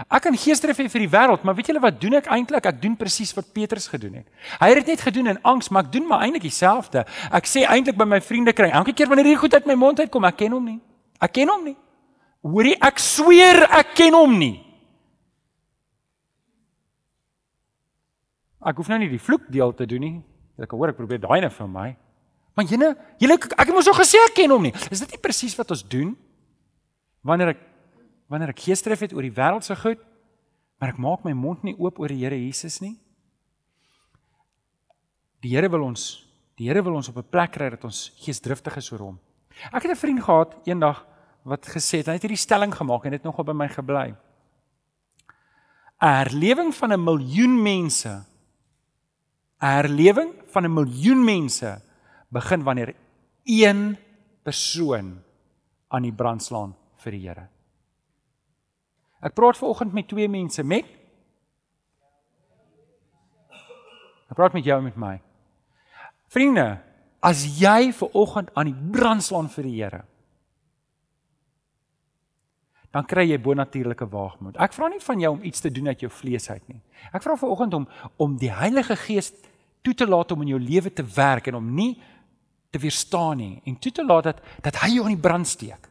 Ek 0.10 0.22
kan 0.22 0.36
geesdrif 0.38 0.78
hê 0.78 0.90
vir 0.90 1.00
die 1.00 1.10
wêreld, 1.10 1.44
maar 1.44 1.56
weet 1.56 1.68
julle 1.68 1.80
wat 1.80 2.02
doen 2.02 2.14
ek 2.14 2.26
eintlik? 2.26 2.66
Ek 2.66 2.82
doen 2.82 2.98
presies 2.98 3.34
wat 3.34 3.54
Petrus 3.54 3.88
gedoen 3.88 4.14
het. 4.14 4.28
Hy 4.60 4.68
het 4.68 4.76
dit 4.76 4.88
net 4.88 5.02
gedoen 5.02 5.28
in 5.28 5.42
angs, 5.42 5.70
maar 5.70 5.84
ek 5.84 5.92
doen 5.92 6.08
maar 6.08 6.22
eintlik 6.22 6.42
dieselfde. 6.42 7.06
Ek 7.32 7.46
sê 7.46 7.64
eintlik 7.64 7.96
by 7.96 8.06
my 8.06 8.22
vriende 8.22 8.54
kry, 8.54 8.70
elke 8.70 8.94
keer 8.94 9.08
wanneer 9.08 9.26
hierdie 9.26 9.42
goed 9.42 9.54
uit 9.54 9.66
my 9.66 9.76
mond 9.76 10.00
uitkom, 10.00 10.26
ek 10.26 10.38
ken 10.38 10.52
hom 10.52 10.66
nie. 10.66 10.80
Ek 11.22 11.32
ken 11.32 11.48
hom 11.48 11.64
nie. 11.64 11.78
Hoorie, 12.42 12.76
ek 12.82 13.00
sweer 13.00 13.64
ek 13.70 13.96
ken 13.96 14.14
hom 14.14 14.38
nie. 14.38 14.63
Ek 18.66 18.78
hoef 18.80 18.88
nou 18.88 19.00
nie 19.00 19.10
die 19.12 19.22
vloek 19.22 19.50
deel 19.52 19.74
te 19.74 19.86
doen 19.86 20.02
nie. 20.02 20.18
Ek 20.62 20.72
hoor 20.72 20.94
ek 20.94 20.98
probeer 20.98 21.20
daai 21.20 21.42
net 21.42 21.54
vir 21.54 21.68
my. 21.68 21.96
Maar 22.54 22.66
jene, 22.70 22.90
julle 23.22 23.38
ek 23.40 23.56
het 23.66 23.74
mos 23.74 23.90
al 23.90 23.98
gesê 23.98 24.20
ek 24.28 24.36
ken 24.38 24.54
hom 24.54 24.68
nie. 24.68 24.74
Is 24.94 25.02
dit 25.02 25.16
nie 25.16 25.22
presies 25.22 25.56
wat 25.58 25.72
ons 25.74 25.84
doen? 25.90 26.14
Wanneer 27.26 27.56
ek 27.56 27.64
wanneer 28.32 28.54
ek 28.54 28.64
geesdrif 28.66 29.04
het 29.06 29.14
oor 29.14 29.26
die 29.26 29.34
wêreld 29.36 29.66
se 29.66 29.76
goed, 29.78 30.00
maar 30.82 30.94
ek 30.94 31.02
maak 31.02 31.26
my 31.26 31.36
mond 31.38 31.66
nie 31.68 31.76
oop 31.78 32.00
oor 32.02 32.10
die 32.10 32.24
Here 32.24 32.38
Jesus 32.38 32.80
nie. 32.82 32.96
Die 35.44 35.54
Here 35.54 35.70
wil 35.70 35.86
ons 35.86 36.24
die 36.58 36.70
Here 36.70 36.82
wil 36.86 36.96
ons 36.96 37.10
op 37.10 37.18
'n 37.18 37.30
plek 37.30 37.52
kry 37.52 37.70
dat 37.70 37.84
ons 37.84 38.14
geesdriftig 38.22 38.78
is 38.78 38.92
oor 38.92 39.00
hom. 39.00 39.20
Ek 39.74 39.84
het 39.84 39.92
'n 39.92 39.96
vriend 39.96 40.24
gehad 40.24 40.56
eendag 40.66 41.06
wat 41.44 41.66
gesê 41.66 41.98
het 41.98 42.08
hy 42.08 42.14
het 42.14 42.22
hierdie 42.22 42.38
stelling 42.38 42.74
gemaak 42.74 43.06
en 43.06 43.12
dit 43.12 43.24
nogal 43.24 43.44
by 43.44 43.54
my 43.54 43.68
gebly. 43.68 44.16
'n 46.02 46.16
Herlewing 46.22 46.74
van 46.74 46.94
'n 46.94 47.04
miljoen 47.04 47.62
mense 47.62 48.26
herlewing 49.64 50.34
van 50.52 50.66
'n 50.66 50.74
miljoen 50.74 51.24
mense 51.24 51.82
begin 52.30 52.64
wanneer 52.64 52.96
een 53.44 53.98
persoon 54.44 55.22
aan 55.88 56.02
die 56.02 56.14
brand 56.14 56.44
slaan 56.44 56.76
vir 56.98 57.12
die 57.12 57.28
Here. 57.28 57.48
Ek 59.22 59.34
praat 59.34 59.58
vanoggend 59.58 59.94
met 59.94 60.08
twee 60.08 60.28
mense 60.28 60.64
met 60.64 60.86
Ek 64.34 64.40
praat 64.40 64.54
met 64.54 64.66
jou 64.66 64.80
en 64.80 64.84
met 64.84 64.96
my. 64.98 65.22
Vriende, 66.34 66.80
as 67.22 67.44
jy 67.60 67.92
vanoggend 67.94 68.50
aan 68.58 68.66
die 68.66 68.90
brand 68.96 69.22
slaan 69.22 69.50
vir 69.54 69.64
die 69.64 69.76
Here, 69.78 70.00
dan 72.94 73.06
kry 73.10 73.28
jy 73.30 73.38
bonatuurlike 73.42 74.08
waagmoed. 74.10 74.58
Ek 74.62 74.74
vra 74.74 74.90
nie 74.90 75.02
van 75.02 75.22
jou 75.22 75.32
om 75.36 75.46
iets 75.46 75.62
te 75.62 75.70
doen 75.74 75.92
uit 75.92 76.02
jou 76.06 76.10
vlees 76.14 76.50
uit 76.50 76.66
nie. 76.70 76.82
Ek 77.14 77.22
vra 77.26 77.38
vanoggend 77.38 77.78
om 77.78 77.88
om 78.22 78.36
die 78.42 78.52
Heilige 78.54 78.98
Gees 79.06 79.32
toe 79.84 79.94
te 79.94 80.08
laat 80.08 80.32
om 80.32 80.42
in 80.42 80.54
jou 80.56 80.60
lewe 80.60 80.92
te 80.94 81.06
werk 81.16 81.48
en 81.52 81.60
om 81.60 81.72
nie 81.76 81.94
te 82.72 82.80
weerstaan 82.82 83.38
nie 83.38 83.62
en 83.68 83.76
toe 83.80 83.92
te 83.92 84.06
laat 84.06 84.32
dat 84.32 84.40
dat 84.64 84.80
hy 84.84 84.96
jou 84.96 85.08
in 85.08 85.16
die 85.16 85.26
brand 85.28 85.48
steek. 85.48 85.90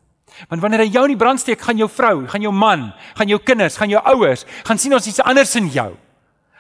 Want 0.49 0.63
wanneer 0.65 0.87
hy 0.87 0.93
jou 0.95 1.05
in 1.05 1.13
die 1.13 1.21
brand 1.21 1.41
steek, 1.43 1.61
gaan 1.61 1.77
jou 1.77 1.89
vrou, 1.93 2.25
gaan 2.31 2.45
jou 2.45 2.53
man, 2.57 2.89
gaan 3.19 3.29
jou 3.29 3.39
kinders, 3.45 3.77
gaan 3.77 3.93
jou 3.93 4.01
ouers, 4.15 4.47
gaan 4.65 4.81
sien 4.81 4.95
ons 4.97 5.07
iets 5.07 5.21
anders 5.21 5.53
in 5.61 5.69
jou. 5.73 5.91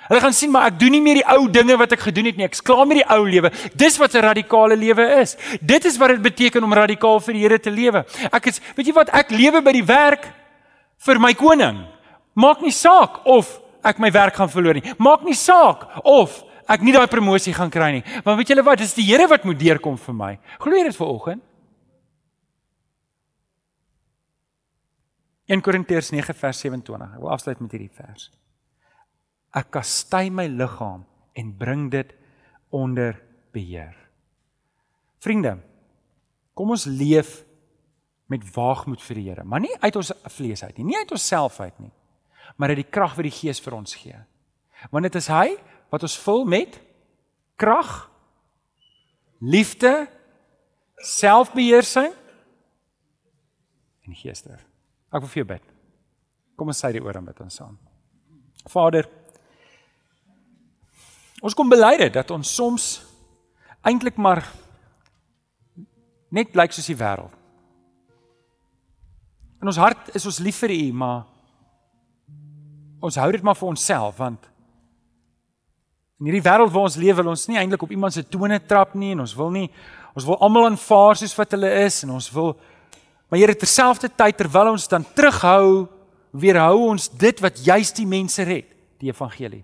Hulle 0.08 0.20
gaan 0.20 0.34
sien 0.36 0.50
maar 0.52 0.68
ek 0.68 0.80
doen 0.80 0.92
nie 0.92 1.00
meer 1.00 1.20
die 1.20 1.28
ou 1.30 1.46
dinge 1.48 1.76
wat 1.80 1.94
ek 1.94 2.02
gedoen 2.08 2.28
het 2.28 2.38
nie. 2.38 2.44
Ek 2.48 2.58
klaar 2.66 2.84
met 2.90 3.00
die 3.00 3.06
ou 3.14 3.22
lewe. 3.24 3.52
Dis 3.78 3.96
wat 4.02 4.14
'n 4.14 4.24
radikale 4.26 4.76
lewe 4.76 5.06
is. 5.22 5.36
Dit 5.60 5.84
is 5.84 5.96
wat 5.96 6.10
dit 6.10 6.22
beteken 6.22 6.64
om 6.64 6.72
radikaal 6.72 7.20
vir 7.20 7.34
die 7.34 7.42
Here 7.42 7.58
te 7.58 7.70
lewe. 7.70 8.04
Ek 8.32 8.46
is 8.46 8.60
weet 8.76 8.86
jy 8.86 8.92
wat 8.92 9.08
ek 9.08 9.30
lewe 9.30 9.62
by 9.62 9.72
die 9.72 9.86
werk 9.86 10.28
vir 10.98 11.18
my 11.18 11.32
koning. 11.34 11.86
Maak 12.34 12.60
nie 12.60 12.72
saak 12.72 13.24
of 13.26 13.60
ek 13.84 13.98
my 13.98 14.10
werk 14.10 14.34
gaan 14.34 14.50
verloor 14.50 14.74
nie. 14.74 14.94
Maak 14.98 15.24
nie 15.24 15.34
saak 15.34 16.04
of 16.04 16.44
ek 16.68 16.84
nie 16.84 16.92
daai 16.94 17.08
promosie 17.10 17.54
gaan 17.56 17.70
kry 17.70 17.90
nie. 17.98 18.04
Want 18.24 18.38
weet 18.38 18.52
julle 18.52 18.66
wat? 18.66 18.82
Dis 18.82 18.94
die 18.94 19.06
Here 19.08 19.26
wat 19.30 19.44
moet 19.48 19.58
deurkom 19.58 19.96
vir 19.98 20.14
my. 20.14 20.34
Glo 20.60 20.76
jy 20.76 20.84
dit 20.88 20.98
vir 20.98 21.08
oggend? 21.08 21.48
1 25.50 25.60
Korintiërs 25.60 26.12
9 26.14 26.34
vers 26.38 26.62
27. 26.64 27.16
Ek 27.16 27.20
wil 27.20 27.34
afsluit 27.34 27.60
met 27.60 27.74
hierdie 27.74 27.92
vers 27.92 28.30
ek 29.52 29.72
kastei 29.76 30.30
my 30.32 30.46
liggaam 30.48 31.04
en 31.36 31.54
bring 31.56 31.88
dit 31.92 32.12
onder 32.72 33.18
beheer. 33.52 33.94
Vriende, 35.22 35.58
kom 36.56 36.72
ons 36.74 36.86
leef 36.88 37.42
met 38.32 38.44
waagmoed 38.54 39.02
vir 39.04 39.18
die 39.18 39.26
Here, 39.28 39.44
maar 39.44 39.60
nie 39.60 39.74
uit 39.82 39.96
ons 40.00 40.12
vlees 40.32 40.64
uit 40.64 40.78
nie, 40.80 40.92
nie 40.92 40.98
uit 40.98 41.12
onsself 41.12 41.60
uit 41.60 41.84
nie, 41.84 41.92
maar 42.56 42.72
uit 42.72 42.80
die 42.80 42.88
krag 42.88 43.16
wat 43.18 43.28
die 43.28 43.34
Gees 43.34 43.60
vir 43.60 43.76
ons 43.76 43.94
gee. 43.96 44.16
Want 44.90 45.06
dit 45.06 45.20
is 45.20 45.28
hy 45.30 45.52
wat 45.92 46.08
ons 46.08 46.18
vul 46.24 46.44
met 46.48 46.80
krag, 47.60 47.92
liefde, 49.38 50.08
selfbeheersing 50.96 52.12
en 54.02 54.18
geesdrif. 54.18 54.64
Ek 55.12 55.20
wil 55.20 55.30
vir 55.30 55.42
jou 55.42 55.48
bid. 55.52 55.72
Kom 56.56 56.72
ons 56.72 56.80
sê 56.80 56.90
die 56.94 57.02
oor 57.02 57.18
en 57.20 57.26
bid 57.28 57.42
ons 57.44 57.60
saam. 57.60 57.76
Vader, 58.70 59.06
Ons 61.42 61.56
kom 61.58 61.70
bely 61.70 61.96
dit 61.98 62.14
dat 62.14 62.30
ons 62.30 62.54
soms 62.54 62.84
eintlik 63.82 64.18
maar 64.22 64.44
net 66.30 66.52
blyk 66.54 66.72
soos 66.72 66.86
die 66.86 66.98
wêreld. 66.98 67.34
In 69.62 69.70
ons 69.70 69.78
hart 69.78 70.12
is 70.14 70.26
ons 70.26 70.38
lief 70.42 70.60
vir 70.62 70.74
U, 70.74 70.84
maar 71.02 71.26
ons 73.02 73.18
hou 73.18 73.28
dit 73.34 73.42
maar 73.42 73.58
vir 73.58 73.72
onsself 73.74 74.22
want 74.22 74.46
in 76.22 76.28
hierdie 76.30 76.44
wêreld 76.46 76.70
waar 76.70 76.86
ons 76.86 77.00
leef 77.02 77.18
wil 77.18 77.32
ons 77.34 77.48
nie 77.50 77.58
eintlik 77.58 77.82
op 77.82 77.90
iemand 77.90 78.14
se 78.14 78.22
tone 78.22 78.60
trap 78.70 78.94
nie 78.94 79.10
en 79.16 79.24
ons 79.24 79.34
wil 79.34 79.50
nie 79.50 79.66
ons 80.14 80.26
wil 80.28 80.38
almal 80.38 80.68
aanvaar 80.68 81.18
soos 81.18 81.34
wat 81.34 81.56
hulle 81.56 81.70
is 81.82 82.04
en 82.06 82.14
ons 82.14 82.28
wil 82.30 82.54
maar 83.32 83.40
Here 83.40 83.56
terselfdertyd 83.56 84.36
terwyl 84.36 84.74
ons 84.74 84.84
dan 84.92 85.06
terughou 85.16 85.88
weerhou 86.36 86.90
ons 86.90 87.06
dit 87.08 87.38
wat 87.40 87.60
juist 87.64 87.96
die 87.96 88.08
mense 88.08 88.44
red, 88.44 88.66
die 89.00 89.08
evangelie. 89.08 89.62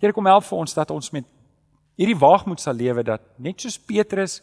Here 0.00 0.16
kom 0.16 0.28
help 0.28 0.46
vir 0.48 0.62
ons 0.64 0.76
dat 0.76 0.92
ons 0.94 1.10
met 1.12 1.28
hierdie 2.00 2.16
waagmoed 2.16 2.60
sal 2.60 2.76
lewe 2.76 3.04
dat 3.06 3.22
net 3.36 3.60
soos 3.60 3.76
Petrus 3.76 4.38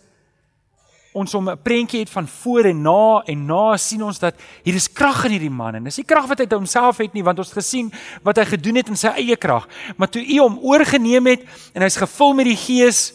ons 1.14 1.34
om 1.34 1.50
'n 1.50 1.62
prentjie 1.62 2.00
het 2.00 2.10
van 2.10 2.28
voor 2.28 2.66
en 2.66 2.82
na 2.82 3.22
en 3.26 3.46
na 3.46 3.78
sien 3.78 4.04
ons 4.04 4.20
dat 4.20 4.36
hier 4.64 4.76
is 4.76 4.92
krag 4.92 5.26
in 5.26 5.32
hierdie 5.32 5.50
man 5.50 5.76
en 5.76 5.84
dis 5.84 5.98
nie 5.98 6.06
krag 6.06 6.28
wat 6.28 6.38
hy 6.38 6.44
uit 6.44 6.54
homself 6.54 6.98
het 6.98 7.14
nie 7.14 7.24
want 7.24 7.38
ons 7.38 7.48
het 7.48 7.58
gesien 7.58 7.92
wat 8.24 8.38
hy 8.38 8.46
gedoen 8.46 8.76
het 8.76 8.88
in 8.88 8.98
sy 8.98 9.08
eie 9.08 9.36
krag 9.36 9.68
maar 9.98 10.10
toe 10.10 10.26
u 10.26 10.40
hom 10.40 10.60
oorgeneem 10.60 11.26
het 11.26 11.44
en 11.74 11.82
hy's 11.82 11.98
gevul 11.98 12.34
met 12.34 12.46
die 12.46 12.58
gees 12.58 13.14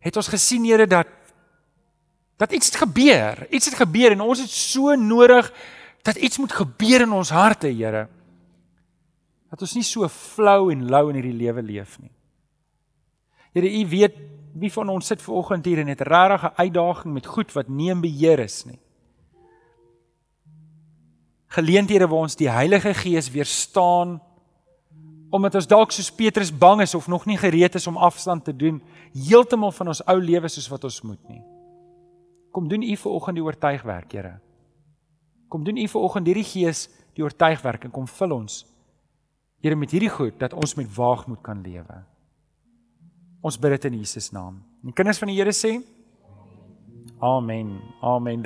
het 0.00 0.16
ons 0.16 0.28
gesien 0.28 0.64
Here 0.64 0.86
dat 0.86 1.06
dat 2.36 2.52
iets 2.52 2.66
het 2.66 2.76
gebeur 2.76 3.46
iets 3.50 3.66
het 3.66 3.74
gebeur 3.74 4.10
en 4.12 4.20
ons 4.20 4.38
het 4.38 4.50
so 4.50 4.94
nodig 4.94 5.52
dat 6.02 6.16
iets 6.16 6.38
moet 6.38 6.52
gebeur 6.52 7.00
in 7.00 7.12
ons 7.12 7.30
harte 7.30 7.68
Here 7.68 8.08
dat 9.52 9.60
ons 9.66 9.74
nie 9.76 9.84
so 9.84 10.08
flou 10.08 10.70
en 10.72 10.86
lou 10.88 11.10
in 11.10 11.18
hierdie 11.20 11.36
lewe 11.36 11.60
leef 11.60 11.98
nie. 12.00 12.10
Here, 13.52 13.68
U 13.68 13.82
weet 13.92 14.16
wie 14.52 14.72
van 14.72 14.88
ons 14.88 15.06
sit 15.06 15.22
ver 15.22 15.34
oggend 15.34 15.64
hier 15.64 15.80
en 15.80 15.88
het 15.88 16.00
regtig 16.00 16.42
'n 16.44 16.56
uitdaging 16.56 17.14
met 17.14 17.26
goed 17.26 17.52
wat 17.52 17.68
nie 17.68 17.90
in 17.90 18.00
beheer 18.00 18.38
is 18.38 18.64
nie. 18.64 18.78
Geleenthede 21.48 22.08
waar 22.08 22.18
ons 22.18 22.36
die 22.36 22.50
Heilige 22.50 22.94
Gees 22.94 23.30
weerstaan 23.30 24.20
omdat 25.30 25.54
ons 25.54 25.66
dalk 25.66 25.90
soos 25.90 26.12
Petrus 26.12 26.58
bang 26.58 26.80
is 26.80 26.94
of 26.94 27.08
nog 27.08 27.24
nie 27.26 27.38
gereed 27.38 27.74
is 27.74 27.86
om 27.86 27.96
afstand 27.96 28.44
te 28.44 28.56
doen 28.56 28.82
heeltemal 29.12 29.72
van 29.72 29.88
ons 29.88 30.04
ou 30.04 30.20
lewe 30.20 30.48
soos 30.48 30.68
wat 30.68 30.84
ons 30.84 31.02
moet 31.02 31.28
nie. 31.28 31.42
Kom 32.50 32.68
doen 32.68 32.82
U 32.82 32.96
ver 32.96 33.10
oggend 33.10 33.36
die 33.36 33.44
oortuigwerk, 33.44 34.12
Here. 34.12 34.40
Kom 35.48 35.64
doen 35.64 35.76
U 35.76 35.88
ver 35.88 36.00
oggend 36.00 36.26
hierdie 36.26 36.44
Gees 36.44 36.88
die 37.14 37.24
oortuigwerk 37.24 37.84
en 37.84 37.90
kom 37.90 38.06
vul 38.06 38.32
ons 38.32 38.66
Here 39.62 39.76
met 39.76 39.90
hierdie 39.90 40.10
goed 40.10 40.38
dat 40.38 40.52
ons 40.52 40.74
met 40.74 40.94
waagmoed 40.94 41.42
kan 41.42 41.62
lewe. 41.62 42.11
Ons 43.42 43.58
bid 43.58 43.74
dit 43.74 43.90
in 43.90 43.98
Jesus 43.98 44.30
naam. 44.30 44.60
En 44.86 44.94
kinders 44.94 45.18
van 45.18 45.30
die 45.32 45.36
Here 45.40 45.52
sê 45.54 45.80
Amen. 47.22 47.76
Amen. 48.02 48.42